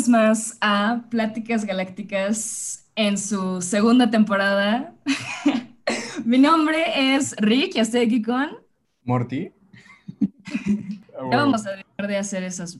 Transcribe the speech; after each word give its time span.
vez 0.00 0.08
más 0.08 0.56
a 0.62 1.04
Pláticas 1.10 1.66
Galácticas 1.66 2.88
en 2.96 3.18
su 3.18 3.60
segunda 3.60 4.10
temporada. 4.10 4.94
Mi 6.24 6.38
nombre 6.38 7.14
es 7.14 7.36
Rick 7.36 7.76
y 7.76 7.80
estoy 7.80 8.00
aquí 8.02 8.22
con... 8.22 8.48
Morty. 9.04 9.52
Ya 11.30 11.36
vamos 11.36 11.66
a 11.66 11.72
dejar 11.72 12.08
de 12.08 12.16
hacer 12.16 12.42
esas... 12.44 12.78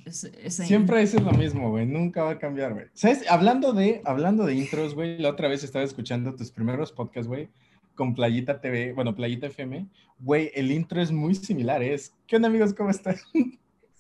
Siempre 0.48 1.02
es 1.02 1.12
lo 1.12 1.30
mismo, 1.32 1.68
güey. 1.68 1.84
Nunca 1.84 2.22
va 2.22 2.30
a 2.30 2.38
cambiar, 2.38 2.72
güey. 2.72 2.86
¿Sabes? 2.94 3.30
Hablando 3.30 3.74
de, 3.74 4.00
hablando 4.06 4.46
de 4.46 4.54
intros, 4.54 4.94
güey, 4.94 5.18
la 5.18 5.28
otra 5.28 5.46
vez 5.46 5.62
estaba 5.62 5.84
escuchando 5.84 6.34
tus 6.34 6.50
primeros 6.50 6.90
podcasts, 6.90 7.28
güey, 7.28 7.50
con 7.94 8.14
Playita 8.14 8.62
TV, 8.62 8.94
bueno, 8.94 9.14
Playita 9.14 9.48
FM. 9.48 9.86
Güey, 10.20 10.52
el 10.54 10.70
intro 10.70 11.02
es 11.02 11.12
muy 11.12 11.34
similar. 11.34 11.82
Es, 11.82 12.14
¿qué 12.26 12.36
onda, 12.36 12.48
amigos? 12.48 12.72
¿Cómo 12.72 12.88
están? 12.88 13.16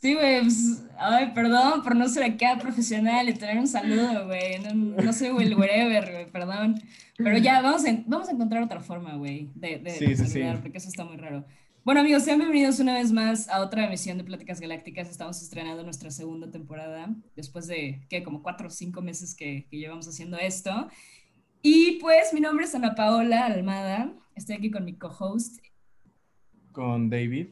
Sí, 0.00 0.14
güey, 0.14 0.40
pues, 0.40 0.82
ay, 0.98 1.32
perdón 1.34 1.82
por 1.82 1.94
no 1.94 2.08
ser 2.08 2.22
acá 2.22 2.56
profesional 2.58 3.28
y 3.28 3.34
tener 3.34 3.58
un 3.58 3.66
saludo, 3.66 4.26
güey. 4.26 4.58
No, 4.74 5.12
soy 5.12 5.28
el 5.28 5.54
wherever, 5.54 6.10
güey, 6.10 6.30
perdón. 6.30 6.80
Pero 7.18 7.36
ya, 7.36 7.60
vamos 7.60 7.84
a, 7.84 8.02
vamos 8.06 8.28
a 8.28 8.32
encontrar 8.32 8.62
otra 8.62 8.80
forma, 8.80 9.16
güey, 9.16 9.50
de, 9.54 9.78
de, 9.78 9.90
sí, 9.90 10.16
sí, 10.16 10.26
sí. 10.26 10.42
porque 10.62 10.78
eso 10.78 10.88
está 10.88 11.04
muy 11.04 11.18
raro. 11.18 11.44
Bueno, 11.84 12.00
amigos, 12.00 12.24
sean 12.24 12.38
bienvenidos 12.38 12.80
una 12.80 12.94
vez 12.94 13.12
más 13.12 13.46
a 13.50 13.60
otra 13.60 13.86
emisión 13.86 14.16
de 14.16 14.24
Pláticas 14.24 14.58
Galácticas. 14.58 15.10
Estamos 15.10 15.42
estrenando 15.42 15.82
nuestra 15.82 16.10
segunda 16.10 16.50
temporada, 16.50 17.14
después 17.36 17.66
de, 17.66 18.00
¿qué? 18.08 18.22
Como 18.22 18.42
cuatro 18.42 18.68
o 18.68 18.70
cinco 18.70 19.02
meses 19.02 19.34
que, 19.34 19.66
que 19.70 19.76
llevamos 19.76 20.08
haciendo 20.08 20.38
esto. 20.38 20.88
Y 21.60 21.98
pues, 22.00 22.32
mi 22.32 22.40
nombre 22.40 22.64
es 22.64 22.74
Ana 22.74 22.94
Paola 22.94 23.44
Almada. 23.44 24.14
Estoy 24.34 24.56
aquí 24.56 24.70
con 24.70 24.86
mi 24.86 24.94
co-host. 24.94 25.58
Con 26.72 27.10
David. 27.10 27.48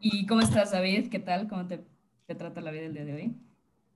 ¿Y 0.00 0.26
cómo 0.26 0.40
estás, 0.40 0.70
David? 0.72 1.08
¿Qué 1.10 1.18
tal? 1.20 1.48
¿Cómo 1.48 1.66
te, 1.66 1.84
te 2.26 2.34
trata 2.34 2.60
la 2.60 2.70
vida 2.70 2.86
el 2.86 2.94
día 2.94 3.04
de 3.04 3.14
hoy? 3.14 3.36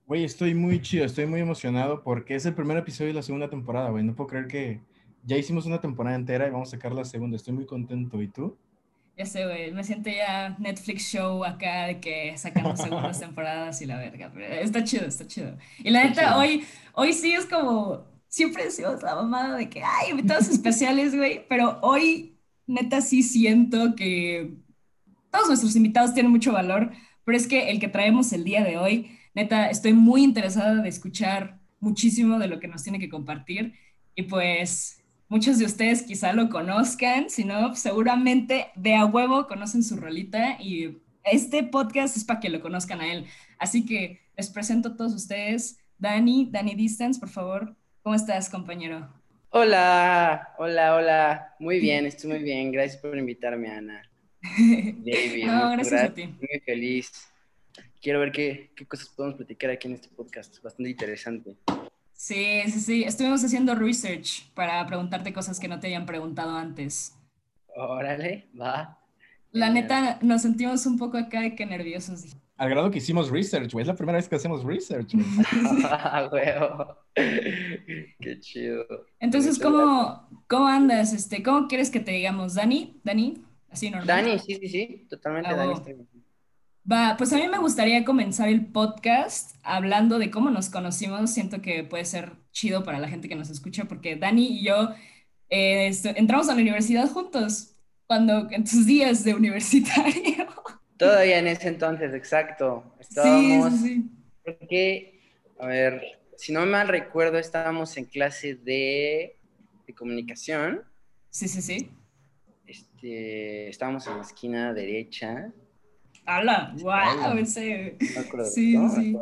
Güey, 0.07 0.25
estoy 0.25 0.55
muy 0.55 0.81
chido, 0.83 1.05
estoy 1.05 1.27
muy 1.27 1.41
emocionado 1.41 2.03
porque 2.03 2.35
es 2.35 2.45
el 2.47 2.55
primer 2.55 2.77
episodio 2.77 3.09
de 3.09 3.15
la 3.15 3.23
segunda 3.23 3.49
temporada, 3.49 3.91
güey. 3.91 4.05
No 4.05 4.15
puedo 4.15 4.29
creer 4.29 4.47
que 4.47 4.85
ya 5.23 5.37
hicimos 5.37 5.65
una 5.67 5.81
temporada 5.81 6.17
entera 6.17 6.47
y 6.47 6.51
vamos 6.51 6.69
a 6.69 6.73
sacar 6.73 6.93
la 6.93 7.05
segunda. 7.05 7.37
Estoy 7.37 7.55
muy 7.55 7.67
contento. 7.67 8.21
¿Y 8.21 8.29
tú? 8.29 8.59
Ya 9.17 9.27
sé, 9.27 9.45
güey. 9.45 9.73
Me 9.73 9.85
siento 9.85 10.11
ya 10.11 10.57
Netflix 10.59 11.03
show 11.13 11.45
acá 11.45 11.87
de 11.87 12.01
que 12.01 12.37
sacamos 12.39 12.81
segundas 12.81 13.21
temporadas 13.21 13.81
y 13.83 13.87
la 13.87 13.99
verga. 13.99 14.31
Pero 14.33 14.47
está 14.55 14.83
chido, 14.85 15.07
está 15.07 15.27
chido. 15.27 15.57
Y 15.79 15.91
la 15.91 16.05
neta, 16.05 16.39
hoy, 16.39 16.67
hoy 16.95 17.13
sí 17.13 17.33
es 17.33 17.47
como. 17.47 18.11
Siempre 18.29 18.65
decimos 18.65 19.03
la 19.03 19.15
mamada 19.15 19.59
de 19.59 19.69
que, 19.69 19.83
ay, 19.85 20.11
invitados 20.11 20.49
especiales, 20.49 21.15
güey. 21.15 21.47
Pero 21.49 21.79
hoy, 21.83 22.39
neta, 22.67 23.03
sí 23.03 23.23
siento 23.23 23.95
que 23.95 24.57
todos 25.33 25.49
nuestros 25.49 25.75
invitados 25.75 26.15
tienen 26.15 26.31
mucho 26.31 26.53
valor, 26.53 26.93
pero 27.25 27.37
es 27.37 27.49
que 27.49 27.71
el 27.71 27.81
que 27.81 27.89
traemos 27.89 28.33
el 28.33 28.45
día 28.45 28.63
de 28.63 28.77
hoy, 28.77 29.19
neta, 29.35 29.71
estoy 29.71 29.95
muy 29.95 30.23
interesada 30.23 30.77
de 30.77 30.89
escuchar 30.89 31.59
muchísimo 31.81 32.39
de 32.39 32.47
lo 32.47 32.61
que 32.61 32.69
nos 32.69 32.85
tiene 32.85 33.01
que 33.01 33.09
compartir 33.09 33.73
y 34.15 34.25
pues 34.25 35.03
muchos 35.29 35.59
de 35.59 35.65
ustedes 35.65 36.03
quizá 36.03 36.35
lo 36.35 36.51
conozcan, 36.51 37.31
si 37.31 37.45
no, 37.45 37.75
seguramente 37.75 38.67
de 38.77 38.95
a 38.95 39.07
huevo 39.07 39.49
conocen 39.49 39.83
su 39.83 39.97
rolita 39.97 40.61
y 40.61 40.99
este 41.25 41.63
podcast 41.63 42.17
es 42.17 42.25
para 42.25 42.41
que 42.41 42.51
lo 42.51 42.61
conozcan 42.61 43.01
a 43.01 43.11
él. 43.11 43.25
Así 43.59 43.87
que 43.87 44.21
les 44.37 44.51
presento 44.51 44.91
a 44.91 44.97
todos 44.97 45.15
ustedes. 45.15 45.79
Dani, 45.99 46.49
Dani 46.51 46.75
Distance, 46.75 47.19
por 47.19 47.31
favor. 47.31 47.75
¿Cómo 48.03 48.15
estás, 48.15 48.51
compañero? 48.51 49.09
Hola, 49.51 50.55
hola, 50.59 50.97
hola. 50.97 51.55
Muy 51.59 51.81
bien, 51.81 52.05
estoy 52.05 52.31
muy 52.31 52.43
bien. 52.43 52.73
Gracias 52.73 53.01
por 53.01 53.17
invitarme, 53.17 53.71
Ana. 53.71 54.03
David, 54.43 55.47
no, 55.47 55.71
gracias 55.73 56.03
a 56.03 56.15
ti. 56.15 56.27
Muy 56.27 56.61
feliz. 56.65 57.33
Quiero 58.01 58.21
ver 58.21 58.33
qué, 58.33 58.73
qué, 58.75 58.87
cosas 58.87 59.09
podemos 59.09 59.37
platicar 59.37 59.71
aquí 59.71 59.89
en 59.89 59.95
este 59.95 60.09
podcast. 60.09 60.61
Bastante 60.63 60.91
interesante. 60.91 61.57
Sí, 62.13 62.63
sí, 62.67 62.81
sí. 62.81 63.05
Estuvimos 63.05 63.45
haciendo 63.45 63.75
research 63.75 64.51
para 64.55 64.85
preguntarte 64.87 65.33
cosas 65.33 65.61
que 65.61 65.69
no 65.69 65.79
te 65.79 65.87
hayan 65.87 66.07
preguntado 66.07 66.57
antes. 66.57 67.15
Órale, 67.77 68.49
va. 68.61 68.99
La 69.53 69.71
neta, 69.71 70.19
nos 70.23 70.43
sentimos 70.43 70.85
un 70.87 70.99
poco 70.99 71.19
acá 71.19 71.41
de 71.41 71.55
que 71.55 71.67
nerviosos. 71.67 72.37
Al 72.57 72.71
grado 72.71 72.91
que 72.91 72.99
hicimos 72.99 73.31
research, 73.31 73.73
güey. 73.73 73.83
Es 73.83 73.89
la 73.89 73.97
primera 73.97 74.19
vez 74.19 74.29
que 74.29 74.37
hacemos 74.37 74.65
research, 74.65 75.13
güey. 75.15 75.27
Ah, 75.85 76.29
Qué 77.15 78.41
chido. 78.41 78.87
Entonces, 79.21 79.59
¿cómo, 79.59 80.29
¿cómo 80.49 80.67
andas? 80.67 81.13
Este, 81.13 81.43
¿Cómo 81.43 81.69
quieres 81.69 81.91
que 81.91 82.01
te 82.01 82.13
digamos? 82.13 82.55
¿Dani? 82.55 83.01
¿Dani? 83.05 83.43
Así 83.73 83.91
normal. 83.91 84.07
Dani, 84.07 84.39
sí, 84.39 84.55
sí, 84.57 84.69
sí, 84.69 85.07
totalmente 85.09 85.51
ah, 85.51 85.57
Dani. 85.57 85.75
Va, 86.91 87.15
pues 87.17 87.33
a 87.33 87.37
mí 87.37 87.47
me 87.49 87.59
gustaría 87.59 88.05
comenzar 88.05 88.49
el 88.49 88.67
podcast 88.67 89.57
hablando 89.63 90.19
de 90.19 90.31
cómo 90.31 90.51
nos 90.51 90.69
conocimos. 90.69 91.31
Siento 91.33 91.63
que 91.63 91.85
puede 91.85 92.05
ser 92.05 92.33
chido 92.51 92.83
para 92.83 92.99
la 92.99 93.09
gente 93.09 93.29
que 93.29 93.37
nos 93.37 93.51
escucha, 93.51 93.85
porque 93.85 94.17
Dani 94.17 94.59
y 94.59 94.65
yo 94.65 94.91
eh, 95.49 95.91
entramos 96.17 96.49
a 96.49 96.55
la 96.55 96.61
universidad 96.61 97.09
juntos, 97.09 97.77
cuando 98.07 98.49
en 98.51 98.65
tus 98.65 98.85
días 98.85 99.25
de 99.25 99.35
universitario. 99.35 100.47
Todavía 100.99 101.39
en 101.39 101.47
ese 101.47 101.69
entonces, 101.69 102.13
exacto. 102.15 102.95
Estábamos, 102.99 103.73
sí, 103.75 103.79
sí, 103.79 103.89
sí. 103.89 104.11
Porque, 104.45 105.21
a 105.59 105.67
ver, 105.67 106.03
si 106.37 106.53
no 106.53 106.61
me 106.61 106.67
mal 106.67 106.89
recuerdo, 106.89 107.39
estábamos 107.39 107.97
en 107.97 108.05
clase 108.05 108.55
de, 108.55 109.37
de 109.87 109.95
comunicación. 109.95 110.83
Sí, 111.31 111.49
sí, 111.49 111.63
sí. 111.63 111.91
Este, 113.03 113.69
estábamos 113.69 114.07
en 114.07 114.17
la 114.17 114.23
esquina 114.23 114.73
derecha. 114.73 115.51
¡Hala! 116.25 116.73
¡Wow! 116.81 117.37
Ese... 117.37 117.97
Sí, 118.45 118.77
sí. 118.95 119.17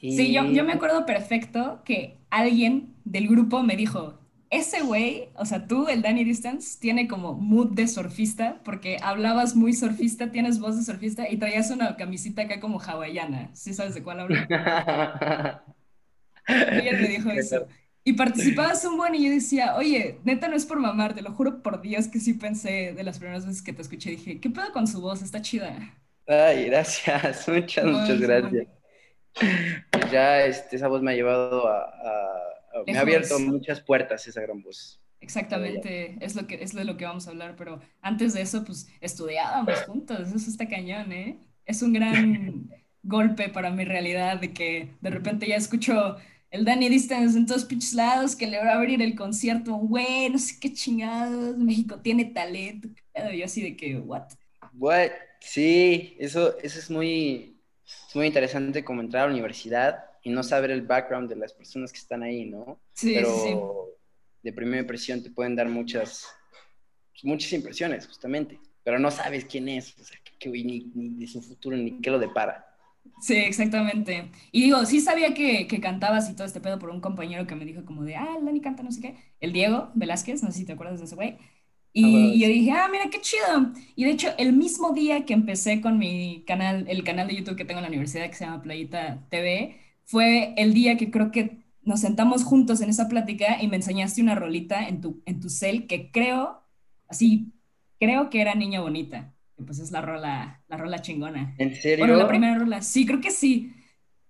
Sí, 0.00 0.32
yo, 0.32 0.44
yo 0.46 0.64
me 0.64 0.72
acuerdo 0.72 1.06
perfecto 1.06 1.82
que 1.84 2.18
alguien 2.30 2.96
del 3.04 3.28
grupo 3.28 3.62
me 3.62 3.76
dijo, 3.76 4.18
ese 4.50 4.82
güey, 4.82 5.28
o 5.36 5.44
sea, 5.44 5.68
tú, 5.68 5.86
el 5.86 6.02
Danny 6.02 6.24
Distance, 6.24 6.80
tiene 6.80 7.06
como 7.06 7.34
mood 7.34 7.74
de 7.74 7.86
surfista, 7.86 8.60
porque 8.64 8.96
hablabas 9.00 9.54
muy 9.54 9.72
surfista, 9.72 10.32
tienes 10.32 10.58
voz 10.58 10.76
de 10.76 10.82
surfista 10.82 11.30
y 11.30 11.36
traías 11.36 11.70
una 11.70 11.94
camisita 11.96 12.42
acá 12.42 12.58
como 12.58 12.80
hawaiana. 12.80 13.54
¿Sí 13.54 13.72
sabes 13.72 13.94
de 13.94 14.02
cuál 14.02 14.18
hablo? 14.18 14.34
Alguien 16.46 17.02
me 17.02 17.08
dijo 17.08 17.30
eso. 17.30 17.68
Y 18.04 18.14
participabas 18.14 18.84
un 18.84 18.96
buen 18.96 19.14
y 19.14 19.24
yo 19.24 19.30
decía, 19.30 19.76
oye, 19.76 20.18
neta 20.24 20.48
no 20.48 20.56
es 20.56 20.66
por 20.66 20.80
mamar, 20.80 21.14
te 21.14 21.22
lo 21.22 21.32
juro 21.32 21.62
por 21.62 21.80
Dios 21.80 22.08
que 22.08 22.18
sí 22.18 22.34
pensé 22.34 22.94
de 22.94 23.04
las 23.04 23.18
primeras 23.18 23.46
veces 23.46 23.62
que 23.62 23.72
te 23.72 23.82
escuché, 23.82 24.10
dije, 24.10 24.40
¿qué 24.40 24.50
pedo 24.50 24.72
con 24.72 24.88
su 24.88 25.00
voz? 25.00 25.22
Está 25.22 25.40
chida. 25.40 25.94
Ay, 26.26 26.66
gracias, 26.66 27.48
muchas, 27.48 27.84
muchas 27.84 28.20
gracias. 28.20 28.66
Pues 29.90 30.10
ya 30.10 30.44
este, 30.44 30.76
esa 30.76 30.88
voz 30.88 31.00
me 31.00 31.12
ha 31.12 31.14
llevado 31.14 31.68
a, 31.68 32.82
me 32.86 32.98
ha 32.98 33.02
abierto 33.02 33.38
muchas 33.38 33.80
puertas 33.80 34.26
esa 34.26 34.40
gran 34.40 34.62
voz. 34.62 35.00
Exactamente, 35.20 36.16
es 36.20 36.34
lo 36.34 36.48
que 36.48 36.60
es 36.60 36.74
de 36.74 36.84
lo 36.84 36.96
que 36.96 37.04
vamos 37.04 37.28
a 37.28 37.30
hablar, 37.30 37.54
pero 37.56 37.80
antes 38.00 38.34
de 38.34 38.42
eso, 38.42 38.64
pues 38.64 38.88
estudiábamos 39.00 39.80
juntos, 39.82 40.32
eso 40.34 40.50
está 40.50 40.68
cañón, 40.68 41.12
¿eh? 41.12 41.38
Es 41.64 41.82
un 41.82 41.92
gran 41.92 42.68
golpe 43.04 43.48
para 43.48 43.70
mi 43.70 43.84
realidad 43.84 44.40
de 44.40 44.52
que 44.52 44.90
de 45.00 45.10
repente 45.10 45.46
ya 45.46 45.54
escucho 45.54 46.16
el 46.52 46.66
Danny 46.66 46.90
Distance 46.90 47.36
en 47.36 47.46
todos 47.46 47.64
pinches 47.64 47.94
lados, 47.94 48.36
que 48.36 48.46
le 48.46 48.58
va 48.58 48.72
a 48.72 48.74
abrir 48.74 49.00
el 49.00 49.16
concierto, 49.16 49.72
güey, 49.72 50.28
no 50.28 50.38
sé 50.38 50.60
qué 50.60 50.70
chingados, 50.72 51.56
México 51.56 51.98
tiene 52.00 52.26
talento. 52.26 52.88
Yo 53.34 53.46
así 53.46 53.62
de 53.62 53.74
que, 53.74 53.96
¿what? 53.96 54.28
What? 54.74 55.10
Sí, 55.40 56.14
eso, 56.20 56.58
eso 56.58 56.78
es 56.78 56.90
muy, 56.90 57.56
muy 58.14 58.26
interesante 58.26 58.84
como 58.84 59.00
entrar 59.00 59.24
a 59.24 59.26
la 59.28 59.32
universidad 59.32 60.04
y 60.22 60.28
no 60.28 60.42
saber 60.42 60.70
el 60.70 60.82
background 60.82 61.30
de 61.30 61.36
las 61.36 61.54
personas 61.54 61.90
que 61.90 61.98
están 61.98 62.22
ahí, 62.22 62.44
¿no? 62.44 62.78
Sí, 62.92 63.14
Pero 63.14 63.34
sí. 63.42 63.54
de 64.42 64.52
primera 64.52 64.82
impresión 64.82 65.22
te 65.22 65.30
pueden 65.30 65.56
dar 65.56 65.68
muchas, 65.68 66.28
muchas 67.22 67.50
impresiones, 67.54 68.06
justamente. 68.06 68.60
Pero 68.84 68.98
no 68.98 69.10
sabes 69.10 69.46
quién 69.46 69.70
es, 69.70 69.98
o 69.98 70.04
sea, 70.04 70.18
que, 70.38 70.50
ni, 70.50 70.90
ni 70.94 71.18
de 71.18 71.26
su 71.26 71.40
futuro, 71.40 71.78
ni 71.78 71.98
qué 72.02 72.10
lo 72.10 72.18
depara. 72.18 72.71
Sí, 73.22 73.34
exactamente. 73.34 74.30
Y 74.50 74.62
digo, 74.62 74.84
sí 74.84 75.00
sabía 75.00 75.32
que, 75.32 75.68
que, 75.68 75.80
cantabas 75.80 76.28
y 76.28 76.34
todo 76.34 76.44
este 76.46 76.60
pedo 76.60 76.78
por 76.80 76.90
un 76.90 77.00
compañero 77.00 77.46
que 77.46 77.54
me 77.54 77.64
dijo 77.64 77.84
como 77.84 78.02
de, 78.02 78.16
ah, 78.16 78.36
Dani 78.42 78.60
canta 78.60 78.82
no 78.82 78.90
sé 78.90 79.00
qué. 79.00 79.16
El 79.40 79.52
Diego 79.52 79.90
Velázquez, 79.94 80.42
no 80.42 80.50
sé 80.50 80.58
si 80.58 80.64
te 80.64 80.72
acuerdas 80.72 80.98
de 80.98 81.06
ese 81.06 81.14
güey. 81.14 81.38
Y, 81.92 82.40
yo 82.40 82.48
dije, 82.48 82.72
ah, 82.72 82.88
mira, 82.90 83.10
qué 83.10 83.20
chido. 83.20 83.72
Y 83.94 84.04
de 84.04 84.10
hecho, 84.10 84.28
el 84.38 84.52
mismo 84.54 84.92
día 84.92 85.24
que 85.24 85.34
empecé 85.34 85.80
con 85.80 85.98
mi 85.98 86.42
canal, 86.46 86.86
el 86.88 87.04
canal 87.04 87.28
de 87.28 87.36
YouTube 87.36 87.56
que 87.56 87.64
tengo 87.64 87.78
en 87.78 87.84
la 87.84 87.88
universidad 87.90 88.28
que 88.28 88.34
se 88.34 88.44
llama 88.44 88.62
Playita 88.62 89.26
TV, 89.30 89.78
fue 90.04 90.54
el 90.56 90.74
día 90.74 90.96
que 90.96 91.10
creo 91.10 91.30
que 91.30 91.58
nos 91.82 92.00
sentamos 92.00 92.44
juntos 92.44 92.80
en 92.80 92.90
esa 92.90 93.08
plática 93.08 93.62
y 93.62 93.68
me 93.68 93.76
enseñaste 93.76 94.22
una 94.22 94.34
rolita 94.34 94.88
en 94.88 95.00
tu, 95.00 95.22
en 95.26 95.40
tu 95.40 95.48
cel 95.48 95.86
que 95.86 96.10
creo, 96.10 96.62
así, 97.08 97.52
creo 98.00 98.30
que 98.30 98.40
era 98.40 98.54
Niña 98.54 98.80
Bonita 98.80 99.34
pues 99.62 99.78
es 99.78 99.90
la 99.90 100.00
rola, 100.00 100.62
la 100.68 100.76
rola 100.76 101.00
chingona. 101.00 101.54
¿En 101.58 101.74
serio? 101.74 102.04
Bueno, 102.04 102.16
la 102.16 102.28
primera 102.28 102.58
rola. 102.58 102.82
Sí, 102.82 103.06
creo 103.06 103.20
que 103.20 103.30
sí. 103.30 103.72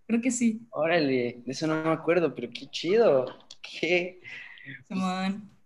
Creo 0.07 0.21
que 0.21 0.31
sí. 0.31 0.67
Órale, 0.71 1.43
de 1.45 1.53
eso 1.53 1.67
no 1.67 1.83
me 1.83 1.91
acuerdo, 1.91 2.35
pero 2.35 2.49
qué 2.51 2.67
chido. 2.71 3.27
Qué. 3.63 4.21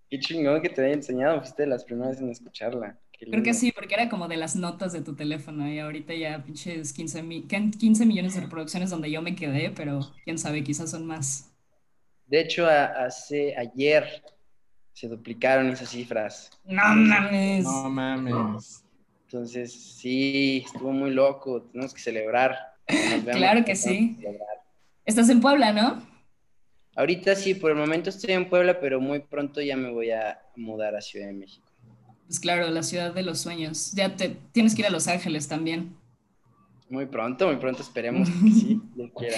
Qué 0.09 0.21
chingón 0.21 0.63
que 0.63 0.69
te 0.69 0.85
haya 0.85 0.95
enseñado. 0.95 1.41
Fuiste 1.41 1.63
de 1.63 1.69
las 1.69 1.85
primeras 1.85 2.21
en 2.21 2.31
escucharla. 2.31 2.99
Creo 3.19 3.43
que 3.43 3.55
sí, 3.55 3.73
porque 3.73 3.95
era 3.95 4.09
como 4.09 4.29
de 4.29 4.37
las 4.37 4.57
notas 4.57 4.93
de 4.93 5.01
tu 5.01 5.15
teléfono 5.15 5.67
y 5.69 5.79
ahorita 5.79 6.15
ya 6.15 6.45
pinches 6.45 6.93
15, 6.93 7.25
15 7.79 8.07
millones 8.07 8.35
de 8.35 8.43
reproducciones 8.43 8.91
donde 8.91 9.11
yo 9.11 9.23
me 9.23 9.35
quedé, 9.35 9.71
pero 9.71 10.01
quién 10.25 10.39
sabe, 10.39 10.63
quizás 10.63 10.91
son 10.91 11.07
más. 11.07 11.51
De 12.27 12.41
hecho, 12.41 12.67
hace 12.67 13.57
ayer 13.57 14.05
se 14.93 15.09
duplicaron 15.09 15.71
esas 15.71 15.91
cifras. 15.91 16.51
No 16.65 16.83
mames. 16.95 17.65
No 17.65 17.89
mames. 17.89 18.85
Entonces, 19.37 19.71
sí, 19.71 20.65
estuvo 20.65 20.93
muy 20.93 21.11
loco. 21.11 21.61
Tenemos 21.61 21.93
que 21.93 22.01
celebrar. 22.01 22.57
claro 23.33 23.67
que 23.67 23.77
sí. 23.77 24.17
Estás 25.05 25.29
en 25.29 25.43
Puebla, 25.43 25.75
¿no? 25.75 26.03
Ahorita 26.97 27.35
sí, 27.35 27.53
por 27.53 27.71
el 27.71 27.77
momento 27.77 28.09
estoy 28.09 28.33
en 28.33 28.49
Puebla, 28.49 28.81
pero 28.81 28.99
muy 28.99 29.19
pronto 29.19 29.61
ya 29.61 29.77
me 29.77 29.91
voy 29.91 30.11
a 30.11 30.41
mudar 30.57 30.97
a 30.97 31.03
Ciudad 31.03 31.27
de 31.27 31.35
México. 31.35 31.69
Pues 32.27 32.41
claro, 32.41 32.67
la 32.71 32.83
ciudad 32.83 33.13
de 33.13 33.23
los 33.25 33.39
sueños. 33.41 33.93
Ya 33.93 34.17
te 34.17 34.39
tienes 34.53 34.75
que 34.75 34.81
ir 34.81 34.87
a 34.87 34.91
Los 34.91 35.07
Ángeles 35.07 35.47
también. 35.49 35.95
Muy 36.89 37.05
pronto, 37.05 37.47
muy 37.47 37.57
pronto, 37.57 37.83
esperemos 37.83 38.31
que 38.43 38.51
sí, 38.53 38.81
lo 38.97 39.13
quiera. 39.13 39.37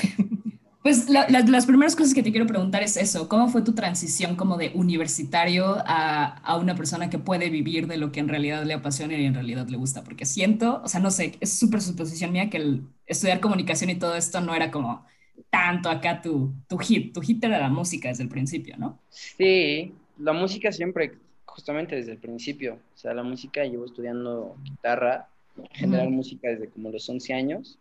Pues 0.88 1.06
las 1.10 1.66
primeras 1.66 1.94
cosas 1.94 2.14
que 2.14 2.22
te 2.22 2.30
quiero 2.30 2.46
preguntar 2.46 2.82
es 2.82 2.96
eso, 2.96 3.28
¿cómo 3.28 3.48
fue 3.48 3.60
tu 3.60 3.74
transición 3.74 4.36
como 4.36 4.56
de 4.56 4.70
universitario 4.72 5.76
a, 5.84 6.56
una 6.58 6.76
persona 6.76 7.10
que 7.10 7.18
puede 7.18 7.50
vivir 7.50 7.88
de 7.88 7.98
lo 7.98 8.10
que 8.10 8.20
en 8.20 8.28
realidad 8.28 8.64
le 8.64 8.72
apasiona 8.72 9.12
y 9.18 9.26
en 9.26 9.34
realidad 9.34 9.68
le 9.68 9.76
gusta? 9.76 10.02
Porque 10.02 10.24
siento, 10.24 10.80
o 10.82 10.88
sea, 10.88 10.98
no 11.00 11.10
sé, 11.10 11.32
es 11.40 11.52
súper 11.58 11.82
suposición 11.82 12.32
mía 12.32 12.48
que 12.48 12.56
el 12.56 12.84
estudiar 13.06 13.40
comunicación 13.40 13.90
y 13.90 13.96
todo 13.96 14.16
esto 14.16 14.40
no 14.40 14.54
era 14.54 14.70
como 14.70 15.04
tanto 15.50 15.90
acá 15.90 16.22
tu, 16.22 16.54
tu 16.66 16.78
hit, 16.78 17.12
tu 17.12 17.20
hit 17.20 17.44
era 17.44 17.58
la 17.58 17.68
música 17.68 18.08
desde 18.08 18.22
el 18.22 18.30
principio, 18.30 18.74
¿no? 18.78 18.98
Sí, 19.10 19.92
la 20.18 20.32
música 20.32 20.72
siempre, 20.72 21.18
justamente 21.44 21.96
desde 21.96 22.12
el 22.12 22.18
principio, 22.18 22.78
o 22.94 22.98
sea, 22.98 23.12
la 23.12 23.22
música, 23.22 23.62
llevo 23.62 23.84
estudiando 23.84 24.56
guitarra, 24.64 25.28
en 25.58 25.68
general 25.68 26.08
música 26.08 26.48
desde 26.48 26.70
como 26.70 26.90
los 26.90 27.06
11 27.06 27.34
años 27.34 27.78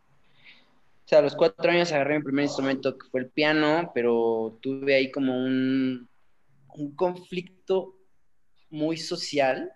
o 1.07 1.09
sea, 1.09 1.19
a 1.19 1.21
los 1.21 1.37
cuatro 1.37 1.71
años 1.71 1.93
agarré 1.93 2.17
mi 2.17 2.23
primer 2.25 2.43
instrumento 2.43 2.97
que 2.97 3.07
fue 3.09 3.21
el 3.21 3.29
piano, 3.29 3.91
pero 3.95 4.59
tuve 4.61 4.93
ahí 4.93 5.09
como 5.09 5.37
un, 5.37 6.09
un 6.75 6.95
conflicto 6.97 7.95
muy 8.69 8.97
social. 8.97 9.71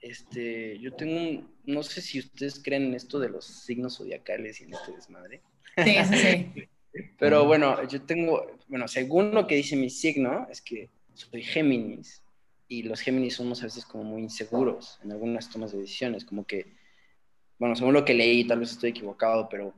Este, 0.00 0.78
yo 0.78 0.94
tengo 0.94 1.16
un, 1.16 1.52
no 1.64 1.82
sé 1.82 2.00
si 2.00 2.20
ustedes 2.20 2.62
creen 2.62 2.84
en 2.84 2.94
esto 2.94 3.18
de 3.18 3.28
los 3.28 3.44
signos 3.44 3.96
zodiacales 3.96 4.60
y 4.60 4.64
en 4.64 4.74
este 4.74 4.92
desmadre. 4.92 5.42
Sí, 5.84 5.96
sí. 6.12 6.68
Pero 7.18 7.44
bueno, 7.44 7.84
yo 7.88 8.02
tengo, 8.02 8.46
bueno, 8.68 8.86
según 8.86 9.32
lo 9.32 9.48
que 9.48 9.56
dice 9.56 9.74
mi 9.74 9.90
signo, 9.90 10.46
es 10.48 10.62
que 10.62 10.90
soy 11.12 11.42
Géminis 11.42 12.22
y 12.68 12.84
los 12.84 13.00
Géminis 13.00 13.34
somos 13.34 13.62
a 13.62 13.64
veces 13.64 13.84
como 13.84 14.04
muy 14.04 14.22
inseguros 14.22 15.00
en 15.02 15.10
algunas 15.10 15.50
tomas 15.50 15.72
de 15.72 15.80
decisiones, 15.80 16.24
como 16.24 16.44
que, 16.46 16.76
bueno, 17.58 17.74
según 17.74 17.94
lo 17.94 18.04
que 18.04 18.14
leí, 18.14 18.46
tal 18.46 18.60
vez 18.60 18.70
estoy 18.70 18.90
equivocado, 18.90 19.48
pero 19.48 19.74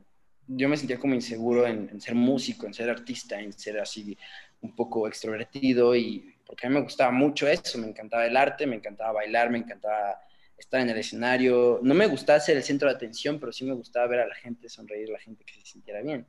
yo 0.55 0.69
me 0.69 0.77
sentía 0.77 0.99
como 0.99 1.13
inseguro 1.13 1.65
en, 1.65 1.99
ser 2.01 2.15
músico, 2.15 2.65
en 2.65 2.73
ser 2.73 2.89
artista, 2.89 3.39
en 3.39 3.53
ser 3.53 3.79
así 3.79 4.17
un 4.61 4.75
poco 4.75 5.07
extrovertido 5.07 5.95
y 5.95 6.35
porque 6.45 6.67
a 6.67 6.69
mí 6.69 6.75
me 6.75 6.81
gustaba 6.81 7.11
mucho 7.11 7.47
eso, 7.47 7.77
me 7.77 7.87
encantaba 7.87 8.25
el 8.25 8.35
arte, 8.35 8.67
me 8.67 8.75
encantaba 8.75 9.13
bailar, 9.13 9.49
me 9.49 9.59
encantaba 9.59 10.19
estar 10.57 10.81
en 10.81 10.89
el 10.89 10.97
escenario. 10.97 11.79
No 11.81 11.93
me 11.93 12.07
gustaba 12.07 12.39
ser 12.39 12.57
el 12.57 12.63
centro 12.63 12.89
de 12.89 12.95
atención, 12.95 13.39
pero 13.39 13.53
sí 13.53 13.63
me 13.63 13.73
gustaba 13.73 14.07
ver 14.07 14.19
a 14.19 14.27
la 14.27 14.35
gente 14.35 14.67
sonreír, 14.67 15.09
a 15.09 15.13
la 15.13 15.19
gente 15.19 15.45
que 15.45 15.53
se 15.53 15.65
sintiera 15.65 16.01
bien. 16.01 16.25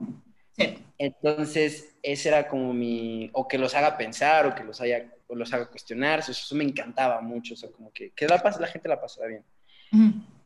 Entonces, 0.99 1.97
ese 2.03 2.29
era 2.29 2.47
como 2.47 2.73
mi, 2.73 3.31
o 3.33 3.49
que 3.49 3.59
los 3.59 3.75
haga 3.75 3.99
pensar, 3.99 4.47
o 4.47 4.55
que 4.55 4.63
los, 4.63 4.81
haya, 4.81 5.13
o 5.27 5.35
los 5.35 5.53
haga 5.53 5.69
cuestionar, 5.69 6.21
eso, 6.21 6.55
me 6.55 6.65
encantaba 6.65 7.21
mucho, 7.21 7.55
o 7.55 7.57
sea, 7.57 7.71
como 7.71 7.93
que, 7.93 8.11
que 8.11 8.29
la, 8.29 8.41
la 8.61 8.67
gente 8.69 8.89
la 8.89 9.01
pasara 9.01 9.27
bien. 9.27 9.45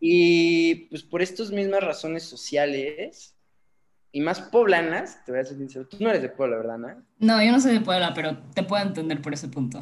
Y 0.01 0.75
pues 0.87 1.03
por 1.03 1.23
estas 1.23 1.51
mismas 1.51 1.83
razones 1.83 2.25
sociales, 2.25 3.36
y 4.17 4.21
más 4.23 4.41
poblanas, 4.41 5.23
te 5.27 5.31
voy 5.31 5.41
a 5.41 5.43
decir 5.43 5.59
sincero, 5.59 5.87
tú 5.87 5.99
no 6.01 6.09
eres 6.09 6.23
de 6.23 6.31
Puebla, 6.31 6.57
¿verdad, 6.57 6.77
Ana? 6.77 7.07
No, 7.19 7.45
yo 7.45 7.53
no 7.53 7.61
soy 7.61 7.75
de 7.75 7.83
Puebla, 7.83 8.15
pero 8.15 8.39
te 8.55 8.63
puedo 8.63 8.83
entender 8.83 9.21
por 9.21 9.35
ese 9.35 9.49
punto. 9.49 9.79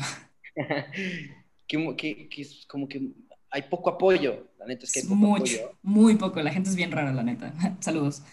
que, 1.69 1.97
que, 1.97 2.29
que, 2.29 2.43
es 2.43 2.67
como 2.67 2.89
que 2.89 3.13
hay 3.49 3.63
poco 3.63 3.91
apoyo, 3.91 4.49
la 4.59 4.67
neta 4.67 4.87
es 4.87 4.93
que 4.93 4.99
hay 4.99 5.07
poco 5.07 5.15
Mucho, 5.15 5.55
apoyo. 5.55 5.79
Muy 5.83 6.17
poco, 6.17 6.43
la 6.43 6.51
gente 6.51 6.69
es 6.69 6.75
bien 6.75 6.91
rara, 6.91 7.13
la 7.13 7.23
neta. 7.23 7.55
Saludos. 7.81 8.25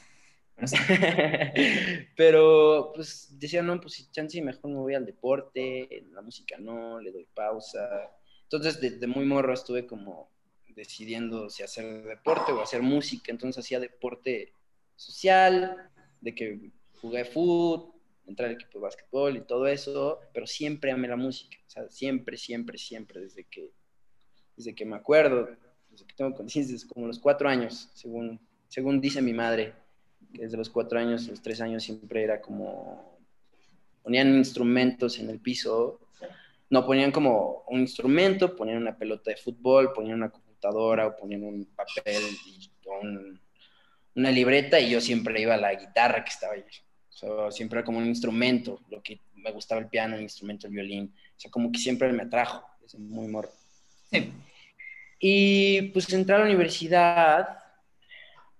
Pero, 2.17 2.93
pues 2.95 3.37
decía, 3.37 3.61
no, 3.61 3.79
pues 3.79 3.93
si 3.93 4.09
chance 4.09 4.41
mejor 4.41 4.71
me 4.71 4.77
voy 4.77 4.95
al 4.95 5.05
deporte, 5.05 6.07
la 6.13 6.23
música 6.23 6.57
no, 6.57 6.99
le 6.99 7.11
doy 7.11 7.27
pausa. 7.31 7.87
Entonces, 8.41 8.81
desde 8.81 9.05
muy 9.05 9.25
morro 9.25 9.53
estuve 9.53 9.85
como 9.85 10.31
decidiendo 10.69 11.47
si 11.51 11.61
hacer 11.61 12.03
deporte 12.05 12.53
o 12.53 12.59
hacer 12.63 12.81
música, 12.81 13.31
entonces 13.31 13.63
hacía 13.63 13.79
deporte 13.79 14.55
social, 15.01 15.90
de 16.21 16.35
que 16.35 16.71
jugué 17.01 17.25
fútbol, 17.25 17.91
entré 18.27 18.45
al 18.45 18.53
equipo 18.53 18.79
de 18.79 18.83
básquetbol 18.83 19.37
y 19.37 19.41
todo 19.41 19.67
eso, 19.67 20.19
pero 20.33 20.47
siempre 20.47 20.91
amé 20.91 21.07
la 21.07 21.15
música, 21.15 21.57
o 21.67 21.69
sea, 21.69 21.89
siempre, 21.89 22.37
siempre, 22.37 22.77
siempre, 22.77 23.21
desde 23.21 23.43
que, 23.45 23.71
desde 24.55 24.73
que 24.73 24.85
me 24.85 24.95
acuerdo, 24.95 25.49
desde 25.89 26.05
que 26.05 26.15
tengo 26.15 26.33
conciencia, 26.33 26.73
desde 26.73 26.87
como 26.87 27.07
los 27.07 27.19
cuatro 27.19 27.49
años, 27.49 27.89
según, 27.93 28.39
según 28.67 29.01
dice 29.01 29.21
mi 29.21 29.33
madre, 29.33 29.73
que 30.33 30.43
desde 30.43 30.57
los 30.57 30.69
cuatro 30.69 30.99
años, 30.99 31.27
los 31.27 31.41
tres 31.41 31.59
años 31.59 31.83
siempre 31.83 32.23
era 32.23 32.39
como, 32.39 33.19
ponían 34.03 34.35
instrumentos 34.35 35.19
en 35.19 35.29
el 35.29 35.39
piso, 35.39 35.99
no 36.69 36.85
ponían 36.85 37.11
como 37.11 37.63
un 37.67 37.81
instrumento, 37.81 38.55
ponían 38.55 38.77
una 38.77 38.97
pelota 38.97 39.31
de 39.31 39.37
fútbol, 39.37 39.91
ponían 39.91 40.17
una 40.17 40.29
computadora 40.29 41.07
o 41.07 41.17
ponían 41.17 41.43
un 41.43 41.65
papel 41.75 42.21
y 42.45 42.71
un 42.85 43.41
una 44.15 44.31
libreta 44.31 44.79
y 44.79 44.89
yo 44.89 45.01
siempre 45.01 45.41
iba 45.41 45.55
a 45.55 45.57
la 45.57 45.73
guitarra 45.73 46.23
que 46.23 46.29
estaba 46.29 46.53
ahí. 46.53 46.65
siempre 47.51 47.79
era 47.79 47.85
como 47.85 47.99
un 47.99 48.05
instrumento, 48.05 48.81
lo 48.89 49.01
que 49.01 49.21
me 49.35 49.51
gustaba 49.51 49.81
el 49.81 49.87
piano, 49.87 50.15
el 50.15 50.21
instrumento, 50.21 50.67
el 50.67 50.73
violín. 50.73 51.13
O 51.15 51.39
sea, 51.39 51.51
como 51.51 51.71
que 51.71 51.79
siempre 51.79 52.11
me 52.11 52.23
atrajo, 52.23 52.65
desde 52.81 52.97
muy 52.97 53.27
morro. 53.27 53.51
Sí. 54.11 54.31
Y 55.19 55.81
pues 55.93 56.11
entré 56.11 56.35
a 56.35 56.39
la 56.39 56.45
universidad, 56.45 57.59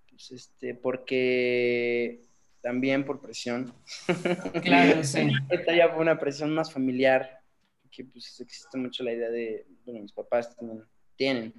pues 0.09 0.31
este, 0.31 0.75
porque 0.75 2.21
también 2.61 3.03
por 3.03 3.19
presión. 3.19 3.73
Claro, 4.63 5.03
sí. 5.03 5.31
Esta 5.49 5.75
ya 5.75 5.89
fue 5.89 6.01
una 6.01 6.19
presión 6.19 6.53
más 6.53 6.71
familiar, 6.71 7.41
que 7.89 8.05
pues 8.05 8.39
existe 8.39 8.77
mucho 8.77 9.03
la 9.03 9.11
idea 9.11 9.29
de, 9.29 9.65
bueno, 9.85 10.01
mis 10.01 10.13
papás 10.13 10.55
tienen 11.15 11.53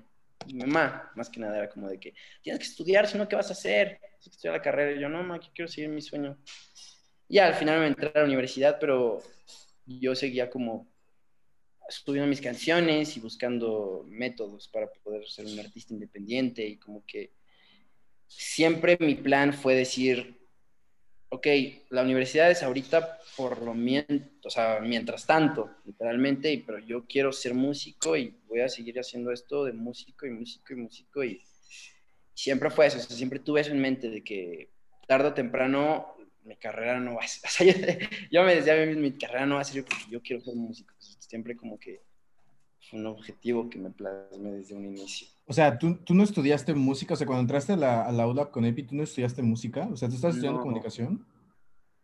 mi 0.47 0.55
mamá, 0.55 1.11
más 1.15 1.29
que 1.29 1.41
nada, 1.41 1.59
era 1.59 1.69
como 1.69 1.89
de 1.89 1.99
que 1.99 2.15
tienes 2.43 2.61
que 2.61 2.67
estudiar, 2.67 3.07
si 3.07 3.19
no, 3.19 3.29
¿qué 3.29 3.37
vas 3.37 3.51
a 3.51 3.53
hacer? 3.53 3.99
Tienes 3.99 4.25
que 4.25 4.31
estudiar 4.31 4.55
la 4.57 4.63
carrera. 4.63 4.93
Y 4.93 5.01
yo, 5.01 5.09
no, 5.09 5.19
mamá, 5.19 5.41
quiero 5.55 5.69
seguir 5.69 5.91
mi 5.91 6.03
sueño. 6.03 6.39
Ya 7.29 7.47
al 7.47 7.55
final 7.55 7.81
me 7.81 7.87
entré 7.89 8.11
a 8.15 8.19
la 8.19 8.25
universidad, 8.25 8.79
pero 8.79 9.23
yo 9.87 10.15
seguía 10.15 10.51
como 10.51 10.91
estudiando 11.89 12.29
mis 12.29 12.41
canciones 12.41 13.17
y 13.17 13.21
buscando 13.21 14.05
métodos 14.09 14.69
para 14.69 14.91
poder 15.03 15.29
ser 15.29 15.47
un 15.47 15.59
artista 15.59 15.93
independiente 15.93 16.65
y 16.65 16.79
como 16.79 17.05
que 17.07 17.33
siempre 18.27 18.97
mi 19.01 19.15
plan 19.15 19.53
fue 19.53 19.75
decir, 19.75 20.42
ok, 21.33 21.47
la 21.89 22.03
universidad 22.03 22.51
es 22.51 22.63
ahorita 22.63 23.19
por 23.39 23.63
lo 23.63 23.73
mientras, 23.73 24.21
o 24.45 24.51
sea, 24.51 24.81
mientras 24.81 25.27
tanto, 25.27 25.71
literalmente, 25.87 26.63
pero 26.67 26.79
yo 26.79 27.07
quiero 27.07 27.33
ser 27.33 27.55
músico 27.55 28.19
y 28.19 28.37
voy 28.47 28.61
a 28.61 28.69
seguir 28.69 29.01
haciendo 29.01 29.33
esto 29.33 29.65
de 29.65 29.73
músico 29.73 30.27
y 30.27 30.31
músico 30.31 30.75
y 30.75 30.77
músico 30.77 31.25
y 31.25 31.41
siempre 32.35 32.69
fue 32.69 32.87
eso, 32.87 32.99
siempre 32.99 33.39
tuve 33.39 33.63
eso 33.63 33.71
en 33.71 33.81
mente 33.81 34.11
de 34.11 34.23
que 34.23 34.73
tarde 35.09 35.29
o 35.29 35.33
temprano 35.33 36.15
mi 36.45 36.57
carrera 36.57 37.01
no 37.01 37.15
va 37.15 37.23
a 37.23 37.27
ser, 37.27 37.43
o 37.49 37.51
sea, 37.51 38.09
yo, 38.31 38.43
me 38.43 38.55
decía 38.55 38.75
a 38.75 38.77
mí 38.77 38.87
mismo, 38.89 39.03
mi 39.03 39.13
carrera 39.13 39.47
no 39.47 39.55
va 39.55 39.63
a 39.63 39.65
ser 39.65 39.83
porque 39.85 40.05
yo 40.11 40.21
quiero 40.21 40.43
ser 40.43 40.55
músico, 40.55 40.95
siempre 40.99 41.57
como 41.57 41.81
que 41.81 42.03
fue 42.91 42.99
un 42.99 43.07
objetivo 43.07 43.71
que 43.71 43.79
me 43.79 43.91
plasmé 43.91 44.53
desde 44.53 44.75
un 44.75 44.85
inicio. 44.85 45.29
O 45.53 45.55
sea, 45.55 45.79
¿tú, 45.79 45.97
tú 45.97 46.15
no 46.15 46.23
estudiaste 46.23 46.73
música, 46.73 47.13
o 47.13 47.17
sea, 47.19 47.27
cuando 47.27 47.43
entraste 47.43 47.75
a 47.75 47.77
la, 47.77 48.07
a 48.07 48.11
la 48.11 48.23
aula 48.23 48.47
con 48.47 48.65
EPI, 48.65 48.85
¿tú 48.85 48.95
no 48.95 49.03
estudiaste 49.03 49.43
música? 49.43 49.87
O 49.93 49.99
sea, 49.99 50.09
¿tú 50.09 50.15
estás 50.15 50.31
estudiando 50.31 50.63
comunicación? 50.63 51.27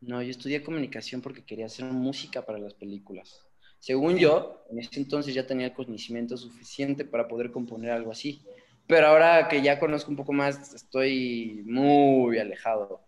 No, 0.03 0.21
yo 0.21 0.29
estudié 0.29 0.63
comunicación 0.63 1.23
porque 1.23 1.43
quería 1.43 1.65
hacer 1.65 1.87
música 1.87 2.45
para 2.45 2.59
las 2.59 2.75
películas. 2.75 3.47
Según 3.79 4.19
yo, 4.19 4.67
en 4.71 4.81
ese 4.81 5.01
entonces 5.01 5.33
ya 5.33 5.47
tenía 5.47 5.69
el 5.69 5.73
conocimiento 5.73 6.37
suficiente 6.37 7.07
para 7.07 7.27
poder 7.27 7.51
componer 7.51 7.93
algo 7.93 8.13
así. 8.13 8.43
Pero 8.87 9.07
ahora 9.07 9.49
que 9.49 9.63
ya 9.63 9.81
conozco 9.81 10.11
un 10.11 10.19
poco 10.19 10.35
más, 10.35 10.75
estoy 10.75 11.63
muy 11.65 12.39
alejado. 12.39 13.01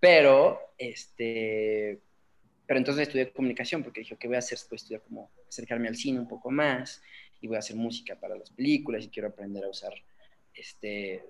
Pero, 0.00 0.60
este, 0.78 2.00
pero 2.64 2.78
entonces 2.78 3.02
estudié 3.02 3.30
comunicación 3.34 3.82
porque 3.82 4.00
dije, 4.00 4.16
¿qué 4.16 4.28
voy 4.28 4.36
a 4.36 4.38
hacer? 4.38 4.56
A 4.56 4.74
estudiar 4.74 5.02
como 5.02 5.30
acercarme 5.46 5.88
al 5.88 5.96
cine 5.96 6.20
un 6.20 6.28
poco 6.28 6.50
más 6.50 7.02
y 7.44 7.46
voy 7.46 7.56
a 7.56 7.58
hacer 7.58 7.76
música 7.76 8.18
para 8.18 8.36
las 8.36 8.50
películas 8.50 9.04
y 9.04 9.10
quiero 9.10 9.28
aprender 9.28 9.62
a 9.64 9.68
usar 9.68 9.92
este, 10.54 11.22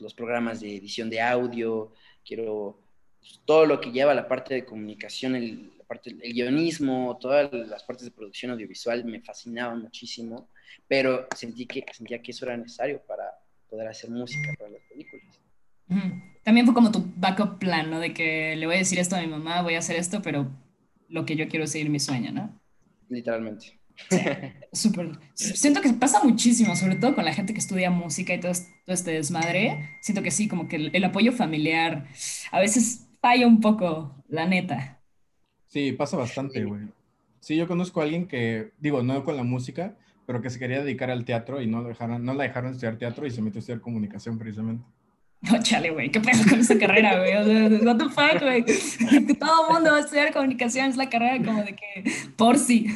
los 0.00 0.12
programas 0.12 0.60
de 0.60 0.76
edición 0.76 1.08
de 1.08 1.22
audio, 1.22 1.94
quiero 2.22 2.78
pues, 3.18 3.40
todo 3.46 3.64
lo 3.64 3.80
que 3.80 3.90
lleva 3.90 4.12
la 4.12 4.28
parte 4.28 4.52
de 4.52 4.66
comunicación, 4.66 5.34
el, 5.34 5.72
aparte 5.80 6.10
el 6.10 6.32
guionismo, 6.34 7.16
todas 7.18 7.50
las 7.54 7.82
partes 7.84 8.04
de 8.04 8.10
producción 8.10 8.52
audiovisual 8.52 9.02
me 9.06 9.22
fascinaban 9.22 9.80
muchísimo, 9.80 10.50
pero 10.86 11.26
sentí 11.34 11.64
que, 11.64 11.86
sentía 11.90 12.20
que 12.20 12.32
eso 12.32 12.44
era 12.44 12.58
necesario 12.58 13.00
para 13.06 13.24
poder 13.70 13.88
hacer 13.88 14.10
música 14.10 14.52
para 14.58 14.72
las 14.72 14.82
películas. 14.82 15.40
También 16.42 16.66
fue 16.66 16.74
como 16.74 16.92
tu 16.92 17.02
backup 17.16 17.58
plan, 17.58 17.88
¿no? 17.88 17.98
De 17.98 18.12
que 18.12 18.56
le 18.56 18.66
voy 18.66 18.74
a 18.74 18.78
decir 18.78 18.98
esto 18.98 19.16
a 19.16 19.22
mi 19.22 19.26
mamá, 19.26 19.62
voy 19.62 19.76
a 19.76 19.78
hacer 19.78 19.96
esto, 19.96 20.20
pero 20.20 20.50
lo 21.08 21.24
que 21.24 21.34
yo 21.34 21.48
quiero 21.48 21.64
es 21.64 21.70
seguir 21.70 21.88
mi 21.88 21.98
sueño, 21.98 22.30
¿no? 22.30 22.60
Literalmente. 23.08 23.78
súper. 24.72 25.18
Siento 25.34 25.80
que 25.80 25.92
pasa 25.92 26.22
muchísimo, 26.22 26.76
sobre 26.76 26.96
todo 26.96 27.14
con 27.14 27.24
la 27.24 27.32
gente 27.32 27.52
que 27.52 27.58
estudia 27.58 27.90
música 27.90 28.34
y 28.34 28.40
todo, 28.40 28.52
este 28.86 29.10
desmadre. 29.10 29.90
Siento 30.00 30.22
que 30.22 30.30
sí, 30.30 30.48
como 30.48 30.68
que 30.68 30.76
el, 30.76 31.04
apoyo 31.04 31.32
familiar 31.32 32.06
a 32.52 32.60
veces 32.60 33.08
falla 33.20 33.46
un 33.46 33.60
poco, 33.60 34.14
la 34.28 34.46
neta. 34.46 35.00
Sí, 35.66 35.92
pasa 35.92 36.16
bastante, 36.16 36.64
güey. 36.64 36.82
Sí. 37.40 37.56
yo 37.56 37.66
conozco 37.66 38.00
a 38.00 38.04
alguien 38.04 38.26
que, 38.26 38.72
digo, 38.78 39.02
no 39.02 39.24
con 39.24 39.36
la 39.36 39.42
música, 39.42 39.96
pero 40.26 40.40
que 40.42 40.50
se 40.50 40.58
quería 40.58 40.82
dedicar 40.82 41.10
al 41.10 41.24
teatro 41.24 41.60
y 41.60 41.66
no, 41.66 41.82
dejaron, 41.84 42.24
no 42.24 42.34
la 42.34 42.44
dejaron 42.44 42.72
estudiar 42.72 42.96
teatro 42.98 43.26
y 43.26 43.30
se 43.30 43.42
metió 43.42 43.58
a 43.58 43.60
estudiar 43.60 43.80
comunicación 43.80 44.38
precisamente. 44.38 44.84
No, 45.42 45.62
chale, 45.62 45.90
güey, 45.90 46.10
¿qué 46.10 46.18
pedo 46.18 46.42
con 46.48 46.58
esa 46.58 46.78
carrera, 46.78 47.18
güey? 47.18 47.36
O 47.36 47.44
sea, 47.44 47.68
what 47.84 47.98
the 47.98 48.04
fuck, 48.08 48.40
güey. 48.40 48.64
Todo 49.38 49.68
el 49.68 49.74
mundo 49.74 49.90
va 49.90 49.98
a 49.98 50.00
estudiar 50.00 50.32
comunicación, 50.32 50.88
es 50.88 50.96
la 50.96 51.10
carrera 51.10 51.44
como 51.44 51.62
de 51.62 51.76
que, 51.76 52.10
por 52.36 52.58
sí 52.58 52.86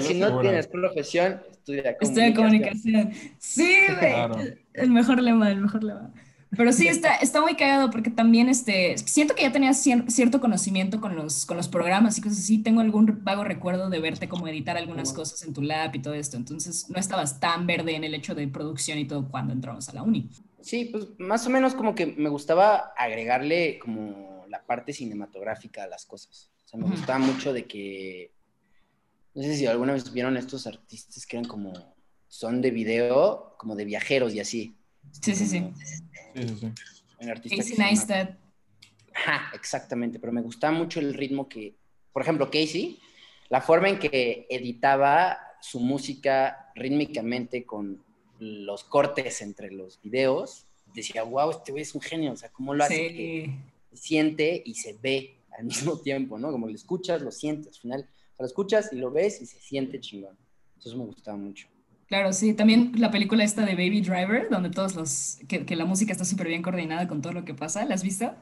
si 0.00 0.14
no 0.14 0.40
tienes 0.40 0.66
profesión, 0.66 1.40
estudia 1.50 1.96
comunicación. 1.96 2.00
Estudia 2.00 2.34
comunicación. 2.34 3.12
Sí, 3.38 3.76
güey. 3.98 4.58
El 4.74 4.90
mejor 4.90 5.22
lema, 5.22 5.50
el 5.50 5.60
mejor 5.60 5.84
lema. 5.84 6.12
Pero 6.56 6.72
sí, 6.72 6.88
está, 6.88 7.14
está 7.16 7.40
muy 7.40 7.54
cagado 7.54 7.90
porque 7.90 8.10
también 8.10 8.48
este, 8.48 8.98
siento 8.98 9.36
que 9.36 9.42
ya 9.42 9.52
tenías 9.52 9.80
cierto 10.08 10.40
conocimiento 10.40 11.00
con 11.00 11.14
los, 11.14 11.46
con 11.46 11.56
los 11.56 11.68
programas 11.68 12.18
y 12.18 12.22
cosas 12.22 12.38
así. 12.40 12.58
Tengo 12.58 12.80
algún 12.80 13.20
vago 13.22 13.44
recuerdo 13.44 13.88
de 13.88 14.00
verte 14.00 14.28
como 14.28 14.48
editar 14.48 14.76
algunas 14.76 15.12
cosas 15.12 15.44
en 15.44 15.54
tu 15.54 15.62
lab 15.62 15.94
y 15.94 16.00
todo 16.00 16.14
esto. 16.14 16.36
Entonces 16.36 16.90
no 16.90 16.98
estabas 16.98 17.38
tan 17.38 17.68
verde 17.68 17.94
en 17.94 18.02
el 18.02 18.14
hecho 18.14 18.34
de 18.34 18.48
producción 18.48 18.98
y 18.98 19.04
todo 19.04 19.28
cuando 19.28 19.52
entramos 19.52 19.88
a 19.88 19.92
la 19.92 20.02
uni. 20.02 20.28
Sí, 20.60 20.86
pues 20.86 21.06
más 21.18 21.46
o 21.46 21.50
menos 21.50 21.74
como 21.74 21.94
que 21.94 22.06
me 22.06 22.28
gustaba 22.28 22.92
agregarle 22.96 23.78
como 23.78 24.44
la 24.48 24.62
parte 24.64 24.92
cinematográfica 24.92 25.84
a 25.84 25.86
las 25.86 26.04
cosas. 26.04 26.50
O 26.64 26.68
sea, 26.68 26.80
me 26.80 26.86
gustaba 26.88 27.20
mucho 27.20 27.52
de 27.52 27.64
que 27.64 28.32
no 29.34 29.42
sé 29.42 29.56
si 29.56 29.66
alguna 29.66 29.92
vez 29.92 30.12
vieron 30.12 30.36
estos 30.36 30.66
artistas 30.66 31.26
que 31.26 31.36
eran 31.36 31.48
como, 31.48 31.72
son 32.28 32.60
de 32.60 32.70
video, 32.70 33.54
como 33.58 33.76
de 33.76 33.84
viajeros 33.84 34.34
y 34.34 34.40
así. 34.40 34.76
Sí, 35.22 35.34
sí, 35.34 35.46
sí. 35.46 35.64
Sí, 36.34 36.48
sí, 36.48 36.56
sí. 36.56 37.56
Casey 37.56 37.76
Neistat. 37.76 38.38
Ajá, 39.14 39.50
exactamente, 39.54 40.18
pero 40.18 40.32
me 40.32 40.40
gustaba 40.40 40.72
mucho 40.72 41.00
el 41.00 41.14
ritmo 41.14 41.48
que, 41.48 41.76
por 42.12 42.22
ejemplo, 42.22 42.50
Casey, 42.50 42.98
la 43.48 43.60
forma 43.60 43.88
en 43.88 43.98
que 43.98 44.46
editaba 44.48 45.38
su 45.60 45.80
música 45.80 46.70
rítmicamente 46.74 47.64
con 47.64 48.02
los 48.38 48.84
cortes 48.84 49.42
entre 49.42 49.70
los 49.70 50.00
videos, 50.00 50.66
decía, 50.94 51.22
wow, 51.24 51.50
este 51.50 51.72
güey 51.72 51.82
es 51.82 51.94
un 51.94 52.00
genio, 52.00 52.32
o 52.32 52.36
sea, 52.36 52.50
cómo 52.50 52.74
lo 52.74 52.84
hace 52.84 53.08
que 53.08 53.54
se 53.90 53.96
siente 53.96 54.62
y 54.64 54.74
se 54.74 54.94
ve 54.94 55.36
al 55.58 55.64
mismo 55.64 55.98
tiempo, 55.98 56.38
¿no? 56.38 56.50
Como 56.50 56.68
lo 56.68 56.74
escuchas, 56.74 57.20
lo 57.20 57.32
sientes, 57.32 57.74
al 57.74 57.80
final 57.80 58.08
lo 58.40 58.46
escuchas 58.46 58.92
y 58.92 58.96
lo 58.96 59.10
ves 59.10 59.40
y 59.42 59.46
se 59.46 59.58
siente 59.58 60.00
chingón. 60.00 60.36
Eso 60.78 60.96
me 60.96 61.04
gustaba 61.04 61.36
mucho. 61.36 61.68
Claro, 62.06 62.32
sí. 62.32 62.54
También 62.54 62.92
la 62.96 63.10
película 63.10 63.44
esta 63.44 63.64
de 63.64 63.74
Baby 63.74 64.00
Driver, 64.00 64.48
donde 64.50 64.70
todos 64.70 64.96
los, 64.96 65.38
que, 65.46 65.76
la 65.76 65.84
música 65.84 66.12
está 66.12 66.24
súper 66.24 66.48
bien 66.48 66.62
coordinada 66.62 67.06
con 67.06 67.22
todo 67.22 67.32
lo 67.32 67.44
que 67.44 67.54
pasa. 67.54 67.84
¿La 67.84 67.94
has 67.94 68.02
visto? 68.02 68.34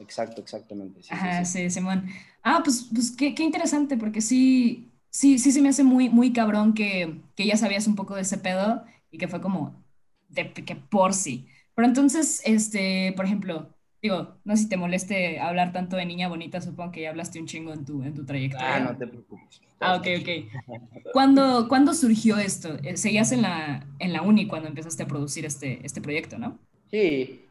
Exacto, 0.00 0.40
exactamente. 0.42 1.02
Sí, 1.02 1.08
Ajá, 1.12 1.44
sí, 1.44 1.70
Simón. 1.70 2.06
Ah, 2.42 2.60
pues, 2.62 2.88
pues 2.92 3.12
qué, 3.12 3.34
qué, 3.34 3.42
interesante, 3.42 3.96
porque 3.96 4.20
sí, 4.20 4.90
sí, 5.10 5.38
sí 5.38 5.52
se 5.52 5.62
me 5.62 5.68
hace 5.68 5.84
muy, 5.84 6.08
muy 6.08 6.32
cabrón 6.32 6.74
que, 6.74 7.20
que 7.36 7.46
ya 7.46 7.56
sabías 7.56 7.86
un 7.86 7.94
poco 7.94 8.16
de 8.16 8.22
ese 8.22 8.36
pedo 8.36 8.84
y 9.10 9.18
que 9.18 9.28
fue 9.28 9.40
como 9.40 9.82
de 10.28 10.52
que 10.52 10.76
por 10.76 11.14
sí. 11.14 11.46
Pero 11.74 11.86
entonces, 11.86 12.42
este, 12.44 13.12
por 13.16 13.24
ejemplo, 13.24 13.74
Digo, 14.02 14.36
no 14.44 14.56
sé 14.56 14.62
si 14.62 14.68
te 14.68 14.78
moleste 14.78 15.38
hablar 15.40 15.72
tanto 15.72 15.96
de 15.96 16.06
niña 16.06 16.28
bonita, 16.28 16.60
supongo 16.62 16.92
que 16.92 17.02
ya 17.02 17.10
hablaste 17.10 17.38
un 17.38 17.46
chingo 17.46 17.72
en 17.74 17.84
tu, 17.84 18.02
en 18.02 18.14
tu 18.14 18.24
trayectoria. 18.24 18.76
Ah, 18.76 18.80
no 18.80 18.96
te 18.96 19.06
preocupes. 19.06 19.60
Ah, 19.78 19.96
ok, 19.96 20.06
ok. 20.20 21.12
¿Cuándo, 21.12 21.68
¿cuándo 21.68 21.92
surgió 21.92 22.38
esto? 22.38 22.78
Eh, 22.82 22.96
seguías 22.96 23.30
en 23.32 23.42
la, 23.42 23.86
en 23.98 24.12
la 24.14 24.22
uni 24.22 24.46
cuando 24.46 24.68
empezaste 24.68 25.02
a 25.02 25.06
producir 25.06 25.44
este, 25.44 25.84
este 25.84 26.00
proyecto, 26.00 26.38
¿no? 26.38 26.58
Sí. 26.90 27.44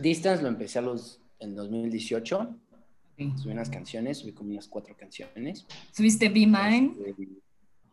Distance 0.00 0.42
lo 0.42 0.48
empecé 0.48 0.78
a 0.78 0.82
los, 0.82 1.20
en 1.38 1.54
2018. 1.54 2.56
Subí 3.36 3.52
unas 3.52 3.68
canciones, 3.68 4.18
subí 4.18 4.32
como 4.32 4.50
unas 4.50 4.68
cuatro 4.68 4.96
canciones. 4.96 5.66
¿Subiste 5.92 6.28
Be 6.30 6.46
Mine? 6.46 6.94
Subí, 6.94 7.42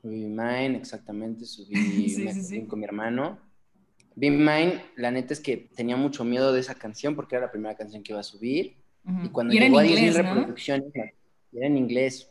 Be 0.01 0.27
Mine, 0.27 0.77
exactamente. 0.77 1.45
Subí 1.45 2.10
sí, 2.10 2.65
con 2.65 2.79
mi 2.79 2.86
hermano 2.86 3.50
Be 4.15 4.30
Mine, 4.30 4.84
la 4.98 5.12
neta 5.12 5.34
es 5.34 5.39
que 5.39 5.70
tenía 5.75 5.96
mucho 5.96 6.24
miedo 6.24 6.51
de 6.53 6.60
esa 6.60 6.75
canción 6.75 7.15
porque 7.15 7.36
era 7.36 7.46
la 7.46 7.51
primera 7.51 7.75
canción 7.75 8.03
que 8.03 8.12
iba 8.12 8.20
a 8.20 8.24
subir. 8.24 8.77
Y 9.24 9.30
cuando 9.30 9.53
llegó 9.53 9.80
a 9.80 9.84
10.000 9.84 10.13
reproducciones, 10.13 10.94
era 10.94 11.68
en 11.68 11.77
inglés. 11.77 12.30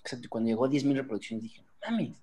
Exacto, 0.00 0.26
y 0.26 0.28
cuando 0.28 0.48
llegó 0.48 0.66
a 0.66 0.70
10.000 0.70 0.94
reproducciones 0.94 1.42
dije, 1.44 1.62
no 1.62 1.72
mames. 1.90 2.16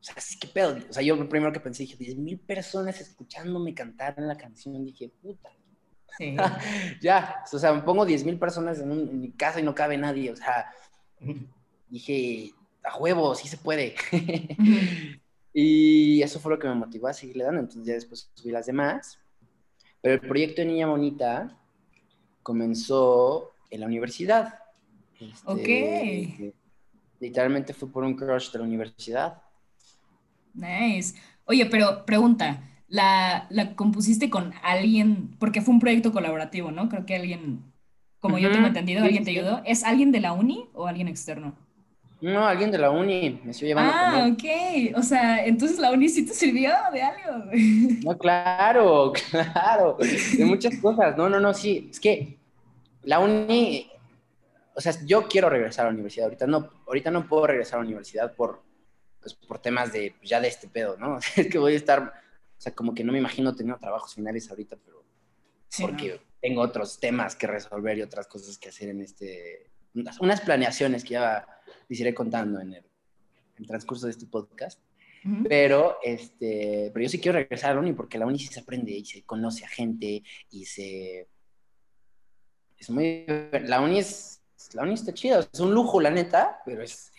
O 0.00 0.04
sea, 0.04 0.14
¿qué 0.40 0.48
pedo? 0.48 0.76
O 0.88 0.92
sea, 0.92 1.02
yo 1.02 1.16
lo 1.16 1.28
primero 1.28 1.52
que 1.52 1.60
pensé, 1.60 1.84
dije, 1.84 1.98
10.000 1.98 2.40
personas 2.40 3.00
escuchándome 3.00 3.74
cantar 3.74 4.14
en 4.18 4.28
la 4.28 4.36
canción. 4.36 4.84
Dije, 4.84 5.10
puta. 5.20 5.50
Sí. 6.18 6.36
ya, 7.02 7.42
o 7.52 7.58
sea, 7.58 7.72
me 7.72 7.82
pongo 7.82 8.06
10.000 8.06 8.38
personas 8.38 8.80
en, 8.80 8.92
en, 8.92 9.20
mi 9.20 9.32
casa 9.32 9.60
y 9.60 9.62
no 9.62 9.74
cabe 9.74 9.98
nadie. 9.98 10.30
O 10.30 10.36
sea, 10.36 10.70
dije, 11.88 12.52
a 12.82 12.98
huevo, 12.98 13.34
sí 13.34 13.48
se 13.48 13.56
puede. 13.56 13.94
Y 15.56 16.20
eso 16.20 16.40
fue 16.40 16.50
lo 16.50 16.58
que 16.58 16.66
me 16.66 16.74
motivó 16.74 17.06
a 17.06 17.12
seguirle 17.12 17.44
dando. 17.44 17.60
Entonces 17.60 17.86
ya 17.86 17.94
después 17.94 18.30
subí 18.34 18.50
las 18.50 18.66
demás. 18.66 19.20
Pero 20.02 20.14
el 20.14 20.20
proyecto 20.20 20.60
de 20.60 20.66
Niña 20.66 20.88
Bonita 20.88 21.56
comenzó 22.42 23.52
en 23.70 23.80
la 23.80 23.86
universidad. 23.86 24.58
Este, 25.18 26.50
ok. 26.50 26.54
Literalmente 27.20 27.72
fue 27.72 27.90
por 27.90 28.02
un 28.02 28.16
crush 28.16 28.50
de 28.50 28.58
la 28.58 28.64
universidad. 28.64 29.42
Nice. 30.52 31.14
Oye, 31.44 31.66
pero 31.66 32.04
pregunta, 32.04 32.62
¿la, 32.88 33.46
¿la 33.50 33.76
compusiste 33.76 34.28
con 34.28 34.52
alguien? 34.62 35.36
Porque 35.38 35.62
fue 35.62 35.72
un 35.72 35.80
proyecto 35.80 36.12
colaborativo, 36.12 36.72
¿no? 36.72 36.88
Creo 36.88 37.06
que 37.06 37.14
alguien, 37.14 37.72
como 38.18 38.38
yo 38.38 38.50
tengo 38.50 38.66
entendido, 38.66 39.04
alguien 39.04 39.24
te 39.24 39.30
ayudó. 39.30 39.62
¿Es 39.64 39.84
alguien 39.84 40.10
de 40.10 40.20
la 40.20 40.32
uni 40.32 40.68
o 40.74 40.88
alguien 40.88 41.06
externo? 41.06 41.56
No, 42.24 42.46
alguien 42.46 42.70
de 42.70 42.78
la 42.78 42.90
uni 42.90 43.38
me 43.44 43.50
estoy 43.50 43.68
llevando. 43.68 43.92
Ah, 43.94 44.30
ok. 44.32 44.96
O 44.96 45.02
sea, 45.02 45.44
entonces 45.44 45.78
la 45.78 45.92
uni 45.92 46.08
sí 46.08 46.24
te 46.24 46.32
sirvió 46.32 46.72
de 46.90 47.02
algo. 47.02 47.50
No, 48.02 48.16
claro, 48.16 49.12
claro. 49.30 49.98
De 49.98 50.44
muchas 50.46 50.78
cosas. 50.78 51.18
No, 51.18 51.28
no, 51.28 51.38
no, 51.38 51.52
sí. 51.52 51.88
Es 51.90 52.00
que 52.00 52.38
la 53.02 53.18
uni, 53.18 53.90
o 54.74 54.80
sea, 54.80 54.94
yo 55.04 55.28
quiero 55.28 55.50
regresar 55.50 55.84
a 55.84 55.88
la 55.90 55.92
universidad. 55.92 56.24
Ahorita 56.24 56.46
no, 56.46 56.70
ahorita 56.86 57.10
no 57.10 57.28
puedo 57.28 57.46
regresar 57.46 57.74
a 57.74 57.82
la 57.82 57.88
universidad 57.88 58.34
por, 58.34 58.62
pues, 59.20 59.34
por 59.34 59.58
temas 59.58 59.92
de, 59.92 60.14
pues, 60.16 60.30
ya 60.30 60.40
de 60.40 60.48
este 60.48 60.66
pedo, 60.66 60.96
¿no? 60.96 61.18
Es 61.36 61.48
que 61.48 61.58
voy 61.58 61.74
a 61.74 61.76
estar, 61.76 62.00
o 62.00 62.60
sea, 62.60 62.74
como 62.74 62.94
que 62.94 63.04
no 63.04 63.12
me 63.12 63.18
imagino 63.18 63.54
teniendo 63.54 63.78
trabajos 63.78 64.14
finales 64.14 64.48
ahorita, 64.48 64.76
pero 64.82 65.04
porque 65.78 66.22
tengo 66.40 66.62
otros 66.62 66.98
temas 66.98 67.36
que 67.36 67.48
resolver 67.48 67.98
y 67.98 68.02
otras 68.02 68.26
cosas 68.28 68.56
que 68.56 68.70
hacer 68.70 68.88
en 68.88 69.02
este, 69.02 69.70
unas 70.20 70.40
planeaciones 70.40 71.04
que 71.04 71.10
ya 71.10 71.53
les 71.88 72.00
iré 72.00 72.14
contando 72.14 72.60
en 72.60 72.74
el, 72.74 72.84
transcurso 73.66 74.06
de 74.06 74.12
este 74.12 74.26
podcast. 74.26 74.80
Pero, 75.48 75.96
este, 76.02 76.90
pero 76.92 77.02
yo 77.02 77.08
sí 77.08 77.18
quiero 77.18 77.38
regresar 77.38 77.70
a 77.70 77.74
la 77.74 77.80
uni 77.80 77.94
porque 77.94 78.18
la 78.18 78.26
uni 78.26 78.38
sí 78.38 78.48
se 78.48 78.60
aprende 78.60 78.92
y 78.92 79.06
se 79.06 79.22
conoce 79.22 79.64
a 79.64 79.68
gente 79.68 80.22
y 80.50 80.66
se... 80.66 81.28
Es 82.76 82.90
muy... 82.90 83.24
La 83.62 83.80
uni 83.80 84.00
es... 84.00 84.42
La 84.74 84.82
uni 84.82 84.92
está 84.92 85.14
chida, 85.14 85.40
es 85.50 85.60
un 85.60 85.72
lujo, 85.72 85.98
la 86.00 86.10
neta, 86.10 86.60
pero 86.66 86.82
es, 86.82 87.10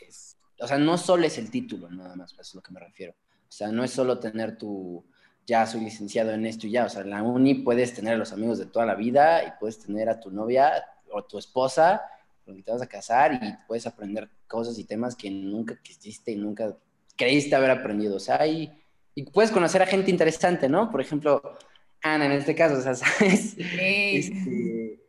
O 0.60 0.68
sea, 0.68 0.78
no 0.78 1.00
solo 1.00 1.26
es 1.26 1.40
el 1.40 1.50
título, 1.50 1.90
nada 1.90 2.16
más, 2.16 2.34
eso 2.34 2.42
es 2.42 2.54
a 2.54 2.58
lo 2.58 2.62
que 2.62 2.74
me 2.74 2.80
refiero. 2.80 3.14
O 3.14 3.52
sea, 3.52 3.70
no 3.70 3.84
es 3.84 3.92
solo 3.92 4.20
tener 4.20 4.58
tu... 4.58 5.04
Ya 5.48 5.66
soy 5.66 5.82
licenciado 5.82 6.32
en 6.32 6.46
esto 6.46 6.68
y 6.68 6.72
ya. 6.72 6.86
O 6.86 6.90
sea, 6.90 7.02
en 7.02 7.10
la 7.10 7.24
uni 7.24 7.56
puedes 7.56 7.94
tener 7.94 8.14
a 8.14 8.18
los 8.18 8.34
amigos 8.34 8.60
de 8.60 8.66
toda 8.68 8.86
la 8.86 8.96
vida 8.96 9.44
y 9.44 9.54
puedes 9.60 9.80
tener 9.80 10.10
a 10.10 10.20
tu 10.20 10.30
novia 10.30 10.72
o 11.12 11.24
tu 11.24 11.40
esposa 11.40 12.02
porque 12.46 12.62
te 12.62 12.72
vas 12.72 12.82
a 12.82 12.88
casar 12.88 13.34
y 13.34 13.68
puedes 13.68 13.88
aprender 13.88 14.30
cosas 14.48 14.78
y 14.78 14.84
temas 14.84 15.16
que 15.16 15.32
nunca 15.32 15.80
quisiste 15.82 16.32
y 16.32 16.36
nunca 16.36 16.78
creíste 17.18 17.56
haber 17.56 17.72
aprendido. 17.72 18.16
O 18.16 18.20
sea, 18.20 18.46
y, 18.46 18.72
y 19.16 19.24
puedes 19.24 19.52
conocer 19.52 19.82
a 19.82 19.88
gente 19.88 20.12
interesante, 20.12 20.70
¿no? 20.70 20.92
Por 20.92 21.02
ejemplo, 21.02 21.58
Ana 22.02 22.28
en 22.28 22.34
este 22.34 22.56
caso, 22.56 22.78
o 22.78 22.82
sea, 22.82 22.94
¿sabes? 22.96 23.56
Este, 23.58 25.00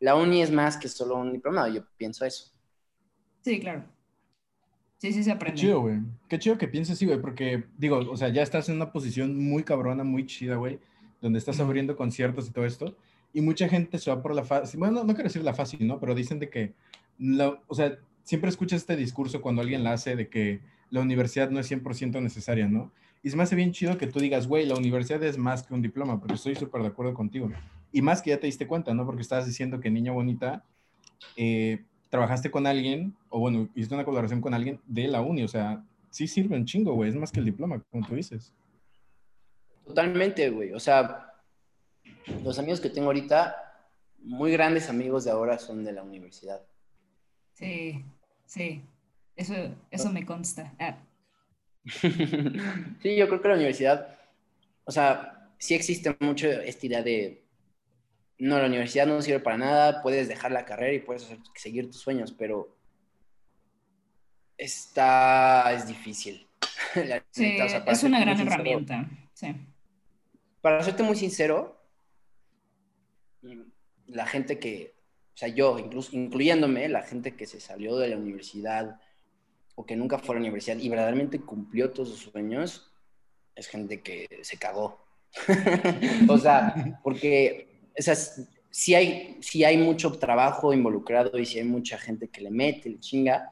la 0.00 0.14
uni 0.14 0.42
es 0.42 0.50
más 0.50 0.76
que 0.76 0.88
solo 0.88 1.16
un 1.16 1.32
diplomado, 1.32 1.68
yo 1.68 1.82
pienso 1.96 2.24
eso. 2.24 2.50
Sí, 3.42 3.60
claro. 3.60 3.84
Sí, 4.98 5.12
sí 5.12 5.22
se 5.22 5.30
aprende. 5.30 5.60
Qué 5.60 5.66
chido, 5.66 5.80
güey. 5.82 5.98
Qué 6.28 6.38
chido 6.38 6.56
que 6.56 6.68
pienses 6.68 6.96
así, 6.96 7.04
güey, 7.04 7.20
porque, 7.20 7.64
digo, 7.76 7.98
o 7.98 8.16
sea, 8.16 8.30
ya 8.30 8.42
estás 8.42 8.68
en 8.68 8.76
una 8.76 8.92
posición 8.92 9.38
muy 9.38 9.62
cabrona, 9.62 10.02
muy 10.04 10.24
chida, 10.26 10.56
güey, 10.56 10.80
donde 11.20 11.38
estás 11.38 11.60
abriendo 11.60 11.96
conciertos 11.96 12.48
y 12.48 12.52
todo 12.52 12.64
esto, 12.64 12.96
y 13.32 13.40
mucha 13.40 13.68
gente 13.68 13.98
se 13.98 14.10
va 14.10 14.22
por 14.22 14.34
la 14.34 14.44
fácil, 14.44 14.78
bueno, 14.78 15.04
no, 15.04 15.14
quiero 15.14 15.24
decir 15.24 15.42
la 15.42 15.54
fácil, 15.54 15.86
¿no? 15.86 16.00
Pero 16.00 16.14
dicen 16.14 16.38
de 16.38 16.48
que 16.48 16.74
o 17.68 17.74
sea, 17.74 17.98
siempre 18.22 18.50
escuchas 18.50 18.80
este 18.80 18.96
discurso 18.96 19.40
cuando 19.40 19.62
alguien 19.62 19.84
la 19.84 19.92
hace 19.92 20.16
de 20.16 20.28
que 20.28 20.60
la 20.90 21.00
universidad 21.00 21.50
no 21.50 21.60
es 21.60 21.70
100% 21.70 22.20
necesaria, 22.22 22.68
¿no? 22.68 22.92
Y 23.22 23.30
se 23.30 23.36
me 23.36 23.42
hace 23.42 23.56
bien 23.56 23.72
chido 23.72 23.98
que 23.98 24.06
tú 24.06 24.20
digas, 24.20 24.46
güey, 24.46 24.66
la 24.66 24.76
universidad 24.76 25.22
es 25.24 25.36
más 25.36 25.64
que 25.64 25.74
un 25.74 25.82
diploma, 25.82 26.20
porque 26.20 26.34
estoy 26.34 26.54
súper 26.54 26.82
de 26.82 26.88
acuerdo 26.88 27.14
contigo. 27.14 27.50
Y 27.92 28.02
más 28.02 28.22
que 28.22 28.30
ya 28.30 28.38
te 28.38 28.46
diste 28.46 28.66
cuenta, 28.66 28.94
¿no? 28.94 29.04
Porque 29.04 29.22
estabas 29.22 29.46
diciendo 29.46 29.80
que 29.80 29.90
niña 29.90 30.12
bonita, 30.12 30.64
eh, 31.36 31.82
trabajaste 32.08 32.50
con 32.50 32.66
alguien, 32.66 33.16
o 33.30 33.40
bueno, 33.40 33.68
hiciste 33.74 33.94
una 33.94 34.04
colaboración 34.04 34.40
con 34.40 34.54
alguien 34.54 34.80
de 34.86 35.08
la 35.08 35.22
uni, 35.22 35.42
o 35.42 35.48
sea, 35.48 35.82
sí 36.10 36.28
sirve 36.28 36.56
un 36.56 36.64
chingo, 36.64 36.94
güey, 36.94 37.10
es 37.10 37.16
más 37.16 37.32
que 37.32 37.40
el 37.40 37.46
diploma, 37.46 37.82
como 37.90 38.06
tú 38.06 38.14
dices. 38.14 38.52
Totalmente, 39.84 40.48
güey, 40.50 40.72
o 40.72 40.80
sea, 40.80 41.25
los 42.42 42.58
amigos 42.58 42.80
que 42.80 42.90
tengo 42.90 43.08
ahorita, 43.08 43.66
muy 44.18 44.52
grandes 44.52 44.88
amigos 44.88 45.24
de 45.24 45.30
ahora 45.30 45.58
son 45.58 45.84
de 45.84 45.92
la 45.92 46.02
universidad. 46.02 46.62
Sí, 47.54 48.04
sí, 48.44 48.82
eso, 49.36 49.54
eso 49.90 50.10
me 50.10 50.26
consta. 50.26 50.74
Ah. 50.78 50.98
sí, 51.84 53.16
yo 53.16 53.28
creo 53.28 53.40
que 53.40 53.48
la 53.48 53.54
universidad, 53.54 54.18
o 54.84 54.90
sea, 54.90 55.50
sí 55.58 55.74
existe 55.74 56.16
mucho 56.20 56.48
esta 56.48 56.86
idea 56.86 57.02
de, 57.02 57.44
no, 58.38 58.58
la 58.58 58.66
universidad 58.66 59.06
no 59.06 59.22
sirve 59.22 59.40
para 59.40 59.58
nada, 59.58 60.02
puedes 60.02 60.28
dejar 60.28 60.52
la 60.52 60.64
carrera 60.64 60.92
y 60.92 61.00
puedes 61.00 61.26
seguir 61.54 61.86
tus 61.86 62.00
sueños, 62.00 62.32
pero 62.32 62.76
está, 64.58 65.72
es 65.72 65.86
difícil. 65.86 66.46
sí, 67.30 67.56
es 67.86 68.02
una 68.02 68.20
gran 68.20 68.40
herramienta, 68.40 69.08
sí. 69.32 69.54
Para 70.60 70.82
serte 70.82 71.02
muy 71.02 71.16
sincero, 71.16 71.75
la 74.06 74.26
gente 74.26 74.58
que, 74.58 74.94
o 75.34 75.36
sea, 75.36 75.48
yo, 75.48 75.78
incluso, 75.78 76.16
incluyéndome, 76.16 76.88
la 76.88 77.02
gente 77.02 77.36
que 77.36 77.46
se 77.46 77.60
salió 77.60 77.96
de 77.96 78.08
la 78.08 78.16
universidad 78.16 79.00
o 79.74 79.84
que 79.84 79.96
nunca 79.96 80.18
fue 80.18 80.34
a 80.34 80.38
la 80.38 80.42
universidad 80.42 80.78
y 80.78 80.88
verdaderamente 80.88 81.40
cumplió 81.40 81.90
todos 81.90 82.10
sus 82.10 82.32
sueños, 82.32 82.92
es 83.54 83.68
gente 83.68 84.00
que 84.02 84.28
se 84.42 84.56
cagó. 84.58 85.04
o 86.28 86.38
sea, 86.38 87.00
porque 87.02 87.76
o 87.98 88.02
sea, 88.02 88.14
sí, 88.70 88.94
hay, 88.94 89.38
sí 89.40 89.64
hay 89.64 89.76
mucho 89.78 90.12
trabajo 90.12 90.72
involucrado 90.72 91.38
y 91.38 91.46
sí 91.46 91.58
hay 91.58 91.64
mucha 91.64 91.98
gente 91.98 92.28
que 92.28 92.42
le 92.42 92.50
mete, 92.50 92.90
le 92.90 93.00
chinga, 93.00 93.50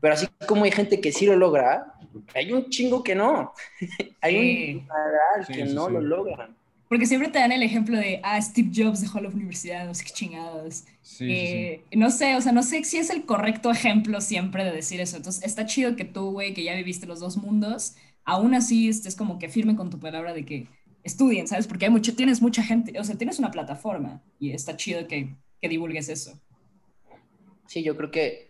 pero 0.00 0.14
así 0.14 0.26
como 0.46 0.64
hay 0.64 0.70
gente 0.70 1.00
que 1.00 1.12
sí 1.12 1.26
lo 1.26 1.36
logra, 1.36 1.94
hay 2.34 2.52
un 2.52 2.68
chingo 2.68 3.02
que 3.02 3.14
no. 3.14 3.52
hay 4.20 4.74
un 4.74 5.46
que 5.46 5.64
no 5.64 5.88
lo 5.88 6.00
logran. 6.00 6.56
Porque 6.88 7.06
siempre 7.06 7.30
te 7.30 7.40
dan 7.40 7.50
el 7.50 7.62
ejemplo 7.62 7.96
de, 7.98 8.20
ah, 8.22 8.40
Steve 8.40 8.70
Jobs 8.74 9.00
dejó 9.00 9.20
la 9.20 9.28
universidad, 9.28 9.86
no 9.86 9.94
sé 9.94 10.04
qué 10.04 10.12
chingados. 10.12 10.84
Eh, 11.20 11.82
no 11.92 12.10
sé, 12.10 12.36
o 12.36 12.40
sea, 12.40 12.52
no 12.52 12.62
sé 12.62 12.84
si 12.84 12.98
es 12.98 13.10
el 13.10 13.24
correcto 13.24 13.70
ejemplo 13.72 14.20
siempre 14.20 14.64
de 14.64 14.70
decir 14.70 15.00
eso. 15.00 15.16
Entonces, 15.16 15.42
está 15.42 15.66
chido 15.66 15.96
que 15.96 16.04
tú, 16.04 16.30
güey, 16.30 16.54
que 16.54 16.62
ya 16.62 16.74
viviste 16.76 17.06
los 17.06 17.18
dos 17.18 17.36
mundos, 17.38 17.96
aún 18.24 18.54
así 18.54 18.88
estés 18.88 19.16
como 19.16 19.38
que 19.38 19.48
firme 19.48 19.74
con 19.74 19.90
tu 19.90 19.98
palabra 19.98 20.32
de 20.32 20.44
que 20.44 20.68
estudien, 21.02 21.48
¿sabes? 21.48 21.66
Porque 21.66 21.86
hay 21.86 21.90
mucho, 21.90 22.14
tienes 22.14 22.40
mucha 22.40 22.62
gente, 22.62 22.98
o 22.98 23.04
sea, 23.04 23.16
tienes 23.16 23.38
una 23.38 23.50
plataforma 23.50 24.22
y 24.38 24.50
está 24.52 24.76
chido 24.76 25.08
que, 25.08 25.34
que 25.60 25.68
divulgues 25.68 26.08
eso. 26.08 26.40
Sí, 27.66 27.82
yo 27.82 27.96
creo 27.96 28.12
que 28.12 28.45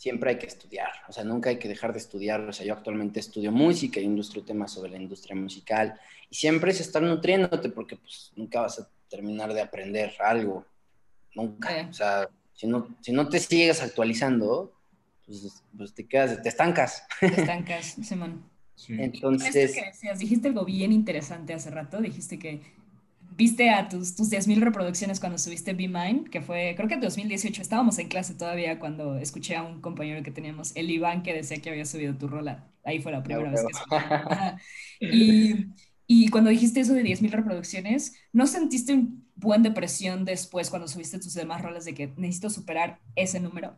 siempre 0.00 0.30
hay 0.30 0.38
que 0.38 0.46
estudiar, 0.46 0.88
o 1.08 1.12
sea, 1.12 1.24
nunca 1.24 1.50
hay 1.50 1.58
que 1.58 1.68
dejar 1.68 1.92
de 1.92 1.98
estudiar. 1.98 2.40
O 2.40 2.54
sea, 2.54 2.64
yo 2.64 2.72
actualmente 2.72 3.20
estudio 3.20 3.52
música 3.52 4.00
y 4.00 4.04
industria 4.04 4.42
temas 4.42 4.72
sobre 4.72 4.92
la 4.92 4.96
industria 4.96 5.36
musical 5.36 6.00
y 6.30 6.36
siempre 6.36 6.70
es 6.70 6.80
estar 6.80 7.02
nutriéndote 7.02 7.68
porque 7.68 7.96
pues 7.96 8.32
nunca 8.34 8.62
vas 8.62 8.78
a 8.78 8.88
terminar 9.10 9.52
de 9.52 9.60
aprender 9.60 10.14
algo. 10.20 10.64
Nunca. 11.34 11.86
O 11.90 11.92
sea, 11.92 12.30
si 12.54 12.66
no, 12.66 12.96
si 13.02 13.12
no 13.12 13.28
te 13.28 13.38
sigues 13.40 13.82
actualizando, 13.82 14.72
pues, 15.26 15.62
pues 15.76 15.92
te 15.92 16.08
quedas, 16.08 16.42
te 16.42 16.48
estancas. 16.48 17.04
Te 17.20 17.26
estancas, 17.38 17.96
Simón. 18.02 18.42
Sí. 18.76 18.96
Entonces... 18.98 19.74
Que 19.74 19.84
decías, 19.84 20.18
dijiste 20.18 20.48
algo 20.48 20.64
bien 20.64 20.92
interesante 20.92 21.52
hace 21.52 21.68
rato, 21.68 22.00
dijiste 22.00 22.38
que 22.38 22.62
viste 23.40 23.70
a 23.70 23.88
tus, 23.88 24.14
tus 24.14 24.30
10.000 24.30 24.60
reproducciones 24.60 25.18
cuando 25.18 25.38
subiste 25.38 25.72
Be 25.72 25.88
Mine, 25.88 26.24
que 26.30 26.42
fue, 26.42 26.74
creo 26.76 26.88
que 26.88 26.94
en 26.96 27.00
2018, 27.00 27.62
estábamos 27.62 27.98
en 27.98 28.08
clase 28.08 28.34
todavía 28.34 28.78
cuando 28.78 29.16
escuché 29.16 29.56
a 29.56 29.62
un 29.62 29.80
compañero 29.80 30.22
que 30.22 30.30
teníamos, 30.30 30.76
el 30.76 30.90
Iván, 30.90 31.22
que 31.22 31.32
decía 31.32 31.56
que 31.56 31.70
había 31.70 31.86
subido 31.86 32.14
tu 32.14 32.28
rola. 32.28 32.68
Ahí 32.84 33.00
fue 33.00 33.12
la 33.12 33.22
primera 33.22 33.50
vez 33.50 33.62
que 35.00 35.06
y, 35.06 35.68
y 36.06 36.28
cuando 36.28 36.50
dijiste 36.50 36.80
eso 36.80 36.92
de 36.92 37.02
10.000 37.02 37.30
reproducciones, 37.30 38.12
¿no 38.30 38.46
sentiste 38.46 38.92
un 38.92 39.26
buen 39.36 39.62
depresión 39.62 40.26
después 40.26 40.68
cuando 40.68 40.86
subiste 40.86 41.18
tus 41.18 41.32
demás 41.32 41.62
rolas 41.62 41.86
de 41.86 41.94
que 41.94 42.12
necesito 42.18 42.50
superar 42.50 43.00
ese 43.16 43.40
número? 43.40 43.74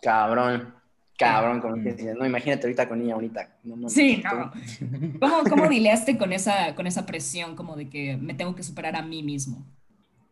Cabrón, 0.00 0.72
cabrón, 1.20 1.60
como 1.60 1.74
que 1.74 2.14
no, 2.18 2.26
imagínate 2.26 2.66
ahorita 2.66 2.88
con 2.88 2.98
niña 2.98 3.14
bonita. 3.14 3.48
sí, 3.88 4.22
no. 4.24 4.50
¿Cómo, 5.20 5.44
cómo 5.48 5.68
dileaste 5.68 6.16
con 6.16 6.32
esa, 6.32 6.74
con 6.74 6.86
esa 6.86 7.04
presión 7.06 7.54
como 7.54 7.76
de 7.76 7.88
que 7.88 8.16
me 8.16 8.34
tengo 8.34 8.54
que 8.54 8.62
superar 8.62 8.96
a 8.96 9.02
mí 9.02 9.22
mismo? 9.22 9.64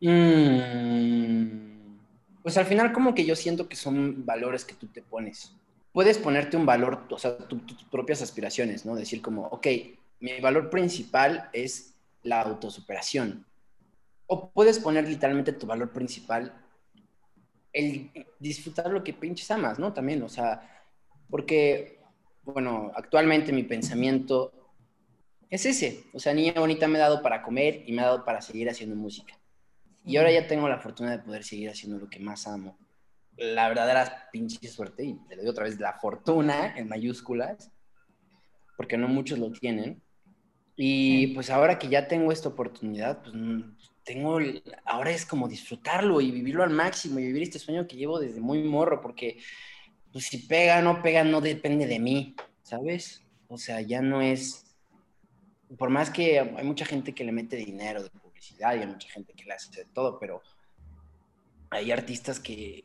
Mm, 0.01 1.48
pues 2.42 2.57
al 2.57 2.66
final 2.66 2.92
como 2.92 3.14
que 3.14 3.24
yo 3.24 3.37
siento 3.37 3.68
que 3.68 3.77
son 3.77 4.24
valores 4.24 4.64
que 4.64 4.74
tú 4.74 4.87
te 4.87 5.03
pones. 5.03 5.53
Puedes 5.92 6.18
ponerte 6.18 6.57
un 6.57 6.66
valor, 6.66 7.05
o 7.11 7.18
sea, 7.18 7.37
tus 7.37 7.61
propias 7.90 8.22
aspiraciones, 8.22 8.87
¿no? 8.87 8.94
Decir 8.94 9.20
como, 9.20 9.46
ok, 9.46 9.66
mi 10.20 10.40
valor 10.40 10.70
principal 10.70 11.48
es 11.53 11.94
la 12.22 12.40
autosuperación. 12.42 13.44
O 14.27 14.51
puedes 14.51 14.79
poner 14.79 15.09
literalmente 15.09 15.53
tu 15.53 15.66
valor 15.66 15.90
principal 15.90 16.53
el 17.72 18.11
disfrutar 18.38 18.90
lo 18.90 19.05
que 19.05 19.12
pinches 19.12 19.51
amas, 19.51 19.79
¿no? 19.79 19.92
También, 19.92 20.22
o 20.22 20.29
sea, 20.29 20.77
porque, 21.30 22.00
bueno, 22.42 22.92
actualmente 22.94 23.52
mi 23.52 23.62
pensamiento 23.62 24.52
es 25.50 25.66
ese. 25.66 26.04
O 26.12 26.18
sea, 26.18 26.34
Niña 26.34 26.54
Bonita 26.56 26.88
me 26.88 26.98
ha 26.98 27.02
dado 27.02 27.22
para 27.22 27.42
comer 27.42 27.82
y 27.86 27.92
me 27.92 28.02
ha 28.02 28.06
dado 28.06 28.24
para 28.24 28.40
seguir 28.40 28.68
haciendo 28.68 28.96
música. 28.96 29.38
Y 30.04 30.16
ahora 30.16 30.32
ya 30.32 30.46
tengo 30.46 30.68
la 30.68 30.78
fortuna 30.78 31.10
de 31.10 31.18
poder 31.18 31.44
seguir 31.44 31.70
haciendo 31.70 31.98
lo 31.98 32.08
que 32.08 32.20
más 32.20 32.46
amo. 32.46 32.78
La 33.36 33.68
verdadera 33.68 34.28
pinche 34.32 34.66
suerte, 34.68 35.04
y 35.04 35.18
le 35.28 35.36
doy 35.36 35.46
otra 35.46 35.64
vez 35.64 35.78
la 35.78 35.94
fortuna 35.94 36.76
en 36.76 36.88
mayúsculas, 36.88 37.70
porque 38.76 38.96
no 38.96 39.08
muchos 39.08 39.38
lo 39.38 39.50
tienen, 39.52 40.02
y 40.80 41.28
pues 41.34 41.50
ahora 41.50 41.76
que 41.76 41.88
ya 41.88 42.06
tengo 42.06 42.30
esta 42.30 42.48
oportunidad, 42.48 43.20
pues 43.20 43.34
mm, 43.34 43.76
tengo, 44.04 44.38
ahora 44.84 45.10
es 45.10 45.26
como 45.26 45.48
disfrutarlo 45.48 46.20
y 46.20 46.30
vivirlo 46.30 46.62
al 46.62 46.70
máximo 46.70 47.18
y 47.18 47.26
vivir 47.26 47.42
este 47.42 47.58
sueño 47.58 47.88
que 47.88 47.96
llevo 47.96 48.20
desde 48.20 48.40
muy 48.40 48.62
morro, 48.62 49.00
porque 49.00 49.38
pues 50.18 50.26
si 50.26 50.38
pega 50.38 50.81
o 50.81 50.83
no 50.83 51.00
pega 51.00 51.22
no 51.22 51.40
depende 51.40 51.87
de 51.87 52.00
mí, 52.00 52.35
¿sabes? 52.64 53.22
O 53.46 53.57
sea, 53.57 53.83
ya 53.83 54.02
no 54.02 54.20
es, 54.20 54.64
por 55.78 55.90
más 55.90 56.11
que 56.11 56.40
hay 56.40 56.64
mucha 56.64 56.85
gente 56.85 57.14
que 57.14 57.22
le 57.22 57.31
mete 57.31 57.54
dinero 57.54 58.02
de 58.02 58.11
publicidad 58.11 58.74
y 58.74 58.81
hay 58.81 58.88
mucha 58.88 59.09
gente 59.11 59.33
que 59.33 59.44
le 59.44 59.54
hace 59.54 59.70
de 59.70 59.85
todo, 59.85 60.18
pero 60.18 60.42
hay 61.70 61.92
artistas 61.92 62.40
que, 62.40 62.85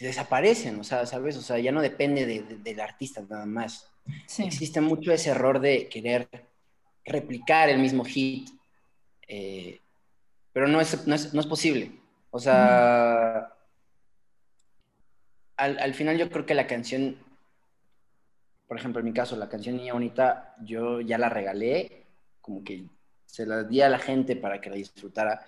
desaparecen, 0.00 0.80
o 0.80 0.82
sea, 0.82 1.06
¿sabes? 1.06 1.36
O 1.36 1.42
sea, 1.42 1.60
ya 1.60 1.70
no 1.70 1.80
depende 1.80 2.26
del 2.26 2.80
artista 2.80 3.22
nada 3.30 3.46
más. 3.46 3.88
Existe 4.38 4.80
mucho 4.80 5.12
ese 5.12 5.30
error 5.30 5.60
de 5.60 5.88
querer 5.88 6.28
replicar 7.04 7.68
el 7.68 7.78
mismo 7.78 8.04
hit, 8.04 8.48
eh, 9.28 9.78
pero 10.52 10.66
no 10.66 10.80
es, 10.80 11.06
no, 11.06 11.14
es, 11.14 11.46
posible. 11.46 11.92
O 12.32 12.40
sea, 12.40 13.54
al, 15.56 15.94
final 15.94 16.18
yo 16.18 16.30
creo 16.30 16.46
que 16.46 16.54
la 16.54 16.66
canción, 16.66 17.16
por 18.66 18.78
ejemplo, 18.78 19.00
en 19.00 19.06
mi 19.06 19.12
caso, 19.12 19.36
la 19.36 19.48
canción 19.48 19.76
Niña 19.76 19.92
Bonita, 19.92 20.56
yo 20.62 21.00
ya 21.00 21.18
la 21.18 21.28
regalé, 21.28 22.06
como 22.40 22.64
que 22.64 22.86
se 23.26 23.46
la 23.46 23.64
di 23.64 23.80
a 23.80 23.88
la 23.88 23.98
gente 23.98 24.36
para 24.36 24.60
que 24.60 24.70
la 24.70 24.76
disfrutara. 24.76 25.44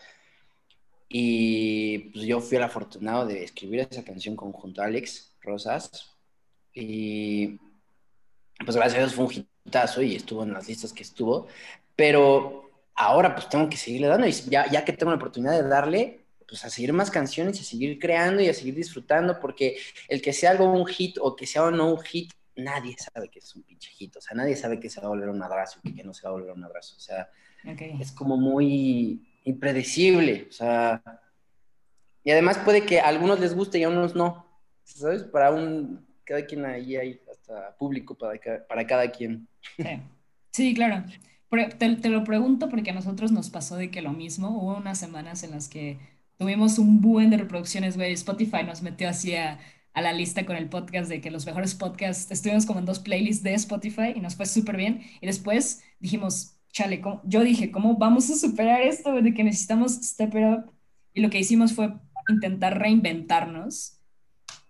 Y 1.09 2.11
pues 2.11 2.27
yo 2.27 2.41
fui 2.41 2.57
el 2.57 2.65
afortunado 2.65 3.27
de 3.27 3.45
escribir 3.45 3.81
esa 3.81 4.05
canción 4.05 4.37
junto 4.37 4.83
a 4.83 4.87
Alex 4.87 5.37
Rosas. 5.41 6.17
Y 6.73 7.59
pues 8.65 8.77
gracias 8.77 8.95
a 8.95 8.99
Dios 8.99 9.15
fue 9.15 9.25
un 9.25 9.31
hit 9.31 9.47
y 10.03 10.17
estuvo 10.17 10.43
en 10.43 10.53
las 10.53 10.69
listas 10.69 10.93
que 10.93 11.03
estuvo, 11.03 11.49
pero 11.95 12.71
ahora 12.95 13.35
pues 13.35 13.49
tengo 13.49 13.69
que 13.69 13.77
seguirle 13.77 14.07
dando 14.07 14.27
y 14.27 14.33
ya, 14.33 14.71
ya 14.71 14.85
que 14.85 14.93
tengo 14.93 15.11
la 15.11 15.17
oportunidad 15.17 15.53
de 15.53 15.69
darle, 15.69 16.26
pues 16.49 16.65
a 16.65 16.71
seguir 16.71 16.93
más 16.93 17.11
canciones, 17.11 17.61
a 17.61 17.65
seguir 17.65 17.99
creando 17.99 18.43
y 18.43 18.49
a 18.49 18.55
seguir 18.55 18.75
disfrutando, 18.75 19.39
porque 19.41 19.77
el 20.09 20.23
que 20.23 20.33
sea 20.33 20.53
algo 20.53 20.71
un 20.71 20.87
hit 20.87 21.17
o 21.21 21.35
que 21.35 21.47
sea 21.47 21.65
o 21.65 21.71
no 21.71 21.93
un 21.93 22.01
hit, 22.01 22.33
nadie 22.55 22.97
sabe 22.99 23.29
que 23.29 23.41
es 23.41 23.55
un 23.55 23.63
pinche 23.63 23.91
hit, 23.91 24.17
o 24.17 24.21
sea, 24.21 24.37
nadie 24.37 24.57
sabe 24.57 24.81
que 24.81 24.89
se 24.89 25.01
va 25.01 25.07
a 25.07 25.11
volver 25.11 25.29
un 25.29 25.43
abrazo 25.43 25.81
y 25.83 25.95
que 25.95 26.05
no 26.05 26.15
se 26.15 26.23
va 26.23 26.31
a 26.31 26.33
volver 26.33 26.53
un 26.53 26.65
abrazo, 26.65 26.97
o 26.97 27.01
sea, 27.01 27.29
es 27.65 28.13
como 28.13 28.37
muy 28.37 29.41
impredecible, 29.45 30.47
o 30.49 30.53
sea, 30.53 31.03
y 32.25 32.31
además 32.31 32.59
puede 32.59 32.85
que 32.87 33.01
a 33.01 33.09
algunos 33.09 33.41
les 33.41 33.55
guste 33.55 33.79
y 33.79 33.83
a 33.83 33.89
unos 33.89 34.15
no, 34.15 34.47
¿sabes? 34.85 35.25
Para 35.25 35.51
un, 35.51 36.07
cada 36.25 36.45
quien 36.47 36.65
ahí 36.65 36.97
hay 36.97 37.21
hasta 37.31 37.77
público 37.77 38.15
para, 38.15 38.39
para 38.67 38.87
cada 38.87 39.11
quien. 39.11 39.49
Sí, 40.53 40.73
claro. 40.73 41.05
Te, 41.79 42.09
lo 42.09 42.25
pregunto 42.25 42.71
porque 42.71 42.91
a 42.91 42.95
nosotros 42.95 43.31
nos 43.31 43.51
pasó 43.51 43.77
de 43.77 43.91
que 43.91 44.01
lo 44.01 44.13
mismo, 44.13 44.49
hubo 44.49 44.77
unas 44.77 44.99
semanas 44.99 45.43
en 45.43 45.51
las 45.53 45.69
que 45.69 45.99
tuvimos 46.39 46.79
un 46.79 47.01
buen 47.01 47.31
de 47.31 47.39
reproducciones, 47.39 47.97
güey, 47.97 48.13
Spotify 48.13 48.63
nos 48.65 48.83
metió 48.83 49.09
así 49.09 49.35
a, 49.35 49.59
a 49.95 50.03
la 50.03 50.13
lista 50.13 50.45
con 50.45 50.57
el 50.57 50.69
podcast 50.69 51.09
de 51.09 51.21
que 51.21 51.31
los 51.31 51.47
mejores 51.47 51.75
podcasts, 51.75 52.31
estuvimos 52.31 52.67
como 52.67 52.81
en 52.81 52.85
dos 52.85 52.99
playlists 52.99 53.43
de 53.43 53.55
Spotify 53.55 54.13
y 54.15 54.21
nos 54.21 54.37
fue 54.37 54.47
súper 54.47 54.77
bien. 54.77 55.03
Y 55.21 55.27
después 55.27 55.83
dijimos, 56.01 56.59
chale, 56.71 57.03
yo 57.25 57.43
dije, 57.43 57.71
¿cómo 57.71 57.97
vamos 57.97 58.31
a 58.31 58.37
superar 58.37 58.83
esto 58.83 59.13
de 59.13 59.33
que 59.33 59.43
necesitamos 59.43 59.95
step 59.95 60.35
it 60.35 60.45
up? 60.45 60.73
Y 61.15 61.23
lo 61.23 61.31
que 61.31 61.39
hicimos 61.39 61.73
fue 61.73 61.95
intentar 62.29 62.79
reinventarnos, 62.79 64.01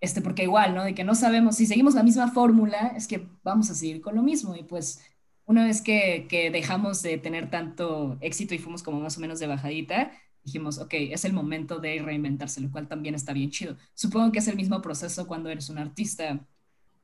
este, 0.00 0.20
porque 0.20 0.44
igual, 0.44 0.74
¿no? 0.74 0.84
De 0.84 0.94
que 0.94 1.02
no 1.02 1.14
sabemos, 1.14 1.56
si 1.56 1.66
seguimos 1.66 1.94
la 1.94 2.04
misma 2.04 2.30
fórmula, 2.30 2.92
es 2.96 3.08
que 3.08 3.26
vamos 3.42 3.70
a 3.70 3.74
seguir 3.74 4.00
con 4.00 4.14
lo 4.14 4.22
mismo. 4.22 4.54
Y 4.54 4.62
pues 4.62 5.02
una 5.44 5.64
vez 5.64 5.80
que, 5.80 6.26
que 6.28 6.50
dejamos 6.52 7.02
de 7.02 7.18
tener 7.18 7.50
tanto 7.50 8.18
éxito 8.20 8.54
y 8.54 8.58
fuimos 8.58 8.84
como 8.84 9.00
más 9.00 9.16
o 9.16 9.20
menos 9.20 9.40
de 9.40 9.46
bajadita, 9.46 10.12
dijimos, 10.46 10.78
ok, 10.78 10.94
es 10.94 11.24
el 11.24 11.32
momento 11.32 11.80
de 11.80 12.00
reinventarse, 12.00 12.60
lo 12.60 12.70
cual 12.70 12.86
también 12.86 13.16
está 13.16 13.32
bien 13.32 13.50
chido. 13.50 13.76
Supongo 13.94 14.30
que 14.30 14.38
es 14.38 14.48
el 14.48 14.56
mismo 14.56 14.80
proceso 14.80 15.26
cuando 15.26 15.50
eres 15.50 15.68
un 15.68 15.78
artista 15.78 16.38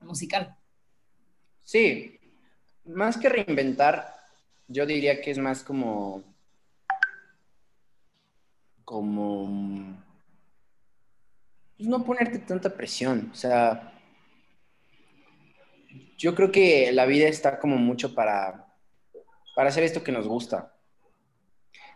musical. 0.00 0.56
Sí, 1.64 2.18
más 2.84 3.16
que 3.16 3.28
reinventar, 3.28 4.14
yo 4.68 4.86
diría 4.86 5.20
que 5.20 5.32
es 5.32 5.38
más 5.38 5.64
como, 5.64 6.22
como, 8.84 9.98
pues 11.76 11.88
no 11.88 12.04
ponerte 12.04 12.38
tanta 12.38 12.70
presión, 12.74 13.30
o 13.32 13.34
sea, 13.34 13.92
yo 16.16 16.36
creo 16.36 16.52
que 16.52 16.92
la 16.92 17.06
vida 17.06 17.26
está 17.26 17.58
como 17.58 17.76
mucho 17.76 18.14
para, 18.14 18.72
para 19.56 19.70
hacer 19.70 19.82
esto 19.82 20.04
que 20.04 20.12
nos 20.12 20.28
gusta. 20.28 20.72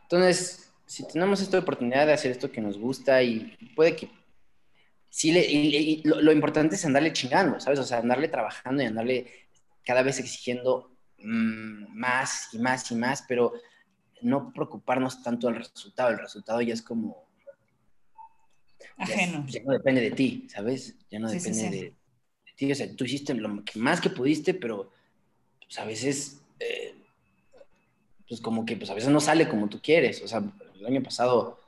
Entonces, 0.03 0.65
si 0.87 1.07
tenemos 1.07 1.40
esta 1.40 1.59
oportunidad 1.59 2.07
de 2.07 2.12
hacer 2.12 2.31
esto 2.31 2.51
que 2.51 2.61
nos 2.61 2.79
gusta 2.79 3.22
y 3.22 3.57
puede 3.75 3.96
que 3.96 4.11
sí, 5.11 5.33
le, 5.33 6.03
lo, 6.05 6.33
importante 6.33 6.77
es 6.77 6.85
andarle 6.85 7.12
chingando, 7.12 7.59
¿sabes? 7.59 7.79
O 7.81 7.85
sea, 7.85 7.99
andarle 7.99 8.29
trabajando 8.29 8.83
y 8.83 8.87
andarle 8.87 9.27
cada 9.85 10.03
vez 10.03 10.18
exigiendo 10.18 10.96
mm, 11.18 11.96
más 11.96 12.49
y 12.53 12.59
más 12.59 12.90
y 12.90 12.94
más, 12.94 13.25
pero 13.27 13.53
no 14.22 14.53
preocuparnos 14.53 15.22
tanto 15.22 15.49
del 15.49 15.57
resultado. 15.57 16.11
El 16.11 16.18
resultado 16.18 16.61
ya 16.61 16.75
es 16.75 16.83
como... 16.83 17.27
Ajeno. 18.96 19.44
Ya, 19.49 19.62
no 19.64 19.72
depende 19.72 20.01
de 20.01 20.11
ti, 20.12 20.46
¿sabes? 20.49 20.96
Ya 21.11 21.18
no 21.18 21.29
depende 21.29 21.62
De, 21.62 21.77
de, 21.77 21.94
ti. 22.57 22.72
O 22.72 22.75
sea, 22.75 22.94
tú 22.94 23.05
hiciste 23.05 23.35
lo 23.35 23.64
que 23.64 23.79
más 23.79 24.01
que 24.01 24.11
pudiste, 24.11 24.55
pero 24.55 24.92
pues, 25.61 25.79
a 25.79 25.85
veces... 25.85 26.40
Eh, 26.61 26.94
pues 28.29 28.40
como 28.40 28.66
que 28.66 28.77
pues 28.77 28.90
a 28.90 28.94
veces 28.94 29.11
no 29.11 29.20
sale 29.20 29.49
como 29.49 29.68
tú 29.68 29.81
quieres. 29.81 30.20
O 30.20 30.27
sea, 30.27 30.42
el 30.79 30.87
año 30.87 31.03
pasado 31.03 31.59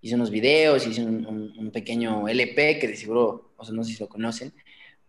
hice 0.00 0.14
unos 0.14 0.30
videos, 0.30 0.86
hice 0.86 1.04
un, 1.04 1.70
pequeño 1.72 2.28
LP 2.28 2.78
que 2.78 2.88
de 2.88 2.96
seguro, 2.96 3.52
o 3.56 3.64
sea, 3.64 3.74
no 3.74 3.84
sé 3.84 3.94
si 3.94 4.00
lo 4.00 4.08
conocen, 4.08 4.52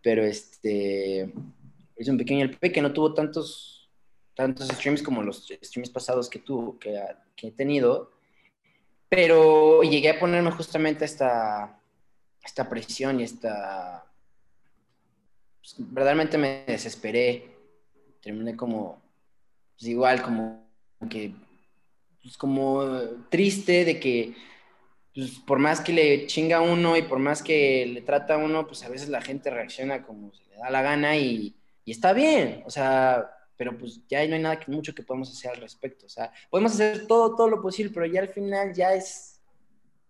pero 0.01 0.23
este, 0.23 1.31
hice 1.97 2.11
un 2.11 2.17
pequeño 2.17 2.45
LP 2.45 2.71
que 2.71 2.81
no 2.81 2.93
tuvo 2.93 3.13
tantos, 3.13 3.89
tantos 4.33 4.67
streams 4.67 5.03
como 5.03 5.21
los 5.21 5.47
streams 5.61 5.89
pasados 5.89 6.29
que 6.29 6.39
tuvo, 6.39 6.77
que, 6.79 6.99
he 7.41 7.51
tenido, 7.51 8.11
pero 9.07 9.81
llegué 9.83 10.09
a 10.09 10.19
ponerme 10.19 10.51
justamente 10.51 11.05
esta, 11.05 11.79
esta 12.43 12.69
presión 12.69 13.19
y 13.19 13.23
esta... 13.23 14.05
Pues, 15.61 15.75
verdaderamente 15.77 16.37
me 16.37 16.65
desesperé, 16.67 17.55
terminé 18.21 18.55
como, 18.55 19.01
pues 19.77 19.89
igual 19.89 20.21
como 20.21 20.67
que 21.09 21.33
pues, 22.21 22.37
como 22.37 22.83
triste 23.29 23.85
de 23.85 23.99
que 23.99 24.35
pues, 25.13 25.39
por 25.39 25.59
más 25.59 25.81
que 25.81 25.93
le 25.93 26.27
chinga 26.27 26.57
a 26.57 26.61
uno 26.61 26.95
y 26.95 27.01
por 27.01 27.19
más 27.19 27.43
que 27.43 27.85
le 27.85 28.01
trata 28.01 28.35
a 28.35 28.37
uno, 28.37 28.67
pues 28.67 28.83
a 28.83 28.89
veces 28.89 29.09
la 29.09 29.21
gente 29.21 29.49
reacciona 29.49 30.03
como 30.03 30.31
se 30.33 30.45
le 30.45 30.57
da 30.57 30.69
la 30.69 30.81
gana 30.81 31.17
y, 31.17 31.55
y 31.83 31.91
está 31.91 32.13
bien, 32.13 32.63
o 32.65 32.69
sea, 32.69 33.29
pero 33.57 33.77
pues 33.77 33.99
ya 34.07 34.25
no 34.27 34.35
hay 34.35 34.41
nada 34.41 34.59
que 34.59 34.71
mucho 34.71 34.95
que 34.95 35.03
podamos 35.03 35.29
hacer 35.29 35.51
al 35.51 35.57
respecto, 35.61 36.05
o 36.05 36.09
sea, 36.09 36.31
podemos 36.49 36.73
hacer 36.73 37.07
todo, 37.07 37.35
todo 37.35 37.49
lo 37.49 37.61
posible, 37.61 37.91
pero 37.93 38.05
ya 38.05 38.21
al 38.21 38.29
final 38.29 38.73
ya 38.73 38.93
es, 38.93 39.41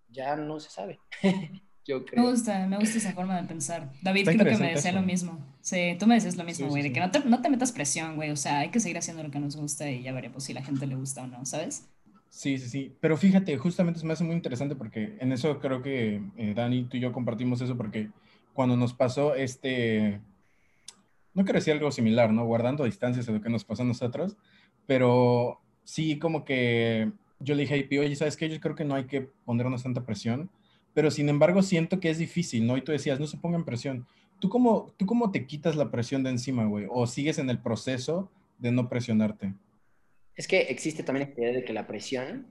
ya 0.09 0.35
no 0.35 0.59
se 0.59 0.69
sabe. 0.69 0.99
Yo 1.85 2.05
creo. 2.05 2.23
Me 2.23 2.29
gusta, 2.29 2.67
me 2.67 2.77
gusta 2.77 2.99
esa 2.99 3.13
forma 3.13 3.41
de 3.41 3.47
pensar. 3.47 3.91
David 4.03 4.25
creo 4.25 4.45
que 4.45 4.57
me 4.57 4.73
decía 4.75 4.91
lo 4.91 5.01
mismo. 5.01 5.39
Sí, 5.61 5.95
tú 5.99 6.05
me 6.05 6.13
decías 6.13 6.35
lo 6.35 6.43
mismo, 6.43 6.67
güey, 6.67 6.83
de 6.83 6.93
que 6.93 6.99
no 6.99 7.09
te, 7.09 7.21
no 7.21 7.41
te 7.41 7.49
metas 7.49 7.71
presión, 7.71 8.15
güey, 8.15 8.29
o 8.29 8.35
sea, 8.35 8.59
hay 8.59 8.69
que 8.69 8.79
seguir 8.79 8.99
haciendo 8.99 9.23
lo 9.23 9.31
que 9.31 9.39
nos 9.39 9.55
gusta 9.55 9.89
y 9.89 10.03
ya 10.03 10.11
veremos 10.11 10.43
si 10.43 10.53
la 10.53 10.61
gente 10.61 10.85
le 10.85 10.95
gusta 10.95 11.23
o 11.23 11.27
no, 11.27 11.43
¿sabes? 11.47 11.89
Sí, 12.29 12.57
sí, 12.59 12.69
sí. 12.69 12.95
Pero 13.01 13.17
fíjate, 13.17 13.57
justamente 13.57 13.99
se 13.99 14.05
me 14.05 14.13
hace 14.13 14.23
muy 14.23 14.35
interesante 14.35 14.75
porque 14.75 15.17
en 15.19 15.31
eso 15.31 15.59
creo 15.59 15.81
que 15.81 16.21
eh, 16.37 16.53
Dani, 16.55 16.85
tú 16.85 16.97
y 16.97 16.99
yo 16.99 17.11
compartimos 17.11 17.59
eso 17.61 17.75
porque 17.75 18.09
cuando 18.53 18.77
nos 18.77 18.93
pasó 18.93 19.35
este, 19.35 20.21
no 21.33 21.43
quiero 21.43 21.59
decir 21.59 21.73
algo 21.73 21.91
similar, 21.91 22.31
¿no? 22.31 22.45
Guardando 22.45 22.83
distancias 22.83 23.25
de 23.25 23.33
lo 23.33 23.41
que 23.41 23.49
nos 23.49 23.63
pasó 23.63 23.83
a 23.83 23.85
nosotros, 23.85 24.37
pero 24.85 25.59
sí 25.83 26.19
como 26.19 26.45
que 26.45 27.11
yo 27.39 27.55
le 27.55 27.63
dije 27.63 27.75
a 27.75 28.01
oye, 28.01 28.15
¿sabes 28.15 28.37
qué? 28.37 28.49
Yo 28.49 28.59
creo 28.59 28.75
que 28.75 28.85
no 28.85 28.95
hay 28.95 29.05
que 29.05 29.21
ponernos 29.45 29.83
tanta 29.83 30.05
presión, 30.05 30.49
pero 30.93 31.11
sin 31.11 31.29
embargo 31.29 31.61
siento 31.61 31.99
que 31.99 32.09
es 32.09 32.17
difícil, 32.17 32.67
¿no? 32.67 32.77
Y 32.77 32.81
tú 32.81 32.91
decías, 32.91 33.19
no 33.19 33.27
se 33.27 33.37
pongan 33.37 33.65
presión. 33.65 34.05
¿Tú 34.39 34.49
cómo, 34.49 34.93
¿Tú 34.97 35.05
cómo 35.05 35.31
te 35.31 35.45
quitas 35.45 35.75
la 35.75 35.91
presión 35.91 36.23
de 36.23 36.29
encima, 36.29 36.65
güey? 36.65 36.87
¿O 36.89 37.07
sigues 37.07 37.39
en 37.39 37.49
el 37.49 37.59
proceso 37.59 38.29
de 38.57 38.71
no 38.71 38.89
presionarte? 38.89 39.53
Es 40.39 40.47
que 40.47 40.61
existe 40.61 41.03
también 41.03 41.27
la 41.27 41.41
idea 41.41 41.53
de 41.53 41.65
que 41.65 41.73
la 41.73 41.85
presión, 41.85 42.47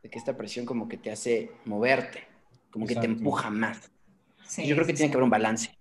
de 0.00 0.08
que 0.08 0.16
esta 0.16 0.36
presión 0.36 0.64
como 0.64 0.86
que 0.86 0.96
te 0.96 1.10
hace 1.10 1.50
moverte, 1.64 2.22
como 2.70 2.86
que 2.86 2.94
te 2.94 3.06
empuja 3.06 3.50
más. 3.50 3.90
yo 4.58 4.76
creo 4.76 4.86
que 4.86 4.92
tiene 4.92 5.10
que 5.10 5.16
haber 5.16 5.24
un 5.24 5.30
balance. 5.30 5.76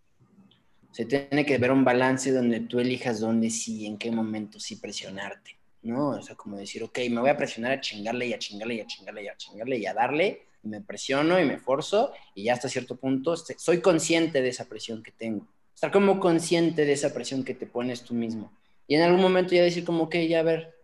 Se 0.89 1.05
tiene 1.05 1.45
que 1.45 1.53
haber 1.53 1.71
un 1.71 1.85
balance 1.85 2.31
donde 2.31 2.61
tú 2.61 2.79
elijas 2.79 3.19
dónde 3.19 3.51
sí 3.51 3.81
y 3.81 3.85
en 3.85 3.99
qué 3.99 4.09
momento 4.09 4.59
sí 4.59 4.77
presionarte, 4.77 5.51
¿no? 5.83 6.17
O 6.17 6.21
sea, 6.23 6.35
como 6.35 6.57
decir, 6.57 6.81
ok, 6.81 6.97
me 7.11 7.21
voy 7.21 7.29
a 7.29 7.37
presionar 7.37 7.73
a 7.73 7.79
chingarle 7.79 8.25
y 8.25 8.33
a 8.33 8.39
chingarle 8.39 8.73
y 8.73 8.79
a 8.79 8.87
chingarle 8.87 9.23
y 9.25 9.27
a 9.27 9.37
chingarle 9.37 9.77
y 9.77 9.85
a 9.85 9.93
darle, 9.93 10.47
y 10.63 10.67
me 10.67 10.81
presiono 10.81 11.39
y 11.39 11.45
me 11.45 11.59
forzo, 11.59 12.11
y 12.33 12.45
ya 12.45 12.53
hasta 12.53 12.69
cierto 12.69 12.95
punto 12.95 13.35
soy 13.37 13.81
consciente 13.81 14.41
de 14.41 14.49
esa 14.49 14.65
presión 14.65 15.03
que 15.03 15.11
tengo. 15.11 15.45
Estar 15.75 15.91
como 15.91 16.19
consciente 16.19 16.85
de 16.85 16.93
esa 16.93 17.13
presión 17.13 17.43
que 17.43 17.53
te 17.53 17.67
pones 17.67 18.01
tú 18.01 18.15
mismo. 18.15 18.51
Y 18.87 18.95
en 18.95 19.03
algún 19.03 19.21
momento 19.21 19.53
ya 19.53 19.61
decir 19.61 19.85
como, 19.85 20.05
ok, 20.05 20.15
ya 20.27 20.39
a 20.39 20.43
ver, 20.43 20.74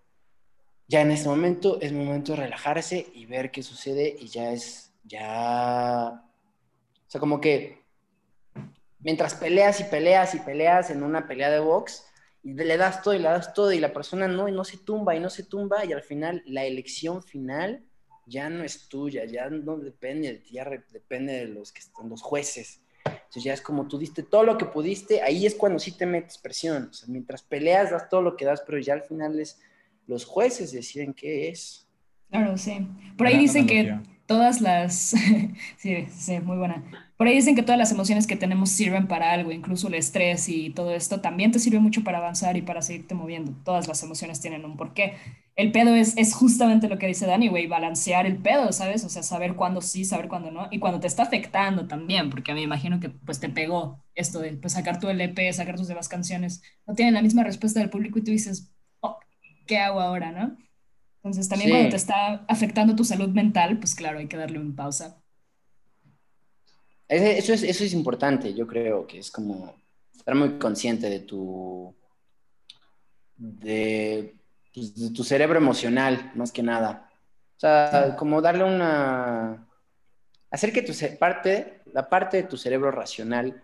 ya 0.91 0.99
en 0.99 1.11
este 1.11 1.29
momento 1.29 1.79
es 1.79 1.93
momento 1.93 2.33
de 2.33 2.39
relajarse 2.39 3.07
y 3.13 3.25
ver 3.25 3.49
qué 3.49 3.63
sucede 3.63 4.13
y 4.19 4.27
ya 4.27 4.51
es, 4.51 4.91
ya, 5.05 6.21
o 7.07 7.09
sea, 7.09 7.21
como 7.21 7.39
que 7.39 7.85
mientras 8.99 9.35
peleas 9.35 9.79
y 9.79 9.85
peleas 9.85 10.35
y 10.35 10.39
peleas 10.39 10.89
en 10.89 11.01
una 11.03 11.29
pelea 11.29 11.49
de 11.49 11.59
box, 11.61 12.05
y 12.43 12.53
le 12.55 12.75
das 12.75 13.01
todo 13.01 13.13
y 13.13 13.19
le 13.19 13.29
das 13.29 13.53
todo 13.53 13.71
y 13.71 13.79
la 13.79 13.93
persona 13.93 14.27
no, 14.27 14.49
y 14.49 14.51
no 14.51 14.65
se 14.65 14.79
tumba 14.79 15.15
y 15.15 15.21
no 15.21 15.29
se 15.29 15.43
tumba 15.43 15.85
y 15.85 15.93
al 15.93 16.03
final 16.03 16.43
la 16.45 16.65
elección 16.65 17.23
final 17.23 17.85
ya 18.25 18.49
no 18.49 18.65
es 18.65 18.89
tuya, 18.89 19.23
ya 19.23 19.49
no 19.49 19.77
depende 19.77 20.33
de 20.33 20.39
ti, 20.39 20.55
ya 20.55 20.69
depende 20.91 21.31
de 21.33 21.45
los 21.45 21.71
que 21.71 21.79
están, 21.79 22.09
los 22.09 22.21
jueces. 22.21 22.81
Entonces 23.05 23.43
ya 23.45 23.53
es 23.53 23.61
como 23.61 23.87
tú 23.87 23.97
diste 23.97 24.23
todo 24.23 24.43
lo 24.43 24.57
que 24.57 24.65
pudiste, 24.65 25.21
ahí 25.21 25.45
es 25.45 25.55
cuando 25.55 25.79
sí 25.79 25.93
te 25.93 26.05
metes 26.05 26.37
presión. 26.37 26.89
O 26.91 26.93
sea, 26.93 27.07
mientras 27.07 27.43
peleas 27.43 27.91
das 27.91 28.09
todo 28.09 28.21
lo 28.21 28.35
que 28.35 28.43
das, 28.43 28.61
pero 28.65 28.77
ya 28.77 28.93
al 28.93 29.03
final 29.03 29.39
es 29.39 29.57
los 30.07 30.25
jueces 30.25 30.71
deciden 30.71 31.13
qué 31.13 31.49
es. 31.49 31.87
Claro, 32.29 32.57
sí. 32.57 32.87
Por 33.17 33.27
ahí 33.27 33.37
dicen 33.37 33.67
que 33.67 33.99
todas 34.25 34.61
las... 34.61 35.13
sí, 35.77 36.05
sí, 36.09 36.39
muy 36.39 36.57
buena. 36.57 36.83
Por 37.17 37.27
ahí 37.27 37.35
dicen 37.35 37.55
que 37.55 37.61
todas 37.61 37.77
las 37.77 37.91
emociones 37.91 38.25
que 38.25 38.35
tenemos 38.35 38.71
sirven 38.71 39.07
para 39.07 39.31
algo, 39.31 39.51
incluso 39.51 39.89
el 39.89 39.93
estrés 39.93 40.49
y 40.49 40.71
todo 40.71 40.95
esto 40.95 41.21
también 41.21 41.51
te 41.51 41.59
sirve 41.59 41.79
mucho 41.79 42.03
para 42.03 42.17
avanzar 42.17 42.57
y 42.57 42.61
para 42.61 42.81
seguirte 42.81 43.13
moviendo. 43.13 43.51
Todas 43.63 43.87
las 43.87 44.01
emociones 44.01 44.39
tienen 44.39 44.65
un 44.65 44.77
porqué. 44.77 45.15
El 45.55 45.71
pedo 45.71 45.93
es, 45.93 46.17
es 46.17 46.33
justamente 46.33 46.87
lo 46.87 46.97
que 46.97 47.07
dice 47.07 47.27
Dani, 47.27 47.49
güey, 47.49 47.67
balancear 47.67 48.25
el 48.25 48.37
pedo, 48.37 48.71
¿sabes? 48.71 49.03
O 49.03 49.09
sea, 49.09 49.21
saber 49.21 49.55
cuándo 49.55 49.81
sí, 49.81 50.05
saber 50.05 50.29
cuándo 50.29 50.49
no. 50.49 50.67
Y 50.71 50.79
cuando 50.79 50.99
te 50.99 51.07
está 51.07 51.23
afectando 51.23 51.87
también, 51.87 52.29
porque 52.29 52.53
me 52.53 52.61
imagino 52.61 52.99
que 52.99 53.09
pues 53.09 53.39
te 53.39 53.49
pegó 53.49 54.03
esto 54.15 54.39
de 54.39 54.53
pues, 54.53 54.73
sacar 54.73 54.99
tu 54.99 55.09
LP, 55.09 55.53
sacar 55.53 55.75
tus 55.75 55.89
demás 55.89 56.09
canciones. 56.09 56.63
No 56.87 56.95
tienen 56.95 57.13
la 57.13 57.21
misma 57.21 57.43
respuesta 57.43 57.79
del 57.79 57.89
público 57.89 58.17
y 58.17 58.23
tú 58.23 58.31
dices, 58.31 58.71
¿qué 59.65 59.77
hago 59.77 59.99
ahora, 59.99 60.31
no? 60.31 60.57
Entonces 61.17 61.47
también 61.47 61.69
cuando 61.69 61.89
te 61.89 61.95
está 61.97 62.45
afectando 62.47 62.95
tu 62.95 63.03
salud 63.03 63.29
mental, 63.29 63.77
pues 63.77 63.93
claro, 63.93 64.19
hay 64.19 64.27
que 64.27 64.37
darle 64.37 64.59
una 64.59 64.75
pausa. 64.75 65.21
Eso 67.07 67.53
es, 67.53 67.63
eso 67.63 67.83
es 67.83 67.93
importante, 67.93 68.53
yo 68.53 68.65
creo 68.65 69.05
que 69.05 69.19
es 69.19 69.29
como 69.29 69.75
estar 70.15 70.33
muy 70.33 70.57
consciente 70.57 71.09
de 71.09 71.19
tu, 71.19 71.93
de, 73.35 74.35
pues, 74.73 74.95
de 74.95 75.11
tu 75.11 75.23
cerebro 75.23 75.57
emocional, 75.57 76.31
más 76.35 76.51
que 76.51 76.63
nada. 76.63 77.11
O 77.57 77.59
sea, 77.59 78.15
como 78.17 78.41
darle 78.41 78.63
una... 78.63 79.67
Hacer 80.49 80.73
que 80.73 80.81
tu 80.81 80.93
parte, 81.17 81.81
la 81.93 82.09
parte 82.09 82.37
de 82.37 82.43
tu 82.43 82.57
cerebro 82.57 82.91
racional 82.91 83.63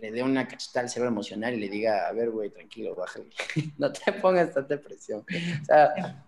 le 0.00 0.10
dé 0.10 0.22
una 0.22 0.46
cachetada 0.46 0.84
al 0.84 0.90
cerebro 0.90 1.10
emocional 1.10 1.54
y 1.54 1.60
le 1.60 1.68
diga, 1.68 2.08
a 2.08 2.12
ver, 2.12 2.30
güey, 2.30 2.50
tranquilo, 2.50 2.94
bájale, 2.94 3.26
no 3.78 3.92
te 3.92 4.12
pongas 4.12 4.52
tanta 4.52 4.80
presión. 4.80 5.20
O 5.20 5.64
sea, 5.64 6.24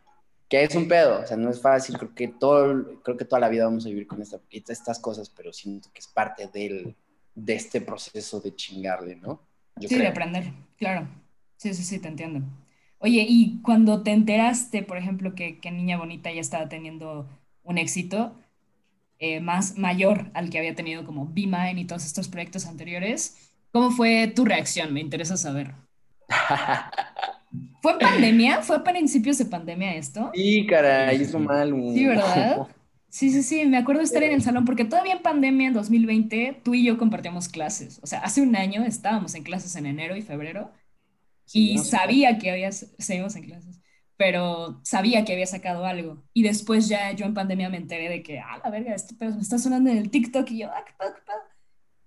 que 0.49 0.63
es 0.63 0.75
un 0.75 0.89
pedo, 0.89 1.21
o 1.21 1.27
sea, 1.27 1.37
no 1.37 1.51
es 1.51 1.61
fácil, 1.61 1.99
creo 1.99 2.15
que, 2.15 2.29
todo, 2.29 3.01
creo 3.03 3.17
que 3.17 3.25
toda 3.25 3.41
la 3.41 3.49
vida 3.49 3.65
vamos 3.65 3.87
a 3.87 3.89
vivir 3.89 4.07
con 4.07 4.21
esta, 4.23 4.41
estas 4.51 4.99
cosas, 4.99 5.31
pero 5.31 5.53
siento 5.53 5.89
que 5.93 6.01
es 6.01 6.07
parte 6.07 6.49
del, 6.49 6.95
de 7.35 7.55
este 7.55 7.81
proceso 7.81 8.41
de 8.41 8.55
chingarle, 8.55 9.17
¿no? 9.17 9.41
sí, 9.81 9.97
de 9.97 10.07
aprender, 10.07 10.53
claro. 10.77 11.09
Sí, 11.57 11.73
sí, 11.75 11.83
sí, 11.83 11.99
te 11.99 12.09
entiendo. 12.09 12.41
Oye, 12.99 13.25
y 13.29 13.61
cuando 13.63 14.03
te 14.03 14.13
enteraste, 14.13 14.83
por 14.83 14.97
ejemplo, 14.97 15.35
que, 15.35 15.59
que 15.61 15.71
Niña 15.71 15.99
Bonita 15.99 16.33
ya 16.33 16.41
estaba 16.41 16.69
teniendo 16.69 17.29
un 17.63 17.79
éxito 17.79 18.35
eh, 19.19 19.41
más 19.41 19.79
mayor 19.79 20.31
al 20.35 20.51
que 20.51 20.59
había 20.59 20.75
tenido 20.75 21.05
como 21.05 21.27
Be 21.27 21.47
Mine 21.47 21.81
y 21.81 21.85
todos 21.87 22.05
estos 22.05 22.29
proyectos 22.29 22.67
anteriores, 22.67 23.54
¿cómo 23.75 23.91
fue 23.91 24.29
tu 24.29 24.45
reacción? 24.45 24.95
Me 24.95 25.01
interesa 25.01 25.37
saber. 25.37 25.75
¿Fue 27.83 27.99
pandemia? 27.99 28.63
¿Fue 28.63 28.77
a 28.77 28.85
principios 28.85 29.37
de 29.39 29.47
pandemia 29.47 29.97
esto? 29.97 30.31
Sí, 30.33 30.65
caray, 30.67 31.21
hizo 31.21 31.41
mal. 31.41 31.75
Sí, 31.93 32.07
¿verdad? 32.07 32.69
Sí, 33.15 33.31
sí, 33.31 33.45
sí, 33.45 33.65
me 33.65 33.77
acuerdo 33.77 34.03
estar 34.03 34.25
en 34.25 34.33
el 34.33 34.43
salón 34.43 34.65
porque 34.65 34.85
todavía 34.85 35.13
en 35.13 35.23
pandemia 35.23 35.69
en 35.69 35.73
2020 35.73 36.63
tú 36.65 36.75
y 36.75 36.85
yo 36.85 36.99
compartíamos 36.99 37.49
clases. 37.49 38.01
O 38.03 38.09
sea, 38.09 38.19
hace 38.19 38.43
un 38.43 38.57
año 38.57 38.83
estábamos 38.83 39.37
en 39.37 39.45
clases 39.45 39.77
en 39.77 39.87
enero 39.87 40.17
y 40.17 40.23
febrero 40.23 40.73
y 41.53 41.79
sabía 41.79 42.39
que 42.39 42.51
había, 42.51 42.73
seguimos 42.73 43.37
en 43.37 43.45
clases, 43.45 43.81
pero 44.17 44.81
sabía 44.83 45.25
que 45.25 45.33
había 45.33 45.47
sacado 45.47 45.87
algo. 45.87 46.25
Y 46.33 46.43
después 46.43 46.89
ya 46.89 47.13
yo 47.13 47.25
en 47.25 47.35
pandemia 47.35 47.69
me 47.69 47.77
enteré 47.77 48.09
de 48.09 48.25
que, 48.25 48.41
ah, 48.41 48.61
la 48.65 48.71
verga, 48.71 48.97
pedo 49.17 49.37
me 49.37 49.43
está 49.43 49.59
sonando 49.59 49.91
en 49.91 49.99
el 49.99 50.11
TikTok 50.11 50.51
y 50.51 50.59
yo, 50.59 50.71
ah, 50.73 50.83
qué 50.85 50.93
pedo, 50.99 51.15
qué 51.15 51.23
pedo. 51.25 51.54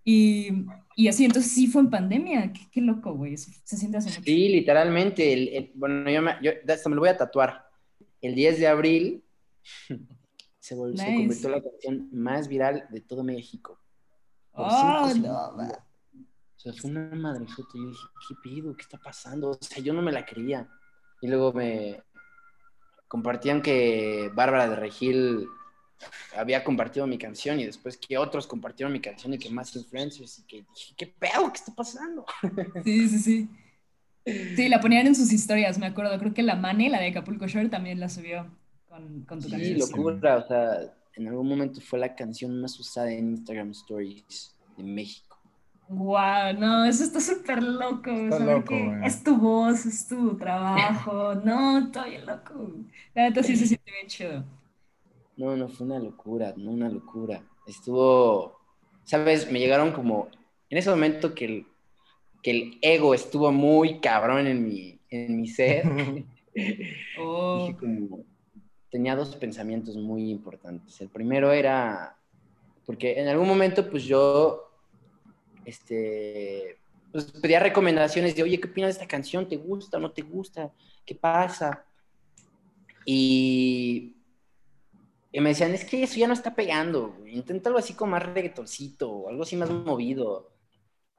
Y, 0.10 0.66
y, 0.96 1.10
así, 1.10 1.26
entonces 1.26 1.52
sí 1.52 1.68
fue 1.68 1.82
en 1.82 1.90
pandemia. 1.90 2.54
Qué, 2.54 2.62
qué 2.72 2.80
loco, 2.80 3.14
güey. 3.14 3.36
Se 3.36 3.76
siente 3.76 3.98
así. 3.98 4.10
Sí, 4.10 4.48
literalmente. 4.48 5.34
El, 5.34 5.72
bueno, 5.76 6.10
yo, 6.10 6.22
me, 6.22 6.38
yo 6.42 6.54
hasta 6.66 6.88
me 6.88 6.96
lo 6.96 7.02
voy 7.02 7.10
a 7.10 7.18
tatuar. 7.18 7.70
El 8.22 8.34
10 8.34 8.58
de 8.58 8.68
abril 8.68 9.26
se, 10.60 10.76
volvió, 10.76 10.98
se 10.98 11.14
convirtió 11.14 11.50
la 11.50 11.62
canción 11.62 12.08
más 12.14 12.48
viral 12.48 12.88
de 12.90 13.02
todo 13.02 13.22
México. 13.22 13.82
Oh, 14.54 15.12
no, 15.14 15.48
O 15.58 15.60
sea, 16.56 16.72
fue 16.72 16.90
una 16.90 17.14
madrefota. 17.14 17.68
Yo 17.76 17.90
dije, 17.90 18.08
¿qué 18.30 18.36
pido? 18.42 18.78
¿Qué 18.78 18.84
está 18.84 18.98
pasando? 18.98 19.50
O 19.50 19.58
sea, 19.60 19.84
yo 19.84 19.92
no 19.92 20.02
me 20.02 20.14
la 20.14 20.26
creía. 20.26 20.70
Y 21.22 21.28
luego 21.28 21.52
me 21.52 22.02
compartían 23.10 23.62
que 23.62 24.32
Bárbara 24.34 24.70
de 24.70 24.78
Regil 24.78 25.50
había 26.36 26.64
compartido 26.64 27.08
mi 27.08 27.18
canción 27.18 27.60
y 27.60 27.66
después 27.66 27.98
que 27.98 28.18
otros 28.18 28.48
compartieron 28.48 28.94
mi 28.94 29.00
canción 29.00 29.34
y 29.34 29.38
que 29.38 29.50
más 29.50 29.76
influencers 29.76 30.40
y 30.40 30.44
que 30.44 30.58
dije, 30.58 30.94
¿qué 30.98 31.08
pedo? 31.08 31.52
¿Qué 31.52 31.58
está 31.58 31.74
pasando? 31.74 32.26
Sí, 32.84 33.10
sí, 33.10 33.20
sí. 33.20 33.50
Sí, 34.56 34.68
la 34.68 34.82
ponían 34.82 35.08
en 35.08 35.16
sus 35.16 35.32
historias, 35.32 35.78
me 35.80 35.86
acuerdo. 35.86 36.20
Creo 36.20 36.34
que 36.34 36.44
la 36.44 36.56
Mane, 36.56 36.90
la 36.90 37.00
de 37.00 37.08
Acapulco 37.08 37.48
Shore, 37.48 37.70
también 37.70 38.00
la 38.00 38.10
subió 38.10 38.52
con, 38.90 39.22
con 39.22 39.40
tu 39.40 39.50
canción. 39.50 39.80
Sí, 39.80 39.94
locura. 39.96 40.38
O 40.38 40.48
sea, 40.48 40.94
en 41.16 41.28
algún 41.28 41.48
momento 41.48 41.80
fue 41.80 41.98
la 42.00 42.14
canción 42.14 42.60
más 42.62 42.78
usada 42.78 43.12
en 43.12 43.30
Instagram 43.30 43.72
Stories 43.72 44.56
de 44.76 44.84
México. 44.84 45.28
Wow, 45.90 46.54
no, 46.60 46.84
eso 46.84 47.06
está 47.06 47.22
súper 47.22 47.64
loco. 47.64 48.12
Está 48.12 48.40
loco, 48.40 48.76
es 49.04 49.24
tu 49.24 49.38
voz, 49.38 49.86
es 49.86 50.08
tu 50.08 50.36
trabajo. 50.38 51.36
no, 51.36 51.78
estoy 51.80 52.18
loco. 52.18 52.74
La 53.16 53.24
neta 53.24 53.42
sí 53.42 53.56
se 53.56 53.68
siente 53.68 53.90
bien 53.92 54.08
chido. 54.08 54.44
No, 55.38 55.56
no, 55.56 55.70
fue 55.70 55.86
una 55.86 56.00
locura, 56.00 56.54
no 56.58 56.72
una 56.72 56.90
locura. 56.90 57.44
Estuvo, 57.68 58.60
sabes, 59.04 59.52
me 59.52 59.60
llegaron 59.60 59.92
como, 59.92 60.30
en 60.70 60.78
ese 60.78 60.90
momento 60.90 61.34
que 61.34 61.46
el, 61.46 61.68
que 62.42 62.52
el 62.52 62.80
ego 62.82 63.14
estuvo 63.14 63.52
muy 63.52 64.00
cabrón 64.00 64.48
en 64.48 64.68
mi, 64.68 65.00
en 65.10 65.38
mi 65.38 65.48
ser. 65.48 65.84
oh. 67.20 67.72
como, 67.80 68.26
tenía 68.90 69.16
dos 69.16 69.36
pensamientos 69.36 69.96
muy 69.96 70.30
importantes. 70.30 71.00
El 71.02 71.10
primero 71.10 71.52
era, 71.52 72.18
porque 72.86 73.20
en 73.20 73.28
algún 73.28 73.48
momento 73.48 73.90
pues 73.90 74.04
yo, 74.06 74.72
este, 75.66 76.78
pues 77.12 77.26
pedía 77.26 77.60
recomendaciones 77.60 78.36
de, 78.36 78.44
oye, 78.44 78.60
¿qué 78.60 78.68
opinas 78.68 78.90
de 78.90 79.02
esta 79.04 79.08
canción? 79.08 79.48
¿Te 79.48 79.58
gusta 79.58 79.98
o 79.98 80.00
no 80.00 80.12
te 80.12 80.22
gusta? 80.22 80.72
¿Qué 81.06 81.16
pasa? 81.16 81.86
Y, 83.06 84.17
y 85.32 85.42
me 85.42 85.50
decían, 85.50 85.74
es 85.74 85.86
que 85.86 86.04
eso 86.04 86.18
ya 86.18 86.28
no 86.28 86.34
está 86.34 86.56
pegando, 86.56 87.18
inténtalo 87.26 87.78
así 87.78 87.94
como 87.94 88.12
más 88.12 88.26
reggaetoncito, 88.26 89.10
o 89.10 89.30
algo 89.30 89.44
así 89.44 89.56
más 89.56 89.70
movido. 89.70 90.52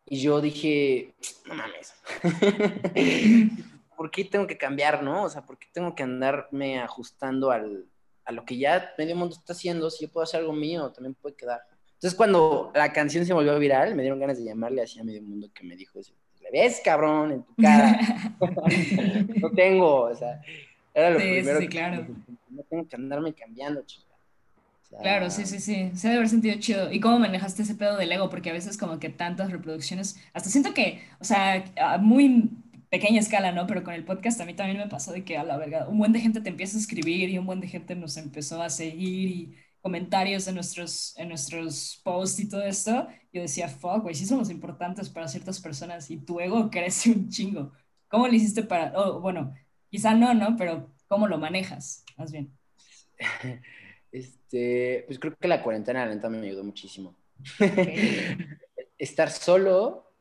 Y 0.06 0.20
yo 0.20 0.40
dije, 0.40 1.14
no 1.46 1.54
mames. 1.54 1.94
¿por 3.98 4.12
qué 4.12 4.24
tengo 4.24 4.46
que 4.46 4.56
cambiar, 4.56 5.02
no? 5.02 5.24
O 5.24 5.28
sea, 5.28 5.42
¿por 5.42 5.58
qué 5.58 5.66
tengo 5.72 5.96
que 5.96 6.04
andarme 6.04 6.78
ajustando 6.78 7.50
al, 7.50 7.86
a 8.24 8.30
lo 8.30 8.44
que 8.44 8.56
ya 8.56 8.94
medio 8.96 9.16
mundo 9.16 9.34
está 9.34 9.54
haciendo? 9.54 9.90
Si 9.90 10.06
yo 10.06 10.12
puedo 10.12 10.22
hacer 10.22 10.40
algo 10.40 10.52
mío, 10.52 10.92
también 10.92 11.14
puede 11.14 11.34
quedar. 11.34 11.60
Entonces, 11.94 12.16
cuando 12.16 12.70
la 12.76 12.92
canción 12.92 13.26
se 13.26 13.32
volvió 13.32 13.58
viral, 13.58 13.96
me 13.96 14.02
dieron 14.02 14.20
ganas 14.20 14.38
de 14.38 14.44
llamarle 14.44 14.82
así 14.82 15.00
a 15.00 15.04
medio 15.04 15.20
mundo 15.20 15.50
que 15.52 15.64
me 15.64 15.74
dijo, 15.74 15.98
¿le 16.40 16.50
ves, 16.52 16.80
cabrón, 16.84 17.32
en 17.32 17.42
tu 17.42 17.56
cara? 17.56 17.98
no 19.42 19.50
tengo, 19.50 20.02
o 20.02 20.14
sea, 20.14 20.40
era 20.94 21.10
lo 21.10 21.18
primero. 21.18 21.58
Sí, 21.58 21.66
claro. 21.66 22.06
No 22.50 22.62
tengo 22.64 22.86
que 22.86 22.96
andarme 22.96 23.32
cambiando, 23.34 23.82
chica. 23.82 24.08
Claro, 25.02 25.30
sí, 25.30 25.44
sí, 25.44 25.60
sí. 25.60 25.90
Se 25.94 26.08
debe 26.08 26.18
haber 26.18 26.28
sentido 26.30 26.58
chido. 26.58 26.90
¿Y 26.90 27.00
cómo 27.00 27.18
manejaste 27.18 27.62
ese 27.62 27.74
pedo 27.74 27.96
del 27.96 28.10
ego? 28.10 28.30
Porque 28.30 28.50
a 28.50 28.54
veces 28.54 28.78
como 28.78 28.98
que 28.98 29.10
tantas 29.10 29.50
reproducciones, 29.52 30.16
hasta 30.32 30.48
siento 30.48 30.72
que, 30.72 31.02
o 31.20 31.24
sea, 31.24 31.62
muy 32.00 32.50
pequeña 32.88 33.20
escala, 33.20 33.52
¿no? 33.52 33.66
Pero 33.66 33.84
con 33.84 33.92
el 33.94 34.04
podcast 34.04 34.40
a 34.40 34.46
mí 34.46 34.54
también 34.54 34.78
me 34.78 34.88
pasó 34.88 35.12
de 35.12 35.24
que 35.24 35.36
a 35.36 35.44
la 35.44 35.58
verga, 35.58 35.86
un 35.88 35.98
buen 35.98 36.12
de 36.12 36.20
gente 36.20 36.40
te 36.40 36.48
empieza 36.48 36.76
a 36.78 36.80
escribir 36.80 37.28
y 37.28 37.38
un 37.38 37.46
buen 37.46 37.60
de 37.60 37.68
gente 37.68 37.94
nos 37.94 38.16
empezó 38.16 38.62
a 38.62 38.70
seguir 38.70 39.28
y 39.28 39.56
comentarios 39.82 40.48
en 40.48 40.54
nuestros, 40.54 41.14
en 41.18 41.28
nuestros 41.28 42.00
posts 42.02 42.40
y 42.40 42.48
todo 42.48 42.62
esto. 42.62 43.08
Yo 43.32 43.42
decía, 43.42 43.68
fuck, 43.68 44.02
güey, 44.02 44.14
sí 44.14 44.24
somos 44.24 44.48
importantes 44.50 45.10
para 45.10 45.28
ciertas 45.28 45.60
personas 45.60 46.10
y 46.10 46.16
tu 46.16 46.40
ego 46.40 46.70
crece 46.70 47.10
un 47.10 47.28
chingo. 47.28 47.72
¿Cómo 48.08 48.26
lo 48.26 48.32
hiciste 48.32 48.62
para, 48.62 48.92
oh, 48.98 49.20
bueno, 49.20 49.52
quizá 49.90 50.14
no, 50.14 50.32
¿no? 50.32 50.56
Pero 50.56 50.90
¿cómo 51.08 51.28
lo 51.28 51.36
manejas? 51.36 52.04
Más 52.18 52.32
bien. 52.32 52.52
Este, 54.10 55.04
pues 55.06 55.18
creo 55.18 55.36
que 55.36 55.48
la 55.48 55.62
cuarentena, 55.62 56.06
la 56.06 56.14
neta, 56.14 56.30
me 56.30 56.46
ayudó 56.46 56.64
muchísimo. 56.64 57.14
Estar 58.98 59.30
solo 59.30 60.14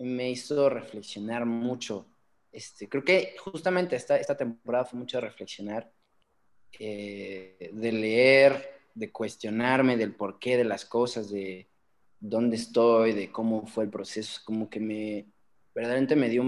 me 0.00 0.28
hizo 0.28 0.68
reflexionar 0.68 1.46
mucho. 1.46 2.08
Este, 2.50 2.88
creo 2.88 3.04
que 3.04 3.36
justamente 3.38 3.94
esta, 3.94 4.16
esta 4.16 4.36
temporada 4.36 4.86
fue 4.86 4.98
mucho 4.98 5.18
de 5.18 5.20
reflexionar, 5.20 5.88
eh, 6.80 7.70
de 7.72 7.92
leer, 7.92 8.80
de 8.92 9.12
cuestionarme 9.12 9.96
del 9.96 10.16
porqué 10.16 10.56
de 10.56 10.64
las 10.64 10.84
cosas, 10.84 11.30
de 11.30 11.68
dónde 12.18 12.56
estoy, 12.56 13.12
de 13.12 13.30
cómo 13.30 13.68
fue 13.68 13.84
el 13.84 13.90
proceso, 13.90 14.40
como 14.44 14.68
que 14.68 14.80
me, 14.80 15.26
verdaderamente 15.76 16.16
me 16.16 16.28
dio 16.28 16.42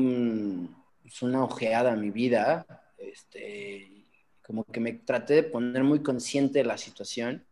pues, 1.02 1.22
una 1.22 1.44
ojeada 1.44 1.92
a 1.92 1.96
mi 1.96 2.10
vida, 2.10 2.66
este, 2.98 3.93
como 4.46 4.64
que 4.64 4.80
me 4.80 4.92
traté 4.92 5.34
de 5.34 5.42
poner 5.42 5.82
muy 5.84 6.02
consciente 6.02 6.58
de 6.58 6.64
la 6.64 6.76
situación. 6.76 7.44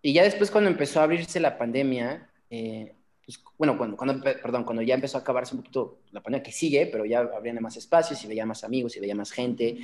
Y 0.00 0.12
ya 0.12 0.22
después 0.22 0.50
cuando 0.50 0.70
empezó 0.70 1.00
a 1.00 1.04
abrirse 1.04 1.40
la 1.40 1.58
pandemia, 1.58 2.30
eh, 2.48 2.94
pues, 3.24 3.42
bueno, 3.58 3.76
cuando, 3.76 3.96
cuando, 3.96 4.22
perdón, 4.22 4.64
cuando 4.64 4.82
ya 4.82 4.94
empezó 4.94 5.18
a 5.18 5.20
acabarse 5.20 5.54
un 5.54 5.62
poquito 5.62 6.00
la 6.12 6.22
pandemia 6.22 6.42
que 6.42 6.52
sigue, 6.52 6.86
pero 6.86 7.04
ya 7.04 7.20
habrían 7.20 7.60
más 7.60 7.76
espacios 7.76 8.22
y 8.24 8.28
veía 8.28 8.46
más 8.46 8.64
amigos 8.64 8.96
y 8.96 9.00
veía 9.00 9.14
más 9.14 9.32
gente. 9.32 9.78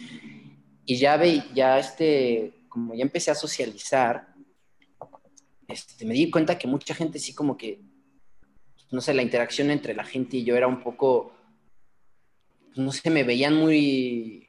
Y 0.84 0.96
ya 0.96 1.16
ve, 1.16 1.42
ya 1.52 1.78
este, 1.78 2.54
como 2.68 2.94
ya 2.94 3.02
empecé 3.02 3.32
a 3.32 3.34
socializar, 3.34 4.28
este, 5.66 6.04
me 6.04 6.14
di 6.14 6.30
cuenta 6.30 6.56
que 6.56 6.68
mucha 6.68 6.94
gente 6.94 7.18
sí 7.18 7.34
como 7.34 7.56
que, 7.56 7.80
no 8.92 9.00
sé, 9.00 9.14
la 9.14 9.22
interacción 9.22 9.70
entre 9.72 9.94
la 9.94 10.04
gente 10.04 10.36
y 10.36 10.44
yo 10.44 10.56
era 10.56 10.68
un 10.68 10.80
poco, 10.80 11.32
no 12.76 12.92
sé, 12.92 13.10
me 13.10 13.24
veían 13.24 13.54
muy, 13.56 14.45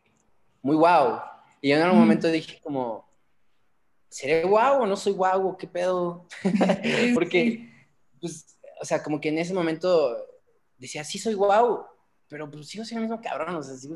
muy 0.67 0.75
guau. 0.75 1.21
Y 1.61 1.69
yo 1.69 1.77
en 1.77 1.83
algún 1.83 2.01
momento 2.01 2.27
dije 2.27 2.59
como, 2.61 3.09
¿seré 4.09 4.43
guau 4.43 4.81
o 4.81 4.85
no 4.85 4.97
soy 4.97 5.13
guau? 5.13 5.55
¿Qué 5.55 5.65
pedo? 5.65 6.27
Porque, 7.13 7.71
pues, 8.19 8.59
o 8.81 8.83
sea, 8.83 9.01
como 9.01 9.21
que 9.21 9.29
en 9.29 9.37
ese 9.37 9.53
momento 9.53 10.17
decía, 10.77 11.05
sí 11.05 11.19
soy 11.19 11.35
guau, 11.35 11.85
pero 12.27 12.51
pues 12.51 12.67
sigo 12.67 12.83
siendo 12.83 13.05
el 13.05 13.09
mismo 13.09 13.23
cabrón, 13.23 13.55
o 13.55 13.63
sea, 13.63 13.77
sigo, 13.77 13.95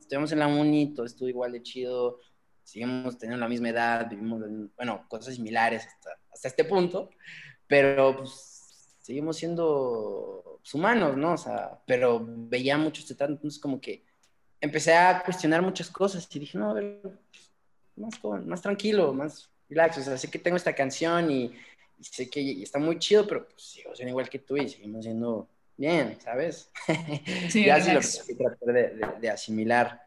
estuvimos 0.00 0.32
en 0.32 0.40
la 0.40 0.48
uni, 0.48 0.92
todo 0.92 1.06
estuvo 1.06 1.28
igual 1.28 1.52
de 1.52 1.62
chido, 1.62 2.18
seguimos 2.64 3.16
teniendo 3.16 3.40
la 3.40 3.48
misma 3.48 3.68
edad, 3.68 4.10
vivimos, 4.10 4.42
bueno, 4.74 5.06
cosas 5.08 5.36
similares 5.36 5.86
hasta, 5.86 6.10
hasta 6.32 6.48
este 6.48 6.64
punto, 6.64 7.10
pero 7.68 8.16
pues 8.16 8.96
seguimos 8.98 9.36
siendo 9.36 10.58
pues, 10.62 10.74
humanos, 10.74 11.16
¿no? 11.16 11.34
O 11.34 11.38
sea, 11.38 11.80
pero 11.86 12.26
veía 12.26 12.76
mucho 12.76 13.02
este 13.02 13.14
tanto, 13.14 13.34
entonces 13.34 13.60
como 13.60 13.80
que 13.80 14.07
empecé 14.60 14.94
a 14.94 15.22
cuestionar 15.22 15.62
muchas 15.62 15.90
cosas 15.90 16.28
y 16.34 16.38
dije, 16.38 16.58
no, 16.58 16.70
a 16.70 16.74
ver, 16.74 17.00
más, 17.96 18.20
más 18.44 18.62
tranquilo, 18.62 19.12
más 19.12 19.50
relax, 19.68 19.98
o 19.98 20.02
sea, 20.02 20.16
sé 20.16 20.30
que 20.30 20.38
tengo 20.38 20.56
esta 20.56 20.74
canción 20.74 21.30
y 21.30 21.54
y 21.98 22.04
sé 22.04 22.30
que 22.30 22.62
está 22.62 22.78
muy 22.78 22.98
chido, 22.98 23.26
pero 23.26 23.46
pues 23.48 23.62
sigo 23.62 23.94
siendo 23.94 24.10
igual 24.10 24.28
que 24.28 24.38
tú 24.38 24.56
y 24.56 24.68
seguimos 24.68 25.04
siendo 25.04 25.48
bien, 25.76 26.16
¿sabes? 26.20 26.70
Sí, 27.48 27.64
ya 27.64 27.80
sí 27.80 27.92
lo 27.92 28.00
que 28.00 28.34
tratar 28.34 28.74
de, 28.74 29.06
de, 29.20 29.30
asimilar 29.30 30.00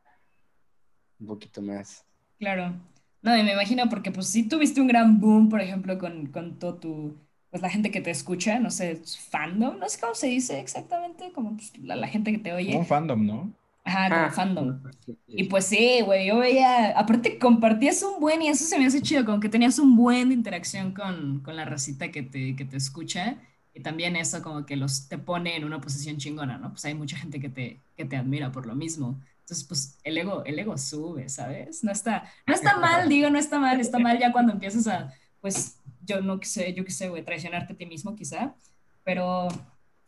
un 1.19 1.27
poquito 1.27 1.61
más. 1.61 2.05
Claro. 2.39 2.73
No, 3.21 3.37
y 3.37 3.43
me 3.43 3.53
imagino 3.53 3.87
porque 3.89 4.11
pues 4.11 4.27
sí 4.27 4.47
tuviste 4.47 4.81
un 4.81 4.87
gran 4.87 5.19
boom, 5.19 5.49
por 5.49 5.61
ejemplo, 5.61 5.97
con, 5.99 6.27
con 6.27 6.57
todo 6.57 6.75
tu, 6.75 7.17
pues 7.49 7.61
la 7.61 7.69
gente 7.69 7.91
que 7.91 8.01
te 8.01 8.09
escucha, 8.09 8.57
no 8.59 8.71
sé, 8.71 8.95
fandom, 9.29 9.77
no 9.77 9.87
sé 9.87 9.99
cómo 9.99 10.15
se 10.15 10.27
dice 10.27 10.59
exactamente, 10.59 11.31
como 11.31 11.55
pues, 11.55 11.77
la, 11.77 12.07
gente 12.07 12.31
que 12.31 12.39
te 12.39 12.53
oye. 12.53 12.75
Un 12.75 12.85
fandom, 12.85 13.25
¿no? 13.25 13.53
Ajá, 13.83 14.09
como 14.09 14.21
ah, 14.21 14.31
fandom. 14.31 14.81
Y 15.27 15.45
pues 15.45 15.65
sí, 15.65 16.01
güey, 16.05 16.27
yo 16.27 16.37
veía, 16.37 16.97
aparte 16.97 17.39
compartías 17.39 18.03
un 18.03 18.19
buen, 18.19 18.41
y 18.41 18.49
eso 18.49 18.63
se 18.65 18.77
me 18.77 18.85
hace 18.85 19.01
chido, 19.01 19.25
como 19.25 19.39
que 19.39 19.49
tenías 19.49 19.79
un 19.79 19.95
buen 19.95 20.29
de 20.29 20.35
interacción 20.35 20.93
con, 20.93 21.39
con 21.39 21.55
la 21.55 21.65
racita 21.65 22.11
que 22.11 22.21
te, 22.21 22.55
que 22.55 22.65
te 22.65 22.77
escucha. 22.77 23.37
Y 23.73 23.81
también 23.81 24.15
eso 24.15 24.41
como 24.41 24.65
que 24.65 24.75
los 24.75 25.07
te 25.07 25.17
pone 25.17 25.55
en 25.55 25.63
una 25.63 25.79
posición 25.79 26.17
chingona, 26.17 26.57
¿no? 26.57 26.71
Pues 26.71 26.83
hay 26.85 26.93
mucha 26.93 27.17
gente 27.17 27.39
que 27.39 27.49
te, 27.49 27.79
que 27.95 28.05
te 28.05 28.17
admira 28.17 28.51
por 28.51 28.65
lo 28.65 28.75
mismo. 28.75 29.19
Entonces, 29.39 29.63
pues 29.67 29.97
el 30.03 30.17
ego, 30.17 30.43
el 30.45 30.59
ego 30.59 30.77
sube, 30.77 31.27
¿sabes? 31.29 31.83
No 31.83 31.91
está, 31.91 32.29
no 32.45 32.53
está 32.53 32.77
mal, 32.77 33.09
digo, 33.09 33.29
no 33.29 33.39
está 33.39 33.59
mal, 33.59 33.79
está 33.79 33.97
mal 33.97 34.19
ya 34.19 34.31
cuando 34.31 34.53
empiezas 34.53 34.87
a, 34.87 35.13
pues, 35.39 35.79
yo 36.05 36.21
no 36.21 36.39
sé, 36.41 36.73
yo 36.73 36.85
qué 36.85 36.91
sé, 36.91 37.09
güey, 37.09 37.23
traicionarte 37.23 37.73
a 37.73 37.77
ti 37.77 37.85
mismo 37.85 38.15
quizá, 38.15 38.55
pero 39.03 39.47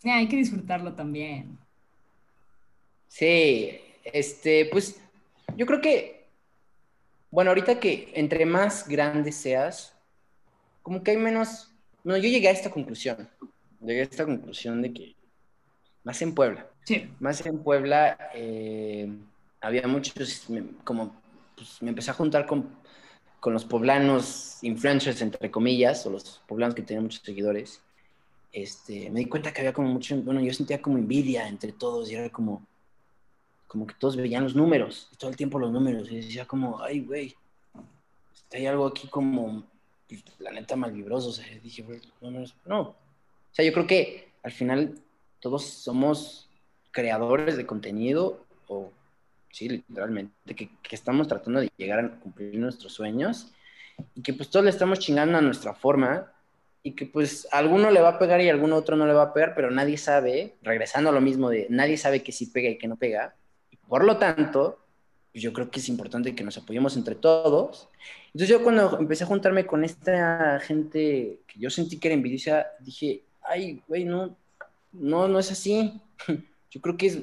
hay 0.03 0.27
que 0.27 0.37
disfrutarlo 0.37 0.93
también. 0.93 1.57
Sí, 3.13 3.79
este, 4.05 4.65
pues 4.71 4.99
yo 5.55 5.67
creo 5.67 5.81
que, 5.81 6.25
bueno, 7.29 7.51
ahorita 7.51 7.79
que 7.79 8.11
entre 8.15 8.43
más 8.47 8.87
grande 8.87 9.31
seas, 9.31 9.95
como 10.81 11.03
que 11.03 11.11
hay 11.11 11.17
menos, 11.17 11.71
bueno, 12.03 12.17
yo 12.17 12.27
llegué 12.27 12.47
a 12.47 12.51
esta 12.51 12.71
conclusión, 12.71 13.29
llegué 13.81 13.99
a 13.99 14.05
esta 14.05 14.25
conclusión 14.25 14.81
de 14.81 14.91
que, 14.91 15.15
más 16.03 16.23
en 16.23 16.33
Puebla, 16.33 16.65
sí. 16.85 17.07
más 17.19 17.45
en 17.45 17.61
Puebla, 17.61 18.17
eh, 18.33 19.07
había 19.61 19.87
muchos, 19.87 20.47
como, 20.83 21.15
pues 21.55 21.83
me 21.83 21.89
empecé 21.89 22.09
a 22.09 22.15
juntar 22.15 22.47
con 22.47 22.81
con 23.39 23.53
los 23.53 23.65
poblanos 23.65 24.57
influencers, 24.61 25.21
entre 25.21 25.51
comillas, 25.51 26.05
o 26.05 26.09
los 26.09 26.41
poblanos 26.47 26.73
que 26.73 26.81
tenían 26.81 27.03
muchos 27.03 27.21
seguidores, 27.23 27.81
este, 28.53 29.09
me 29.11 29.19
di 29.19 29.25
cuenta 29.25 29.51
que 29.51 29.59
había 29.59 29.73
como 29.73 29.89
mucho, 29.89 30.15
bueno, 30.21 30.39
yo 30.39 30.53
sentía 30.53 30.81
como 30.81 30.97
envidia 30.97 31.47
entre 31.47 31.73
todos 31.73 32.09
y 32.09 32.15
era 32.15 32.29
como, 32.29 32.65
como 33.73 33.87
que 33.87 33.95
todos 33.97 34.15
veían 34.15 34.43
los 34.43 34.55
números, 34.55 35.09
todo 35.17 35.31
el 35.31 35.35
tiempo 35.35 35.57
los 35.57 35.71
números, 35.71 36.11
y 36.11 36.17
decía 36.17 36.45
como, 36.45 36.79
ay, 36.83 36.99
güey, 36.99 37.35
hay 38.51 38.67
algo 38.67 38.85
aquí 38.85 39.07
como, 39.07 39.63
pues, 40.07 40.23
la 40.37 40.51
neta, 40.51 40.75
malvibroso, 40.75 41.29
o 41.29 41.31
sea, 41.31 41.43
dije, 41.57 41.81
güey, 41.81 41.99
no, 42.67 42.81
o 42.81 42.95
sea, 43.51 43.65
yo 43.65 43.73
creo 43.73 43.87
que 43.87 44.27
al 44.43 44.51
final 44.51 44.93
todos 45.39 45.65
somos 45.65 46.47
creadores 46.91 47.57
de 47.57 47.65
contenido 47.65 48.45
o 48.67 48.91
sí, 49.49 49.69
literalmente, 49.69 50.53
que, 50.55 50.69
estamos 50.91 51.27
tratando 51.27 51.59
de 51.61 51.71
llegar 51.75 51.99
a 51.99 52.19
cumplir 52.19 52.53
nuestros 52.59 52.93
sueños 52.93 53.51
y 54.13 54.21
que 54.21 54.35
pues 54.35 54.51
todos 54.51 54.65
le 54.65 54.69
estamos 54.69 54.99
chingando 54.99 55.39
a 55.39 55.41
nuestra 55.41 55.73
forma 55.73 56.31
y 56.83 56.91
que 56.91 57.07
pues 57.07 57.47
a 57.51 57.57
alguno 57.57 57.89
le 57.89 58.01
va 58.01 58.09
a 58.09 58.19
pegar 58.19 58.39
y 58.39 58.49
a 58.49 58.51
algún 58.51 58.71
otro 58.71 58.95
no 58.95 59.07
le 59.07 59.13
va 59.13 59.23
a 59.23 59.33
pegar, 59.33 59.55
pero 59.55 59.71
nadie 59.71 59.97
sabe, 59.97 60.53
regresando 60.61 61.09
a 61.09 61.13
lo 61.13 61.21
mismo 61.21 61.49
de 61.49 61.65
nadie 61.71 61.97
sabe 61.97 62.21
que 62.21 62.31
sí 62.31 62.45
pega 62.45 62.69
y 62.69 62.77
que 62.77 62.87
no 62.87 62.97
pega. 62.97 63.33
Por 63.87 64.03
lo 64.03 64.17
tanto, 64.17 64.79
yo 65.33 65.51
creo 65.53 65.71
que 65.71 65.79
es 65.79 65.89
importante 65.89 66.35
que 66.35 66.43
nos 66.43 66.57
apoyemos 66.57 66.95
entre 66.95 67.15
todos. 67.15 67.89
Entonces 68.27 68.49
yo 68.49 68.63
cuando 68.63 68.99
empecé 68.99 69.23
a 69.23 69.27
juntarme 69.27 69.65
con 69.65 69.83
esta 69.83 70.59
gente 70.59 71.39
que 71.47 71.59
yo 71.59 71.69
sentí 71.69 71.97
que 71.97 72.09
era 72.09 72.15
envidiosa, 72.15 72.67
dije, 72.79 73.23
ay, 73.41 73.81
güey, 73.87 74.05
no, 74.05 74.35
no, 74.91 75.27
no 75.27 75.39
es 75.39 75.51
así. 75.51 75.99
Yo 76.71 76.81
creo 76.81 76.97
que 76.97 77.05
es, 77.05 77.19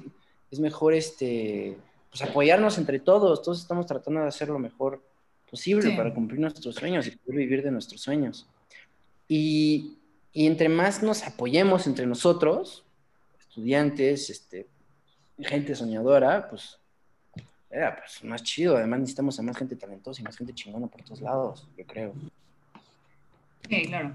es 0.53 0.61
mejor 0.61 0.95
este 0.95 1.77
pues 2.11 2.23
apoyarnos 2.23 2.77
entre 2.79 2.99
todos, 2.99 3.43
todos 3.43 3.61
estamos 3.61 3.87
tratando 3.87 4.21
de 4.21 4.27
hacer 4.27 4.49
lo 4.49 4.59
mejor 4.59 5.01
posible 5.49 5.95
para 5.97 6.13
cumplir 6.13 6.41
nuestros 6.41 6.75
sueños 6.75 7.07
y 7.07 7.13
poder 7.13 7.39
vivir 7.39 7.63
de 7.63 7.71
nuestros 7.71 8.01
sueños. 8.01 8.47
Y, 9.29 9.97
y, 10.33 10.47
entre 10.47 10.69
más 10.69 11.03
nos 11.05 11.23
apoyemos 11.23 11.87
entre 11.87 12.07
nosotros, 12.07 12.85
estudiantes, 13.39 14.29
este, 14.29 14.67
gente 15.45 15.75
soñadora, 15.75 16.49
pues 16.49 16.79
era 17.71 17.97
pues, 17.97 18.25
más 18.25 18.43
chido. 18.43 18.77
Además 18.77 19.01
necesitamos 19.01 19.39
a 19.39 19.43
más 19.43 19.57
gente 19.57 19.77
talentosa 19.77 20.21
y 20.21 20.25
más 20.25 20.37
gente 20.37 20.55
chingona 20.55 20.87
por 20.87 21.03
todos 21.03 21.21
lados, 21.21 21.69
yo 21.77 21.87
creo. 21.87 22.15
Sí, 23.69 23.83
claro. 23.87 24.13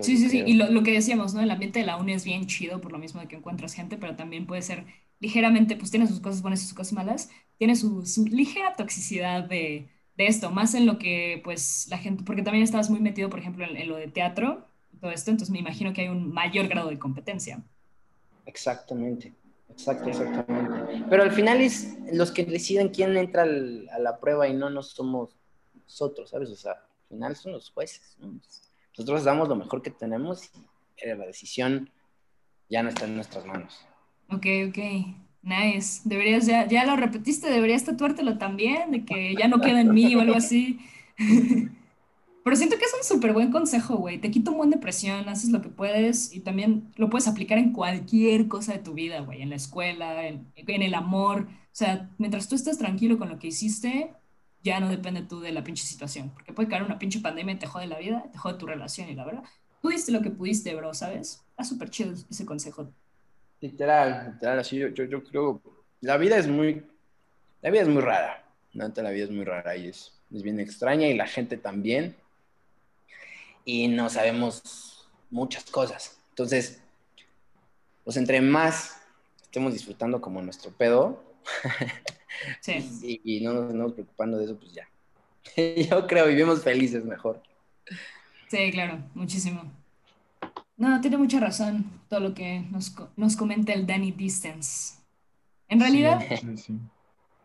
sí, 0.00 0.16
sí, 0.16 0.28
sí. 0.28 0.42
Y 0.46 0.54
lo, 0.54 0.70
lo, 0.70 0.82
que 0.82 0.92
decíamos, 0.92 1.34
¿no? 1.34 1.40
El 1.40 1.50
ambiente 1.50 1.78
de 1.78 1.86
la 1.86 1.96
uni 1.96 2.12
es 2.12 2.24
bien 2.24 2.46
chido 2.46 2.80
por 2.80 2.92
lo 2.92 2.98
mismo 2.98 3.20
de 3.20 3.28
que 3.28 3.36
encuentras 3.36 3.74
gente, 3.74 3.96
pero 3.96 4.16
también 4.16 4.46
puede 4.46 4.62
ser 4.62 4.84
ligeramente, 5.18 5.76
pues 5.76 5.90
tiene 5.90 6.06
sus 6.06 6.20
cosas 6.20 6.42
buenas 6.42 6.62
y 6.62 6.66
sus 6.66 6.74
cosas 6.74 6.92
malas, 6.92 7.30
tiene 7.58 7.74
su, 7.76 8.04
ligera 8.30 8.74
toxicidad 8.74 9.44
de, 9.44 9.88
esto, 10.16 10.50
más 10.50 10.74
en 10.74 10.86
lo 10.86 10.98
que 10.98 11.40
pues 11.44 11.86
la 11.90 11.98
gente, 11.98 12.24
porque 12.24 12.42
también 12.42 12.64
estabas 12.64 12.90
muy 12.90 13.00
metido, 13.00 13.30
por 13.30 13.38
ejemplo, 13.38 13.64
en, 13.64 13.88
lo 13.88 13.96
de 13.96 14.08
teatro 14.08 14.66
todo 15.00 15.10
esto, 15.10 15.30
entonces 15.30 15.52
me 15.52 15.58
imagino 15.58 15.92
que 15.92 16.02
hay 16.02 16.08
un 16.08 16.32
mayor 16.32 16.68
grado 16.68 16.88
de 16.88 16.98
competencia. 16.98 17.62
Exactamente, 18.46 19.34
exacto, 19.70 20.08
exactamente. 20.08 21.04
Pero 21.08 21.22
al 21.22 21.32
final 21.32 21.60
es 21.60 21.96
los 22.12 22.30
que 22.32 22.44
deciden 22.44 22.88
quién 22.88 23.16
entra 23.16 23.42
a 23.42 23.98
la 23.98 24.18
prueba 24.20 24.48
y 24.48 24.54
no 24.54 24.70
nos 24.70 24.90
somos 24.90 25.36
nosotros, 25.74 26.30
¿sabes? 26.30 26.50
O 26.50 26.56
sea, 26.56 26.72
al 26.72 27.08
final 27.08 27.36
son 27.36 27.52
los 27.52 27.70
jueces. 27.70 28.16
Nosotros 28.96 29.24
damos 29.24 29.48
lo 29.48 29.56
mejor 29.56 29.82
que 29.82 29.90
tenemos 29.90 30.50
y 30.96 31.08
la 31.08 31.26
decisión 31.26 31.90
ya 32.68 32.82
no 32.82 32.88
está 32.88 33.04
en 33.04 33.16
nuestras 33.16 33.44
manos. 33.46 33.86
Ok, 34.30 34.46
ok. 34.68 34.78
Nice. 35.42 36.00
Deberías, 36.04 36.46
ya, 36.46 36.66
ya 36.66 36.84
lo 36.84 36.96
repetiste, 36.96 37.48
deberías 37.48 37.84
tatuártelo 37.84 38.36
también, 38.36 38.90
de 38.90 39.04
que 39.04 39.34
ya 39.36 39.46
no 39.46 39.60
queda 39.60 39.80
en 39.80 39.94
mí 39.94 40.14
o 40.16 40.20
algo 40.20 40.34
así. 40.34 40.80
Pero 42.46 42.54
siento 42.54 42.78
que 42.78 42.84
es 42.84 42.94
un 42.94 43.02
súper 43.02 43.32
buen 43.32 43.50
consejo, 43.50 43.96
güey. 43.96 44.18
Te 44.20 44.30
quita 44.30 44.52
un 44.52 44.58
buen 44.58 44.70
de 44.70 44.76
presión, 44.76 45.28
haces 45.28 45.50
lo 45.50 45.60
que 45.60 45.68
puedes 45.68 46.32
y 46.32 46.38
también 46.38 46.92
lo 46.94 47.10
puedes 47.10 47.26
aplicar 47.26 47.58
en 47.58 47.72
cualquier 47.72 48.46
cosa 48.46 48.72
de 48.72 48.78
tu 48.78 48.94
vida, 48.94 49.18
güey. 49.18 49.42
En 49.42 49.50
la 49.50 49.56
escuela, 49.56 50.28
en, 50.28 50.52
el 50.54 50.94
amor. 50.94 51.48
O 51.48 51.68
sea, 51.72 52.08
mientras 52.18 52.48
tú 52.48 52.54
estés 52.54 52.78
tranquilo 52.78 53.18
con 53.18 53.30
lo 53.30 53.40
que 53.40 53.48
hiciste, 53.48 54.14
ya 54.62 54.78
no 54.78 54.88
depende 54.88 55.22
tú 55.22 55.40
de 55.40 55.50
la 55.50 55.64
pinche 55.64 55.82
situación. 55.82 56.30
Porque 56.30 56.52
puede 56.52 56.68
caer 56.68 56.84
una 56.84 57.00
pinche 57.00 57.18
pandemia 57.18 57.54
y 57.54 57.58
te 57.58 57.66
jode 57.66 57.88
la 57.88 57.98
vida, 57.98 58.22
te 58.30 58.38
jode 58.38 58.58
tu 58.58 58.66
relación 58.66 59.08
y 59.08 59.16
la 59.16 59.24
verdad. 59.24 59.42
Tú 59.82 59.88
diste 59.88 60.12
lo 60.12 60.22
que 60.22 60.30
pudiste, 60.30 60.72
bro, 60.76 60.94
¿sabes? 60.94 61.44
Está 61.50 61.64
súper 61.64 61.90
chido 61.90 62.12
ese 62.12 62.46
consejo. 62.46 62.92
Literal, 63.60 64.34
literal, 64.34 64.60
así 64.60 64.78
yo, 64.78 64.90
yo, 64.90 65.24
creo, 65.24 65.60
la 66.00 66.16
vida 66.16 66.38
es 66.38 66.46
muy, 66.46 66.84
la 67.60 67.70
vida 67.70 67.82
es 67.82 67.88
muy 67.88 68.02
rara, 68.02 68.44
la 68.72 69.10
vida 69.10 69.24
es 69.24 69.32
muy 69.32 69.44
rara 69.44 69.76
y 69.76 69.88
es, 69.88 70.12
es 70.32 70.44
bien 70.44 70.60
extraña 70.60 71.08
y 71.08 71.14
la 71.14 71.26
gente 71.26 71.56
también, 71.56 72.14
y 73.66 73.88
no 73.88 74.08
sabemos 74.08 75.06
muchas 75.28 75.64
cosas. 75.64 76.18
Entonces, 76.30 76.80
pues 78.04 78.16
entre 78.16 78.40
más 78.40 79.02
estemos 79.42 79.74
disfrutando 79.74 80.20
como 80.22 80.40
nuestro 80.40 80.70
pedo, 80.70 81.22
y, 83.02 83.40
no 83.40 83.52
nos 83.52 83.70
estamos 83.70 83.92
preocupando 83.92 84.38
de 84.38 84.44
eso, 84.44 84.56
pues 84.56 84.72
ya. 84.72 84.88
Yo 85.90 86.06
creo, 86.06 86.26
vivimos 86.26 86.62
felices 86.62 87.04
mejor. 87.04 87.42
Sí, 88.48 88.70
claro, 88.70 88.98
muchísimo. 89.14 89.70
No, 90.76 91.00
tiene 91.00 91.16
mucha 91.16 91.40
razón 91.40 91.90
todo 92.08 92.20
lo 92.20 92.34
que 92.34 92.60
nos, 92.70 92.94
nos 93.16 93.36
comenta 93.36 93.72
el 93.72 93.86
Danny 93.86 94.12
Distance. 94.12 94.94
En 95.68 95.80
realidad, 95.80 96.20
sí, 96.56 96.78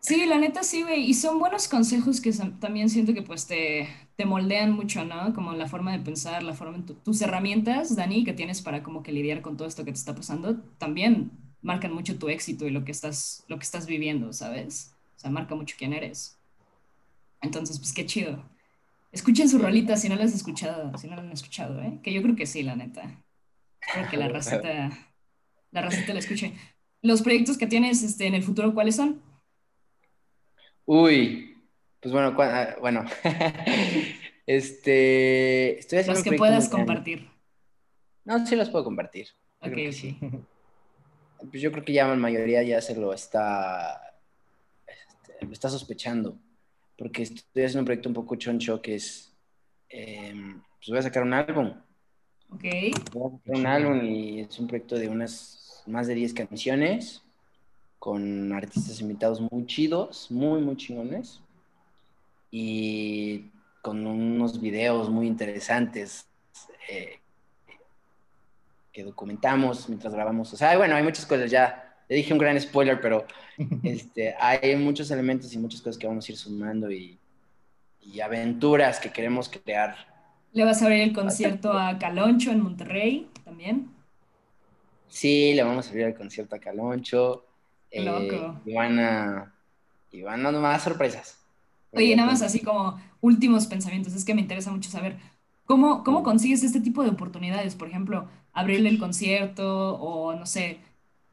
la 0.10 0.38
neta 0.38 0.64
sí, 0.64 0.82
güey. 0.82 1.10
Y 1.10 1.14
son 1.14 1.40
buenos 1.40 1.68
consejos 1.68 2.22
que 2.22 2.32
también 2.60 2.90
siento 2.90 3.14
que 3.14 3.22
pues 3.22 3.46
te, 3.46 3.88
te 4.16 4.26
moldean 4.26 4.72
mucho, 4.72 5.06
¿no? 5.06 5.34
Como 5.34 5.54
la 5.54 5.68
forma 5.68 5.92
de 5.92 6.00
pensar, 6.00 6.44
la 6.44 6.54
forma, 6.54 6.84
tus 6.86 7.22
herramientas, 7.22 7.96
Dani, 7.96 8.24
que 8.24 8.34
tienes 8.34 8.62
para 8.62 8.84
como 8.84 9.04
que 9.04 9.12
lidiar 9.12 9.42
con 9.42 9.58
todo 9.58 9.68
esto 9.68 9.86
que 9.86 9.92
te 9.92 9.98
está 9.98 10.16
pasando, 10.16 10.60
también 10.78 11.32
marcan 11.62 11.94
mucho 11.94 12.18
tu 12.18 12.30
éxito 12.30 12.66
y 12.66 12.72
lo 12.72 12.84
que 12.84 12.92
estás, 12.92 13.44
lo 13.48 13.58
que 13.58 13.64
estás 13.64 13.86
viviendo, 13.86 14.34
¿sabes? 14.34 14.96
O 15.18 15.20
sea, 15.20 15.30
marca 15.30 15.56
mucho 15.56 15.76
quién 15.78 15.94
eres. 15.94 16.38
Entonces, 17.42 17.78
pues 17.78 17.94
qué 17.94 18.06
chido. 18.06 18.44
Escuchen 19.12 19.50
su 19.50 19.60
rolita 19.60 19.98
si 19.98 20.10
no 20.10 20.16
la 20.16 20.24
has 20.24 20.34
escuchado, 20.34 20.98
si 20.98 21.08
no 21.08 21.16
la 21.16 21.22
han 21.22 21.32
escuchado, 21.32 21.82
¿eh? 21.82 22.00
Que 22.02 22.14
yo 22.14 22.22
creo 22.24 22.36
que 22.36 22.46
sí, 22.46 22.64
la 22.64 22.76
neta. 22.76 23.24
Espero 23.88 24.10
que 24.10 24.18
la 24.18 24.28
raceta, 24.30 24.90
la 25.72 25.82
la 25.82 26.20
escuche. 26.20 26.54
¿Los 27.04 27.22
proyectos 27.22 27.58
que 27.58 27.68
tienes 27.68 28.04
este, 28.04 28.26
en 28.26 28.36
el 28.36 28.44
futuro, 28.44 28.74
cuáles 28.74 28.96
son? 28.96 29.22
Uy, 30.94 31.58
pues 32.02 32.12
bueno, 32.12 32.36
ah, 32.38 32.76
bueno. 32.82 33.06
este, 34.46 35.80
estoy 35.80 36.00
haciendo 36.00 36.20
Los 36.20 36.30
que 36.30 36.36
puedas 36.36 36.68
compartir. 36.68 37.30
No, 38.26 38.46
sí 38.46 38.58
los 38.58 38.70
puedo 38.70 38.84
compartir. 38.84 39.30
ok, 39.62 39.92
sí. 39.92 40.18
Pues 41.50 41.62
yo 41.62 41.72
creo 41.72 41.86
que 41.86 41.94
ya 41.94 42.08
la 42.08 42.16
mayoría 42.16 42.62
ya 42.62 42.82
se 42.82 42.96
lo 42.96 43.14
está, 43.14 44.16
este, 44.86 45.46
lo 45.46 45.54
está 45.54 45.70
sospechando 45.70 46.38
porque 46.98 47.24
estoy 47.24 47.64
haciendo 47.64 47.80
un 47.80 47.86
proyecto 47.86 48.10
un 48.10 48.16
poco 48.16 48.36
choncho 48.36 48.80
que 48.80 48.96
es, 48.96 49.34
em, 49.90 50.62
pues 50.78 50.90
voy 50.90 51.00
a 51.00 51.04
sacar 51.04 51.24
un 51.24 51.34
álbum. 51.34 51.74
Ok. 52.52 52.66
Voy 53.14 53.28
a 53.28 53.38
sacar 53.38 53.56
un 53.56 53.66
álbum 53.66 54.06
y 54.06 54.42
es 54.42 54.60
un 54.60 54.68
proyecto 54.68 54.98
de 54.98 55.08
unas 55.08 55.84
más 55.88 56.06
de 56.08 56.16
10 56.16 56.34
canciones 56.34 57.24
con 58.02 58.52
artistas 58.52 59.00
invitados 59.00 59.40
muy 59.40 59.68
chidos, 59.68 60.32
muy, 60.32 60.60
muy 60.60 60.76
chingones. 60.76 61.40
Y 62.50 63.52
con 63.84 64.08
unos 64.08 64.60
videos 64.60 65.08
muy 65.08 65.28
interesantes. 65.28 66.26
Eh, 66.90 67.20
que 68.92 69.04
documentamos 69.04 69.88
mientras 69.88 70.16
grabamos. 70.16 70.52
O 70.52 70.58
sea, 70.58 70.76
bueno, 70.80 70.96
hay 70.96 71.04
muchas 71.04 71.28
cosas 71.28 71.52
ya. 71.52 71.96
Le 72.10 72.16
dije 72.16 72.34
un 72.34 72.40
gran 72.40 72.60
spoiler, 72.60 73.00
pero 73.00 73.28
este, 73.84 74.34
hay 74.40 74.76
muchos 74.78 75.12
elementos 75.12 75.54
y 75.54 75.60
muchas 75.60 75.80
cosas 75.80 76.00
que 76.00 76.08
vamos 76.08 76.28
a 76.28 76.32
ir 76.32 76.38
sumando 76.40 76.90
y, 76.90 77.20
y 78.02 78.20
aventuras 78.20 79.00
que 79.00 79.12
queremos 79.12 79.48
crear. 79.48 79.96
¿Le 80.54 80.64
vas 80.64 80.82
a 80.82 80.86
abrir 80.86 81.02
el 81.02 81.14
concierto 81.14 81.72
a 81.72 82.00
Caloncho 82.00 82.50
en 82.50 82.62
Monterrey 82.62 83.30
también? 83.46 83.92
Sí, 85.08 85.54
le 85.54 85.62
vamos 85.62 85.86
a 85.86 85.90
abrir 85.92 86.06
el 86.08 86.16
concierto 86.16 86.56
a 86.56 86.60
Caloncho. 86.60 87.46
Eh, 87.92 88.04
loco. 88.04 88.60
y 88.66 88.74
van 88.74 89.00
a, 89.00 89.54
y 90.12 90.22
van 90.22 90.42
más 90.62 90.84
sorpresas. 90.84 91.38
Oye, 91.94 92.16
nada 92.16 92.32
más 92.32 92.42
así 92.42 92.62
como 92.62 93.00
últimos 93.20 93.68
pensamientos, 93.68 94.14
es 94.14 94.24
que 94.24 94.34
me 94.34 94.42
interesa 94.42 94.72
mucho 94.72 94.90
saber 94.90 95.18
cómo, 95.66 96.04
cómo 96.04 96.24
consigues 96.24 96.64
este 96.64 96.80
tipo 96.80 97.04
de 97.04 97.10
oportunidades, 97.10 97.76
por 97.76 97.90
ejemplo, 97.90 98.30
abrirle 98.54 98.90
el 98.90 98.98
concierto 99.00 99.96
o 99.96 100.34
no 100.34 100.46
sé, 100.46 100.80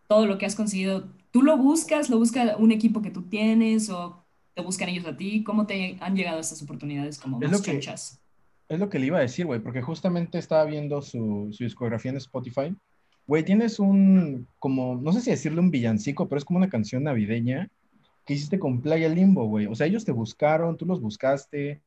todo 0.08 0.26
lo 0.26 0.38
que 0.38 0.46
has 0.46 0.56
conseguido, 0.56 1.04
¿tú 1.30 1.42
lo 1.42 1.56
buscas? 1.56 2.10
¿Lo 2.10 2.18
busca 2.18 2.56
un 2.56 2.72
equipo 2.72 3.02
que 3.02 3.10
tú 3.10 3.22
tienes 3.22 3.88
o 3.90 4.24
te 4.54 4.62
buscan 4.62 4.88
ellos 4.88 5.06
a 5.06 5.16
ti? 5.16 5.44
¿Cómo 5.44 5.66
te 5.66 5.96
han 6.00 6.16
llegado 6.16 6.40
estas 6.40 6.62
oportunidades 6.62 7.18
como 7.18 7.38
más 7.38 7.52
es 7.68 8.20
Es 8.68 8.80
lo 8.80 8.88
que 8.88 8.98
le 8.98 9.06
iba 9.06 9.18
a 9.18 9.22
decir, 9.22 9.46
güey, 9.46 9.60
porque 9.60 9.82
justamente 9.82 10.38
estaba 10.38 10.64
viendo 10.64 11.02
su, 11.02 11.48
su 11.52 11.64
discografía 11.64 12.10
en 12.10 12.16
Spotify. 12.16 12.74
Güey, 13.28 13.44
tienes 13.44 13.78
un, 13.78 14.48
como, 14.58 14.96
no 14.96 15.12
sé 15.12 15.20
si 15.20 15.30
decirle 15.30 15.60
un 15.60 15.70
villancico, 15.70 16.26
pero 16.28 16.38
es 16.38 16.46
como 16.46 16.56
una 16.56 16.70
canción 16.70 17.04
navideña 17.04 17.68
que 18.24 18.32
hiciste 18.32 18.58
con 18.58 18.80
Playa 18.80 19.10
Limbo, 19.10 19.44
güey. 19.44 19.66
O 19.66 19.74
sea, 19.74 19.86
ellos 19.86 20.06
te 20.06 20.12
buscaron, 20.12 20.78
tú 20.78 20.86
los 20.86 20.98
buscaste, 20.98 21.82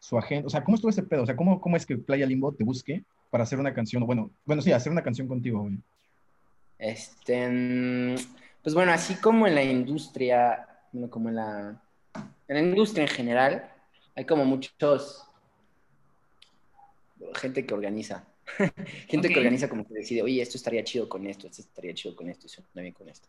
su 0.00 0.18
agente, 0.18 0.46
o 0.46 0.50
sea, 0.50 0.62
¿cómo 0.62 0.74
estuvo 0.74 0.90
ese 0.90 1.02
pedo? 1.02 1.22
O 1.22 1.26
sea, 1.26 1.34
¿cómo, 1.34 1.62
cómo 1.62 1.78
es 1.78 1.86
que 1.86 1.96
Playa 1.96 2.26
Limbo 2.26 2.52
te 2.52 2.62
busque 2.62 3.04
para 3.30 3.44
hacer 3.44 3.58
una 3.58 3.72
canción? 3.72 4.04
Bueno, 4.04 4.30
bueno, 4.44 4.60
sí, 4.60 4.70
hacer 4.70 4.92
una 4.92 5.02
canción 5.02 5.26
contigo, 5.26 5.62
güey. 5.62 5.78
Este, 6.78 7.48
mm, 7.48 8.16
pues 8.62 8.74
bueno, 8.74 8.92
así 8.92 9.14
como 9.14 9.46
en 9.46 9.54
la 9.54 9.64
industria, 9.64 10.68
como 11.08 11.30
en 11.30 11.36
la, 11.36 11.82
en 12.48 12.54
la 12.54 12.60
industria 12.60 13.04
en 13.04 13.08
general, 13.08 13.72
hay 14.14 14.26
como 14.26 14.44
muchos, 14.44 15.24
gente 17.34 17.64
que 17.64 17.72
organiza, 17.72 18.24
gente 19.08 19.28
que 19.28 19.38
organiza 19.38 19.68
como 19.68 19.86
que 19.86 19.94
decide, 19.94 20.22
oye, 20.22 20.42
esto 20.42 20.56
estaría 20.56 20.84
chido 20.84 21.08
con 21.08 21.26
esto, 21.26 21.46
esto 21.46 21.62
estaría 21.62 21.94
chido 21.94 22.14
con 22.16 22.28
esto, 22.28 22.46
esto 22.46 22.62
bien 22.74 22.92
con 22.92 23.08
esto. 23.08 23.28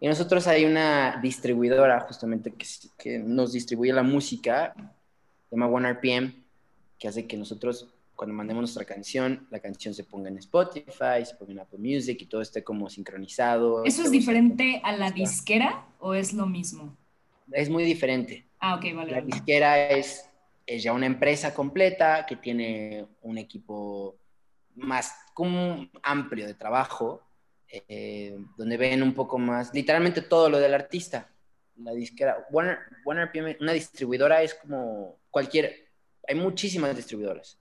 Y 0.00 0.08
nosotros 0.08 0.46
hay 0.48 0.64
una 0.64 1.20
distribuidora 1.22 2.00
justamente 2.00 2.52
que, 2.52 2.66
que 2.98 3.18
nos 3.18 3.52
distribuye 3.52 3.92
la 3.92 4.02
música, 4.02 4.74
se 5.48 5.56
llama 5.56 5.68
OneRPM, 5.68 6.32
que 6.98 7.08
hace 7.08 7.26
que 7.26 7.36
nosotros 7.36 7.88
cuando 8.22 8.34
mandemos 8.34 8.62
nuestra 8.62 8.84
canción, 8.84 9.46
la 9.50 9.58
canción 9.58 9.94
se 9.94 10.04
ponga 10.04 10.28
en 10.28 10.38
Spotify, 10.38 11.24
se 11.24 11.34
ponga 11.34 11.52
en 11.52 11.58
Apple 11.58 11.78
Music 11.80 12.20
y 12.20 12.26
todo 12.26 12.40
esté 12.40 12.62
como 12.62 12.88
sincronizado. 12.88 13.84
¿Eso 13.84 14.02
es 14.04 14.10
diferente 14.10 14.80
a 14.84 14.96
la 14.96 15.10
disquera 15.10 15.86
o 15.98 16.14
es 16.14 16.32
lo 16.32 16.46
mismo? 16.46 16.96
Es 17.50 17.68
muy 17.68 17.84
diferente. 17.84 18.46
Ah, 18.60 18.76
ok, 18.76 18.94
vale. 18.94 19.10
La 19.10 19.20
disquera 19.22 19.88
es, 19.88 20.28
es 20.66 20.82
ya 20.82 20.92
una 20.92 21.06
empresa 21.06 21.52
completa 21.52 22.24
que 22.26 22.36
tiene 22.36 23.06
un 23.22 23.38
equipo 23.38 24.14
más 24.74 25.14
como 25.34 25.88
amplio 26.02 26.46
de 26.46 26.54
trabajo 26.54 27.22
eh, 27.88 28.38
donde 28.58 28.76
ven 28.76 29.02
un 29.02 29.14
poco 29.14 29.38
más, 29.38 29.72
literalmente 29.72 30.20
todo 30.20 30.50
lo 30.50 30.58
del 30.58 30.74
artista. 30.74 31.30
La 31.76 31.92
disquera, 31.92 32.46
Warner, 32.50 32.78
Warner 33.02 33.56
una 33.60 33.72
distribuidora 33.72 34.42
es 34.42 34.54
como 34.54 35.20
cualquier, 35.30 35.88
hay 36.28 36.34
muchísimas 36.34 36.94
distribuidoras, 36.94 37.58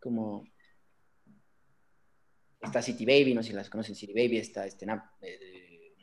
como 0.00 0.46
está 2.62 2.80
City 2.80 3.04
Baby, 3.04 3.34
no 3.34 3.42
sé 3.42 3.50
si 3.50 3.54
las 3.54 3.68
conocen, 3.68 3.94
City 3.94 4.14
Baby, 4.14 4.38
está 4.38 4.64
este, 4.64 4.86
eh, 5.20 5.94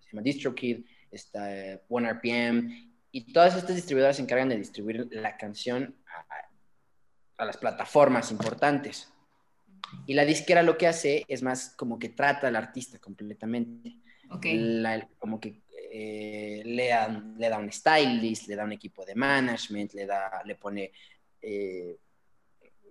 se 0.00 0.10
llama 0.10 0.22
DistroKid, 0.22 0.84
está 1.10 1.56
eh, 1.56 1.82
OneRPM, 1.88 2.92
y 3.12 3.32
todas 3.32 3.56
estas 3.56 3.76
distribuidoras 3.76 4.16
se 4.16 4.22
encargan 4.22 4.50
de 4.50 4.58
distribuir 4.58 5.08
la 5.10 5.38
canción 5.38 5.96
a 7.38 7.44
las 7.46 7.56
plataformas 7.56 8.30
importantes. 8.30 9.10
Y 10.06 10.14
la 10.14 10.24
disquera 10.24 10.62
lo 10.62 10.76
que 10.76 10.86
hace 10.86 11.24
es 11.28 11.42
más 11.42 11.74
como 11.76 11.98
que 11.98 12.10
trata 12.10 12.48
al 12.48 12.56
artista 12.56 12.98
completamente. 12.98 13.96
como 15.18 15.40
que 15.40 15.62
eh, 15.92 16.62
le, 16.64 16.88
da, 16.88 17.08
le, 17.08 17.48
da, 17.48 17.58
un 17.58 17.72
stylist, 17.72 18.46
le 18.46 18.56
da 18.56 18.64
un 18.64 18.72
equipo 18.72 19.04
de 19.04 19.14
management, 19.14 19.92
le, 19.94 20.06
da, 20.06 20.42
le 20.44 20.54
pone 20.54 20.92
eh, 21.42 21.96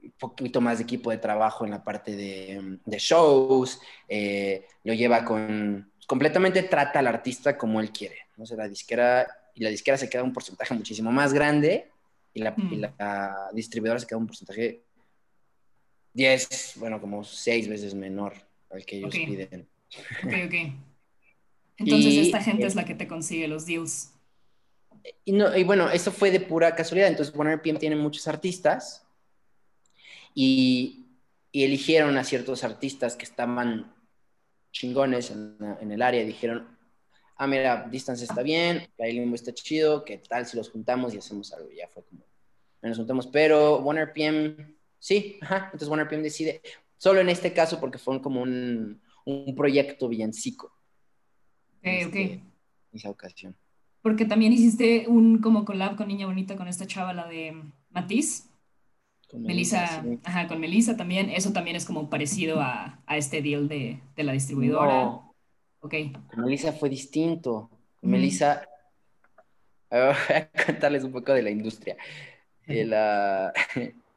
un 0.03 0.11
poquito 0.11 0.59
más 0.59 0.79
de 0.79 0.83
equipo 0.83 1.11
de 1.11 1.17
trabajo 1.17 1.65
en 1.65 1.71
la 1.71 1.83
parte 1.83 2.15
de, 2.15 2.79
de 2.85 2.97
shows, 2.97 3.79
eh, 4.07 4.65
lo 4.83 4.93
lleva 4.93 5.23
con... 5.23 5.93
completamente 6.07 6.63
trata 6.63 6.99
al 6.99 7.07
artista 7.07 7.57
como 7.57 7.79
él 7.79 7.91
quiere. 7.91 8.17
¿no? 8.35 8.43
O 8.43 8.55
la 8.55 8.67
disquera, 8.67 9.27
y 9.55 9.63
la 9.63 9.69
disquera 9.69 9.97
se 9.97 10.09
queda 10.09 10.23
un 10.23 10.33
porcentaje 10.33 10.73
muchísimo 10.73 11.11
más 11.11 11.33
grande 11.33 11.89
y 12.33 12.41
la, 12.41 12.53
y 12.57 12.77
mm. 12.77 12.81
la 12.97 13.49
distribuidora 13.53 13.99
se 13.99 14.07
queda 14.07 14.17
un 14.17 14.27
porcentaje 14.27 14.83
10, 16.13 16.73
bueno, 16.77 16.99
como 16.99 17.23
6 17.23 17.67
veces 17.67 17.93
menor 17.93 18.33
al 18.69 18.85
que 18.85 18.97
ellos 18.97 19.13
piden. 19.13 19.67
Ok, 20.23 20.33
ok. 20.45 20.53
Entonces 21.77 22.17
esta 22.17 22.41
gente 22.41 22.65
es 22.65 22.75
la 22.75 22.85
que 22.85 22.93
te 22.93 23.07
consigue 23.07 23.47
los 23.47 23.65
deals. 23.65 24.11
Y, 25.23 25.31
no, 25.31 25.55
y 25.55 25.63
bueno, 25.63 25.89
eso 25.89 26.11
fue 26.11 26.29
de 26.29 26.41
pura 26.41 26.75
casualidad. 26.75 27.07
Entonces, 27.07 27.33
OneRPM 27.33 27.77
tiene 27.77 27.95
muchos 27.95 28.27
artistas 28.27 29.07
y, 30.35 31.05
y, 31.53 31.63
eligieron 31.63 32.17
a 32.17 32.23
ciertos 32.25 32.65
artistas 32.65 33.15
que 33.15 33.23
estaban 33.23 33.93
chingones 34.73 35.31
en, 35.31 35.57
en 35.79 35.91
el 35.91 36.01
área 36.01 36.21
y 36.21 36.25
dijeron, 36.25 36.77
ah, 37.37 37.47
mira, 37.47 37.87
Distance 37.89 38.25
está 38.25 38.43
bien, 38.43 38.87
Play 38.97 39.13
Limbo 39.13 39.35
está 39.35 39.53
chido, 39.53 40.03
¿qué 40.03 40.17
tal 40.17 40.45
si 40.45 40.57
los 40.57 40.69
juntamos 40.69 41.13
y 41.13 41.17
hacemos 41.17 41.51
algo? 41.53 41.69
Ya 41.71 41.87
fue 41.87 42.03
como, 42.03 42.25
nos 42.81 42.97
juntamos, 42.97 43.27
pero 43.27 43.77
OneRPM 43.77 44.78
Sí, 44.99 45.39
ajá. 45.41 45.65
Entonces 45.65 45.87
OneRPM 45.87 46.21
decide, 46.21 46.61
solo 46.97 47.21
en 47.21 47.29
este 47.29 47.53
caso 47.53 47.79
porque 47.79 47.97
fue 47.97 48.21
como 48.21 48.41
un, 48.41 49.01
un 49.25 49.55
proyecto 49.55 50.07
villancico. 50.07 50.67
Ok, 51.79 52.07
ok. 52.07 52.15
En 52.15 52.51
esa 52.91 53.09
ocasión. 53.09 53.55
Porque 54.01 54.25
también 54.25 54.53
hiciste 54.53 55.05
un 55.07 55.39
como 55.39 55.65
collab 55.65 55.95
con 55.95 56.07
Niña 56.07 56.25
Bonita 56.25 56.55
con 56.55 56.67
esta 56.67 56.87
chava, 56.87 57.13
la 57.13 57.27
de 57.27 57.61
Matiz. 57.89 58.49
Con 59.29 59.43
Melissa, 59.43 60.03
ajá, 60.23 60.47
con 60.47 60.59
Melissa 60.59 60.97
también. 60.97 61.29
Eso 61.29 61.53
también 61.53 61.75
es 61.75 61.85
como 61.85 62.09
parecido 62.09 62.61
a, 62.61 62.99
a 63.05 63.17
este 63.17 63.41
deal 63.41 63.67
de, 63.67 64.01
de, 64.15 64.23
la 64.23 64.33
distribuidora. 64.33 65.03
No. 65.03 65.35
Ok. 65.81 65.93
Con 66.29 66.45
Melissa 66.45 66.71
fue 66.73 66.89
distinto. 66.89 67.69
Con 67.99 68.09
Melissa, 68.09 68.67
voy 69.91 69.99
a 69.99 70.49
contarles 70.65 71.03
un 71.03 71.11
poco 71.11 71.33
de 71.33 71.43
la 71.43 71.51
industria. 71.51 71.95
La, 72.65 73.53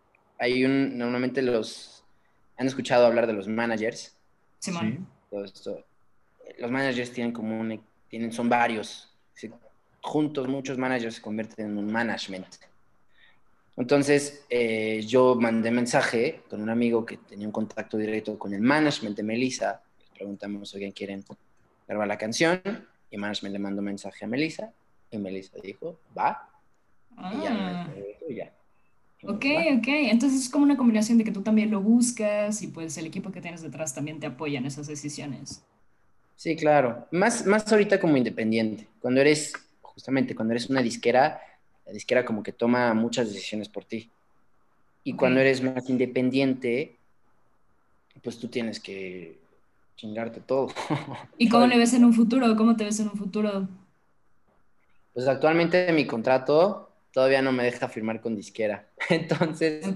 hay 0.42 0.64
un, 0.64 0.98
normalmente 0.98 1.40
los, 1.40 2.02
han 2.56 2.66
escuchado 2.66 3.06
hablar 3.06 3.28
de 3.28 3.32
los 3.32 3.46
managers. 3.46 4.16
Sí, 4.58 4.72
Todo 5.30 5.44
esto. 5.44 5.84
Los 6.58 6.68
managers 6.68 7.12
tienen 7.12 7.32
como 7.32 7.60
un, 7.60 7.80
tienen, 8.08 8.32
son 8.32 8.48
varios. 8.48 9.08
Juntos 10.00 10.48
muchos 10.48 10.76
managers 10.76 11.14
se 11.14 11.22
convierten 11.22 11.66
en 11.66 11.78
un 11.78 11.92
management. 11.92 12.48
Entonces, 13.76 14.44
eh, 14.50 15.02
yo 15.06 15.36
mandé 15.36 15.70
mensaje 15.70 16.42
con 16.50 16.60
un 16.60 16.70
amigo 16.70 17.06
que 17.06 17.18
tenía 17.18 17.46
un 17.46 17.52
contacto 17.52 17.96
directo 17.96 18.36
con 18.36 18.52
el 18.52 18.62
management 18.62 19.16
de 19.16 19.22
Melissa. 19.22 19.80
preguntamos 20.12 20.70
si 20.70 20.76
alguien 20.76 20.90
quiere 20.90 21.22
grabar 21.86 22.08
la 22.08 22.18
canción. 22.18 22.60
Y 23.12 23.16
management 23.16 23.52
le 23.52 23.58
mandó 23.60 23.80
mensaje 23.80 24.24
a 24.24 24.28
Melissa. 24.28 24.72
Y 25.08 25.18
Melissa 25.18 25.56
dijo, 25.62 26.00
va. 26.18 26.48
Y 27.12 27.44
ya, 27.44 27.52
ah. 27.52 27.88
ya. 28.28 28.52
Ok, 29.24 29.44
ok. 29.78 29.88
Entonces 29.88 30.42
es 30.42 30.48
como 30.48 30.64
una 30.64 30.76
combinación 30.76 31.18
de 31.18 31.24
que 31.24 31.30
tú 31.30 31.42
también 31.42 31.70
lo 31.70 31.80
buscas 31.80 32.62
y 32.62 32.68
pues 32.68 32.96
el 32.98 33.06
equipo 33.06 33.30
que 33.30 33.40
tienes 33.40 33.62
detrás 33.62 33.94
también 33.94 34.18
te 34.18 34.26
apoya 34.26 34.58
en 34.58 34.66
esas 34.66 34.86
decisiones. 34.86 35.62
Sí, 36.36 36.56
claro. 36.56 37.06
Más, 37.12 37.46
más 37.46 37.70
ahorita 37.70 38.00
como 38.00 38.16
independiente. 38.16 38.88
Cuando 39.00 39.20
eres, 39.20 39.52
justamente, 39.80 40.34
cuando 40.34 40.52
eres 40.54 40.68
una 40.68 40.82
disquera, 40.82 41.40
la 41.86 41.92
disquera 41.92 42.24
como 42.24 42.42
que 42.42 42.52
toma 42.52 42.92
muchas 42.94 43.28
decisiones 43.28 43.68
por 43.68 43.84
ti. 43.84 44.10
Y 45.04 45.14
cuando 45.14 45.40
eres 45.40 45.62
más 45.62 45.88
independiente, 45.88 46.96
pues 48.22 48.38
tú 48.38 48.48
tienes 48.48 48.80
que 48.80 49.38
chingarte 49.96 50.40
todo. 50.40 50.68
¿Y 51.38 51.48
cómo 51.48 51.66
le 51.66 51.78
ves 51.78 51.92
en 51.94 52.04
un 52.04 52.12
futuro? 52.12 52.56
¿Cómo 52.56 52.76
te 52.76 52.84
ves 52.84 52.98
en 53.00 53.08
un 53.08 53.16
futuro? 53.16 53.68
Pues 55.14 55.28
actualmente 55.28 55.92
mi 55.92 56.06
contrato 56.06 56.91
todavía 57.12 57.42
no 57.42 57.52
me 57.52 57.64
deja 57.64 57.88
firmar 57.88 58.20
con 58.20 58.34
disquera. 58.34 58.88
Entonces, 59.08 59.86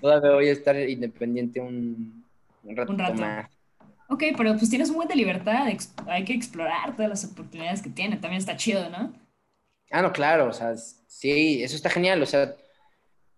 todavía 0.00 0.30
voy 0.32 0.48
a 0.48 0.52
estar 0.52 0.76
independiente 0.76 1.60
un, 1.60 2.24
rato, 2.64 2.92
más. 2.92 3.48
Ok, 4.08 4.22
pero 4.36 4.56
pues 4.56 4.70
tienes 4.70 4.90
un 4.90 4.96
buen 4.96 5.08
de 5.08 5.16
libertad, 5.16 5.66
hay 6.06 6.24
que 6.24 6.32
explorar 6.32 6.94
todas 6.94 7.08
las 7.08 7.24
oportunidades 7.24 7.82
que 7.82 7.90
tiene, 7.90 8.16
también 8.16 8.38
está 8.38 8.56
chido, 8.56 8.88
¿no? 8.88 9.12
Ah, 9.90 10.02
no, 10.02 10.12
claro, 10.12 10.48
o 10.48 10.52
sea, 10.52 10.76
sí, 10.76 11.62
eso 11.62 11.76
está 11.76 11.90
genial, 11.90 12.22
o 12.22 12.26
sea, 12.26 12.54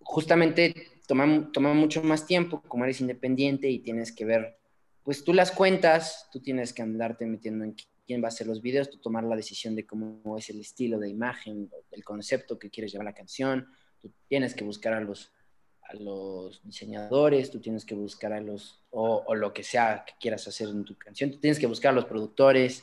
justamente 0.01 0.75
toma, 1.07 1.51
toma 1.53 1.73
mucho 1.75 2.03
más 2.03 2.27
tiempo, 2.27 2.63
como 2.69 2.85
eres 2.85 3.01
independiente 3.01 3.69
y 3.69 3.79
tienes 3.79 4.13
que 4.13 4.25
ver, 4.25 4.59
pues 5.05 5.25
tú 5.25 5.33
las 5.33 5.53
cuentas, 5.53 6.29
tú 6.33 6.41
tienes 6.41 6.73
que 6.73 6.83
andarte 6.83 7.25
metiendo 7.25 7.65
en 7.65 7.75
quién 8.09 8.23
va 8.23 8.29
a 8.29 8.29
hacer 8.29 8.47
los 8.47 8.63
videos, 8.63 8.89
tú 8.89 8.97
tomar 8.97 9.23
la 9.23 9.37
decisión 9.37 9.77
de 9.77 9.87
cómo 9.87 10.39
es 10.39 10.49
el 10.49 10.61
estilo 10.61 10.99
de 10.99 11.11
imagen, 11.11 11.71
el 11.91 12.03
concepto 12.03 12.59
que 12.59 12.71
quieres 12.71 12.91
llevar 12.91 13.05
la 13.05 13.13
canción, 13.13 13.69
tú 14.01 14.11
tienes 14.27 14.55
que 14.55 14.65
buscar 14.65 14.95
a 14.95 15.01
los, 15.03 15.31
a 15.83 15.93
diseñadores, 16.65 17.51
tú 17.51 17.61
tienes 17.61 17.85
que 17.85 17.95
buscar 17.95 18.33
a 18.33 18.41
los, 18.41 18.83
o, 18.89 19.25
o, 19.27 19.35
lo 19.35 19.53
que 19.53 19.63
sea 19.63 20.07
que 20.07 20.15
quieras 20.19 20.49
hacer 20.49 20.71
en 20.71 20.85
tu 20.85 20.97
canción, 20.97 21.31
tú 21.31 21.39
tienes 21.39 21.59
que 21.59 21.67
buscar 21.67 21.91
a 21.91 21.97
los 21.97 22.07
productores, 22.07 22.83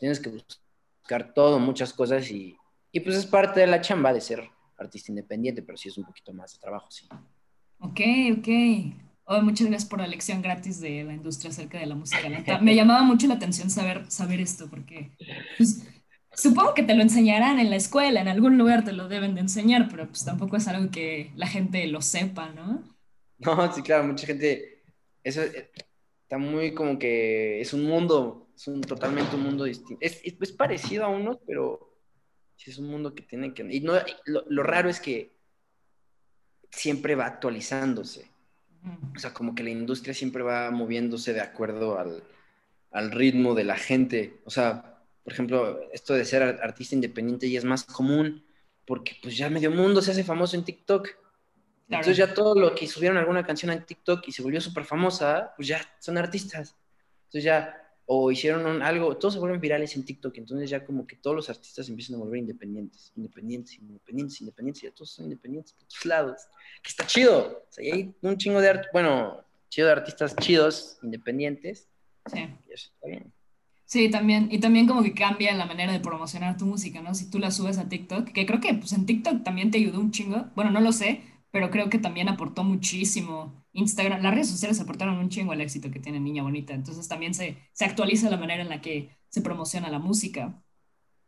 tienes 0.00 0.18
que 0.18 0.30
buscar 0.30 1.34
todo, 1.34 1.58
muchas 1.58 1.92
cosas 1.92 2.30
y, 2.30 2.56
y 2.90 3.00
pues 3.00 3.16
es 3.16 3.26
parte 3.26 3.60
de 3.60 3.66
la 3.66 3.82
chamba 3.82 4.14
de 4.14 4.22
ser 4.22 4.48
artista 4.78 5.12
independiente, 5.12 5.60
pero 5.60 5.76
sí 5.76 5.90
es 5.90 5.98
un 5.98 6.06
poquito 6.06 6.32
más 6.32 6.54
de 6.54 6.60
trabajo, 6.60 6.90
sí. 6.90 7.06
Ok, 7.80 8.00
ok. 8.38 9.03
Oh, 9.26 9.40
muchas 9.40 9.68
gracias 9.68 9.88
por 9.88 10.00
la 10.00 10.06
lección 10.06 10.42
gratis 10.42 10.80
de 10.80 11.02
la 11.02 11.14
industria 11.14 11.50
acerca 11.50 11.78
de 11.78 11.86
la 11.86 11.94
música. 11.94 12.28
Me 12.60 12.74
llamaba 12.74 13.02
mucho 13.02 13.26
la 13.26 13.34
atención 13.34 13.70
saber, 13.70 14.10
saber 14.10 14.40
esto, 14.40 14.68
porque 14.68 15.12
pues, 15.56 15.86
supongo 16.34 16.74
que 16.74 16.82
te 16.82 16.94
lo 16.94 17.02
enseñarán 17.02 17.58
en 17.58 17.70
la 17.70 17.76
escuela, 17.76 18.20
en 18.20 18.28
algún 18.28 18.58
lugar 18.58 18.84
te 18.84 18.92
lo 18.92 19.08
deben 19.08 19.34
de 19.34 19.40
enseñar, 19.40 19.88
pero 19.90 20.06
pues 20.08 20.26
tampoco 20.26 20.58
es 20.58 20.68
algo 20.68 20.90
que 20.90 21.32
la 21.36 21.46
gente 21.46 21.86
lo 21.86 22.02
sepa, 22.02 22.50
¿no? 22.50 22.84
No, 23.38 23.72
sí, 23.72 23.80
claro, 23.80 24.04
mucha 24.04 24.26
gente, 24.26 24.82
eso 25.22 25.42
eh, 25.42 25.70
está 26.22 26.36
muy 26.36 26.74
como 26.74 26.98
que 26.98 27.62
es 27.62 27.72
un 27.72 27.84
mundo, 27.84 28.48
es 28.54 28.66
un 28.68 28.82
totalmente 28.82 29.36
un 29.36 29.42
mundo 29.42 29.64
distinto. 29.64 29.98
Es, 30.02 30.20
es, 30.22 30.52
parecido 30.52 31.06
a 31.06 31.08
unos, 31.08 31.38
pero 31.46 31.96
es 32.64 32.76
un 32.78 32.88
mundo 32.88 33.14
que 33.14 33.22
tiene 33.22 33.54
que... 33.54 33.66
Y 33.70 33.80
no, 33.80 33.94
lo, 34.26 34.44
lo 34.48 34.62
raro 34.62 34.90
es 34.90 35.00
que 35.00 35.34
siempre 36.70 37.14
va 37.14 37.26
actualizándose. 37.26 38.33
O 39.14 39.18
sea, 39.18 39.32
como 39.32 39.54
que 39.54 39.62
la 39.62 39.70
industria 39.70 40.14
siempre 40.14 40.42
va 40.42 40.70
moviéndose 40.70 41.32
de 41.32 41.40
acuerdo 41.40 41.98
al, 41.98 42.22
al, 42.90 43.10
ritmo 43.10 43.54
de 43.54 43.64
la 43.64 43.76
gente. 43.76 44.40
O 44.44 44.50
sea, 44.50 45.00
por 45.22 45.32
ejemplo, 45.32 45.80
esto 45.92 46.14
de 46.14 46.24
ser 46.24 46.42
artista 46.42 46.94
independiente 46.94 47.50
ya 47.50 47.58
es 47.58 47.64
más 47.64 47.84
común 47.84 48.44
porque 48.86 49.16
pues 49.22 49.36
ya 49.36 49.48
medio 49.48 49.70
mundo 49.70 50.02
se 50.02 50.10
hace 50.10 50.24
famoso 50.24 50.56
en 50.56 50.64
TikTok. 50.64 51.08
Entonces 51.88 52.16
ya 52.16 52.32
todo 52.34 52.58
lo 52.58 52.74
que 52.74 52.86
subieron 52.86 53.18
alguna 53.18 53.44
canción 53.44 53.70
en 53.70 53.84
TikTok 53.84 54.26
y 54.26 54.32
se 54.32 54.42
volvió 54.42 54.60
súper 54.60 54.84
famosa, 54.84 55.52
pues 55.56 55.68
ya 55.68 55.80
son 55.98 56.18
artistas. 56.18 56.76
Entonces 57.24 57.44
ya 57.44 57.83
o 58.06 58.30
hicieron 58.30 58.82
algo, 58.82 59.16
todos 59.16 59.34
se 59.34 59.40
vuelven 59.40 59.60
virales 59.60 59.96
en 59.96 60.04
TikTok, 60.04 60.36
entonces 60.36 60.68
ya 60.68 60.84
como 60.84 61.06
que 61.06 61.16
todos 61.16 61.34
los 61.34 61.48
artistas 61.48 61.88
empiezan 61.88 62.16
a 62.16 62.18
volver 62.18 62.38
independientes, 62.38 63.12
independientes, 63.16 63.78
independientes, 63.78 64.40
independientes, 64.40 64.82
ya 64.82 64.90
todos 64.90 65.10
son 65.10 65.24
independientes 65.26 65.72
por 65.72 65.86
todos 65.86 66.04
lados, 66.04 66.42
que 66.82 66.90
está 66.90 67.06
chido, 67.06 67.64
o 67.68 67.72
sea, 67.72 67.94
hay 67.94 68.12
un 68.20 68.36
chingo 68.36 68.60
de, 68.60 68.68
art 68.68 68.86
bueno, 68.92 69.42
chido 69.70 69.86
de 69.86 69.92
artistas 69.92 70.36
chidos, 70.36 70.98
independientes, 71.02 71.88
sí. 72.30 72.40
y 72.68 72.72
eso 72.72 72.90
está 72.94 73.08
bien. 73.08 73.32
Sí, 73.86 74.10
también, 74.10 74.48
y 74.50 74.58
también 74.58 74.86
como 74.86 75.02
que 75.02 75.12
cambia 75.12 75.54
la 75.54 75.66
manera 75.66 75.92
de 75.92 76.00
promocionar 76.00 76.56
tu 76.56 76.64
música, 76.64 77.00
¿no? 77.02 77.14
Si 77.14 77.30
tú 77.30 77.38
la 77.38 77.50
subes 77.50 77.78
a 77.78 77.88
TikTok, 77.88 78.32
que 78.32 78.46
creo 78.46 78.58
que 78.58 78.74
pues 78.74 78.92
en 78.92 79.06
TikTok 79.06 79.44
también 79.44 79.70
te 79.70 79.78
ayudó 79.78 80.00
un 80.00 80.10
chingo, 80.10 80.46
bueno, 80.54 80.70
no 80.70 80.80
lo 80.80 80.90
sé, 80.90 81.22
pero 81.54 81.70
creo 81.70 81.88
que 81.88 82.00
también 82.00 82.28
aportó 82.28 82.64
muchísimo. 82.64 83.64
Instagram, 83.74 84.20
las 84.20 84.34
redes 84.34 84.50
sociales 84.50 84.80
aportaron 84.80 85.18
un 85.18 85.28
chingo 85.28 85.52
al 85.52 85.60
éxito 85.60 85.88
que 85.88 86.00
tiene 86.00 86.18
Niña 86.18 86.42
Bonita, 86.42 86.74
entonces 86.74 87.06
también 87.06 87.32
se, 87.32 87.56
se 87.72 87.84
actualiza 87.84 88.28
la 88.28 88.36
manera 88.36 88.60
en 88.60 88.68
la 88.68 88.80
que 88.80 89.10
se 89.28 89.40
promociona 89.40 89.88
la 89.88 90.00
música. 90.00 90.60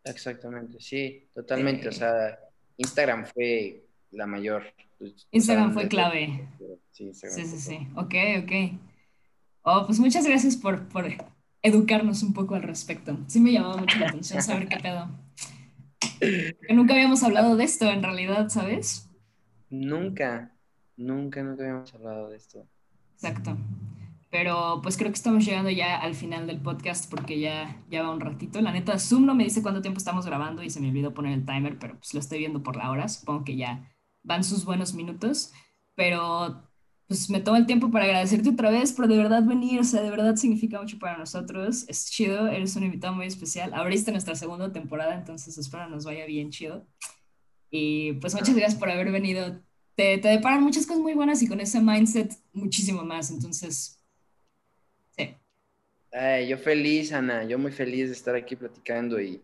Exactamente, 0.02 0.80
sí, 0.80 1.28
totalmente. 1.32 1.86
o 1.86 1.92
sea, 1.92 2.40
Instagram 2.76 3.26
fue 3.26 3.84
la 4.10 4.26
mayor. 4.26 4.64
Pues, 4.98 5.28
Instagram 5.30 5.72
fue 5.72 5.86
clave. 5.86 6.48
Sí, 6.90 7.14
sí, 7.14 7.28
sí, 7.30 7.58
sí. 7.60 7.88
Ok, 7.94 8.14
ok. 8.42 8.80
Oh, 9.62 9.86
pues 9.86 10.00
muchas 10.00 10.26
gracias 10.26 10.56
por, 10.56 10.88
por 10.88 11.06
educarnos 11.62 12.24
un 12.24 12.32
poco 12.32 12.56
al 12.56 12.64
respecto. 12.64 13.16
Sí 13.28 13.38
me 13.38 13.52
llamaba 13.52 13.76
mucho 13.76 13.96
la 14.00 14.08
atención 14.08 14.42
saber 14.42 14.66
qué 14.66 14.78
pedo. 14.78 15.08
Que 16.18 16.74
nunca 16.74 16.94
habíamos 16.94 17.22
hablado 17.22 17.56
de 17.56 17.64
esto 17.64 17.90
en 17.90 18.02
realidad, 18.02 18.48
¿sabes? 18.48 19.05
Nunca, 19.70 20.52
nunca, 20.96 21.42
nunca 21.42 21.62
habíamos 21.62 21.94
hablado 21.94 22.28
de 22.30 22.36
esto. 22.36 22.66
Exacto. 23.14 23.56
Pero 24.30 24.80
pues 24.82 24.96
creo 24.96 25.10
que 25.10 25.16
estamos 25.16 25.44
llegando 25.44 25.70
ya 25.70 25.96
al 25.96 26.14
final 26.14 26.46
del 26.46 26.60
podcast 26.60 27.08
porque 27.10 27.40
ya, 27.40 27.82
ya 27.88 28.02
va 28.02 28.10
un 28.10 28.20
ratito. 28.20 28.60
La 28.60 28.72
neta, 28.72 28.98
Zoom 28.98 29.24
no 29.24 29.34
me 29.34 29.44
dice 29.44 29.62
cuánto 29.62 29.80
tiempo 29.80 29.98
estamos 29.98 30.26
grabando 30.26 30.62
y 30.62 30.70
se 30.70 30.80
me 30.80 30.88
olvidó 30.88 31.14
poner 31.14 31.32
el 31.32 31.46
timer, 31.46 31.78
pero 31.78 31.96
pues 31.96 32.12
lo 32.12 32.20
estoy 32.20 32.40
viendo 32.40 32.62
por 32.62 32.76
la 32.76 32.90
hora. 32.90 33.08
Supongo 33.08 33.44
que 33.44 33.56
ya 33.56 33.90
van 34.22 34.44
sus 34.44 34.64
buenos 34.64 34.94
minutos. 34.94 35.52
Pero 35.94 36.68
pues 37.06 37.30
me 37.30 37.40
tomo 37.40 37.56
el 37.56 37.66
tiempo 37.66 37.90
para 37.90 38.04
agradecerte 38.04 38.50
otra 38.50 38.70
vez 38.70 38.92
por 38.92 39.08
de 39.08 39.16
verdad 39.16 39.42
venir. 39.44 39.80
O 39.80 39.84
sea, 39.84 40.02
de 40.02 40.10
verdad 40.10 40.36
significa 40.36 40.80
mucho 40.80 40.98
para 40.98 41.16
nosotros. 41.16 41.88
Es 41.88 42.10
chido, 42.10 42.48
eres 42.48 42.76
un 42.76 42.84
invitado 42.84 43.14
muy 43.14 43.26
especial. 43.26 43.72
Abriste 43.74 44.10
nuestra 44.10 44.34
segunda 44.34 44.72
temporada, 44.72 45.14
entonces 45.14 45.56
espero 45.56 45.88
nos 45.88 46.04
vaya 46.04 46.26
bien 46.26 46.50
chido. 46.50 46.86
Y 47.70 48.14
pues 48.14 48.34
muchas 48.34 48.54
gracias 48.54 48.78
por 48.78 48.90
haber 48.90 49.10
venido. 49.10 49.60
Te, 49.94 50.18
te 50.18 50.28
deparan 50.28 50.62
muchas 50.62 50.86
cosas 50.86 51.02
muy 51.02 51.14
buenas 51.14 51.42
y 51.42 51.48
con 51.48 51.60
ese 51.60 51.80
mindset 51.80 52.32
muchísimo 52.52 53.04
más. 53.04 53.30
Entonces, 53.30 54.00
sí. 55.16 55.34
yo 56.48 56.58
feliz, 56.58 57.12
Ana. 57.12 57.44
Yo 57.44 57.58
muy 57.58 57.72
feliz 57.72 58.08
de 58.08 58.14
estar 58.14 58.34
aquí 58.34 58.56
platicando 58.56 59.20
y, 59.20 59.40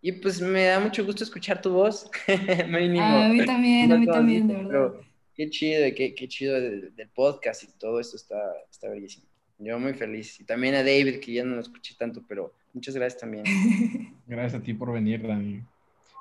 y 0.00 0.12
pues 0.12 0.40
me 0.40 0.64
da 0.64 0.80
mucho 0.80 1.04
gusto 1.04 1.24
escuchar 1.24 1.60
tu 1.60 1.70
voz. 1.70 2.08
a 2.28 2.32
mí 2.66 3.44
también, 3.44 3.92
a 3.92 3.98
mí 3.98 4.06
también, 4.06 4.48
de 4.48 4.54
verdad. 4.54 4.94
qué 5.34 5.50
chido, 5.50 5.82
qué, 5.96 6.14
qué 6.14 6.28
chido 6.28 6.60
del, 6.60 6.92
podcast 7.14 7.64
y 7.64 7.66
todo 7.78 8.00
esto 8.00 8.16
está, 8.16 8.40
está 8.70 8.88
bellísimo. 8.88 9.26
Yo 9.58 9.78
muy 9.78 9.94
feliz. 9.94 10.38
Y 10.40 10.44
también 10.44 10.74
a 10.74 10.78
David, 10.78 11.20
que 11.20 11.32
ya 11.32 11.44
no 11.44 11.54
lo 11.54 11.60
escuché 11.60 11.94
tanto, 11.98 12.22
pero 12.28 12.52
muchas 12.72 12.94
gracias 12.94 13.20
también. 13.20 13.44
Gracias 14.26 14.60
a 14.60 14.62
ti 14.62 14.74
por 14.74 14.92
venir, 14.92 15.26
Dani. 15.26 15.62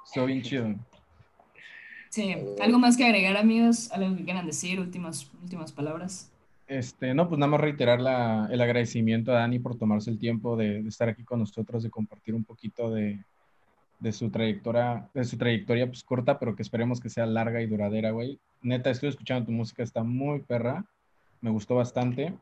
Estoy 0.06 0.28
bien 0.28 0.42
chido. 0.42 0.76
Sí, 2.16 2.34
¿algo 2.62 2.80
más 2.80 2.96
que 2.96 3.04
agregar, 3.04 3.36
amigos? 3.36 3.92
¿Algo 3.92 4.16
que 4.16 4.24
quieran 4.24 4.46
decir? 4.46 4.80
Últimas, 4.80 5.30
últimas 5.44 5.74
palabras. 5.74 6.32
Este, 6.66 7.14
no, 7.14 7.28
pues 7.28 7.38
nada 7.38 7.52
más 7.52 7.60
reiterar 7.60 8.00
la, 8.00 8.48
el 8.50 8.62
agradecimiento 8.62 9.34
a 9.34 9.40
Dani 9.40 9.60
por 9.60 9.78
tomarse 9.78 10.12
el 10.12 10.18
tiempo 10.18 10.56
de, 10.56 10.82
de, 10.82 10.88
estar 10.88 11.10
aquí 11.10 11.26
con 11.26 11.42
nosotros, 11.42 11.84
de 11.84 11.90
compartir 11.90 12.34
un 12.34 12.46
poquito 12.46 12.90
de, 12.90 13.22
de, 14.00 14.12
su 14.14 14.30
trayectoria, 14.30 15.10
de 15.14 15.26
su 15.26 15.38
trayectoria 15.38 15.88
pues 15.88 16.06
corta, 16.06 16.40
pero 16.40 16.56
que 16.56 16.62
esperemos 16.62 17.02
que 17.02 17.10
sea 17.10 17.26
larga 17.26 17.62
y 17.62 17.68
duradera, 17.68 18.12
güey. 18.12 18.40
Neta, 18.62 18.92
estoy 18.92 19.10
escuchando 19.10 19.48
tu 19.48 19.52
música, 19.52 19.84
está 19.84 20.02
muy 20.02 20.40
perra, 20.40 20.86
me 21.42 21.50
gustó 21.50 21.76
bastante. 21.76 22.34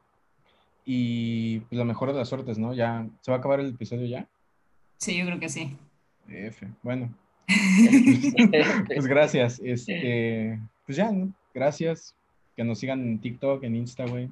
Y 0.86 1.62
pues 1.62 1.80
lo 1.80 1.86
mejor 1.86 2.14
de 2.14 2.20
las 2.20 2.30
suertes, 2.30 2.60
¿no? 2.60 2.76
Ya, 2.76 3.08
¿se 3.22 3.32
va 3.32 3.38
a 3.38 3.40
acabar 3.40 3.60
el 3.60 3.70
episodio 3.70 4.06
ya? 4.06 4.28
Sí, 4.98 5.18
yo 5.18 5.26
creo 5.26 5.40
que 5.40 5.50
sí. 5.50 5.76
F, 6.28 6.70
bueno, 6.84 7.12
pues 7.46 9.06
gracias. 9.08 9.60
Este, 9.64 10.60
pues 10.86 10.98
ya, 10.98 11.12
¿no? 11.12 11.34
Gracias. 11.54 12.16
Que 12.56 12.64
nos 12.64 12.80
sigan 12.80 13.02
en 13.02 13.20
TikTok, 13.20 13.64
en 13.64 13.76
Insta, 13.76 14.06
güey. 14.06 14.30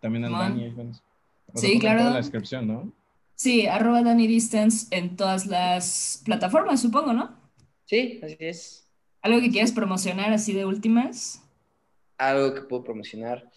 También 0.00 0.24
al 0.24 0.32
Dani. 0.32 0.74
sí, 1.54 1.78
claro. 1.78 2.00
En 2.00 2.10
la 2.10 2.16
descripción, 2.16 2.66
¿no? 2.66 2.92
Sí, 3.34 3.66
arroba 3.66 4.02
Dani 4.02 4.26
Distance 4.26 4.86
en 4.90 5.16
todas 5.16 5.46
las 5.46 6.22
plataformas, 6.24 6.80
supongo, 6.80 7.12
¿no? 7.12 7.34
Sí, 7.86 8.20
así 8.22 8.36
es. 8.38 8.86
¿Algo 9.22 9.40
que 9.40 9.50
quieras 9.50 9.72
promocionar 9.72 10.32
así 10.32 10.52
de 10.52 10.64
últimas? 10.64 11.42
Algo 12.18 12.54
que 12.54 12.62
puedo 12.62 12.84
promocionar. 12.84 13.50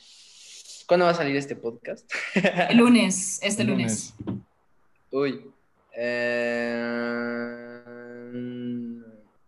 ¿Cuándo 0.87 1.05
va 1.05 1.11
a 1.11 1.15
salir 1.15 1.35
este 1.35 1.55
podcast? 1.55 2.09
El 2.69 2.77
lunes, 2.77 3.39
este 3.43 3.63
lunes. 3.63 4.13
Uy. 5.11 5.41
Eh 5.95 7.62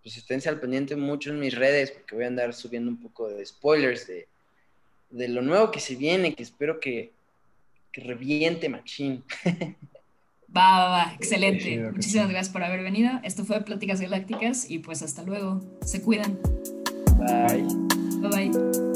pues 0.06 0.18
esténse 0.18 0.50
al 0.50 0.60
pendiente 0.60 0.96
mucho 0.96 1.32
en 1.32 1.40
mis 1.40 1.56
redes, 1.56 1.90
porque 1.90 2.14
voy 2.14 2.26
a 2.26 2.28
andar 2.28 2.54
subiendo 2.54 2.92
un 2.92 2.98
poco 3.02 3.28
de 3.28 3.44
spoilers 3.44 4.06
de, 4.06 4.28
de 5.10 5.28
lo 5.30 5.42
nuevo 5.42 5.72
que 5.72 5.80
se 5.80 5.96
viene, 5.96 6.36
que 6.36 6.44
espero 6.44 6.80
que, 6.80 7.12
que 7.92 8.02
reviente 8.02 8.70
machín. 8.70 9.24
Va, 10.56 10.78
va, 10.78 10.90
va, 10.90 11.14
excelente. 11.16 11.90
Muchísimas 11.92 12.30
gracias 12.30 12.54
por 12.54 12.64
haber 12.64 12.84
venido. 12.84 13.10
Esto 13.24 13.46
fue 13.46 13.62
Pláticas 13.62 14.00
Galácticas 14.00 14.70
y 14.70 14.78
pues 14.78 15.02
hasta 15.02 15.24
luego. 15.24 15.60
Se 15.84 16.04
cuidan. 16.04 16.38
Bye. 17.18 17.66
Bye 18.22 18.50
bye. 18.52 18.95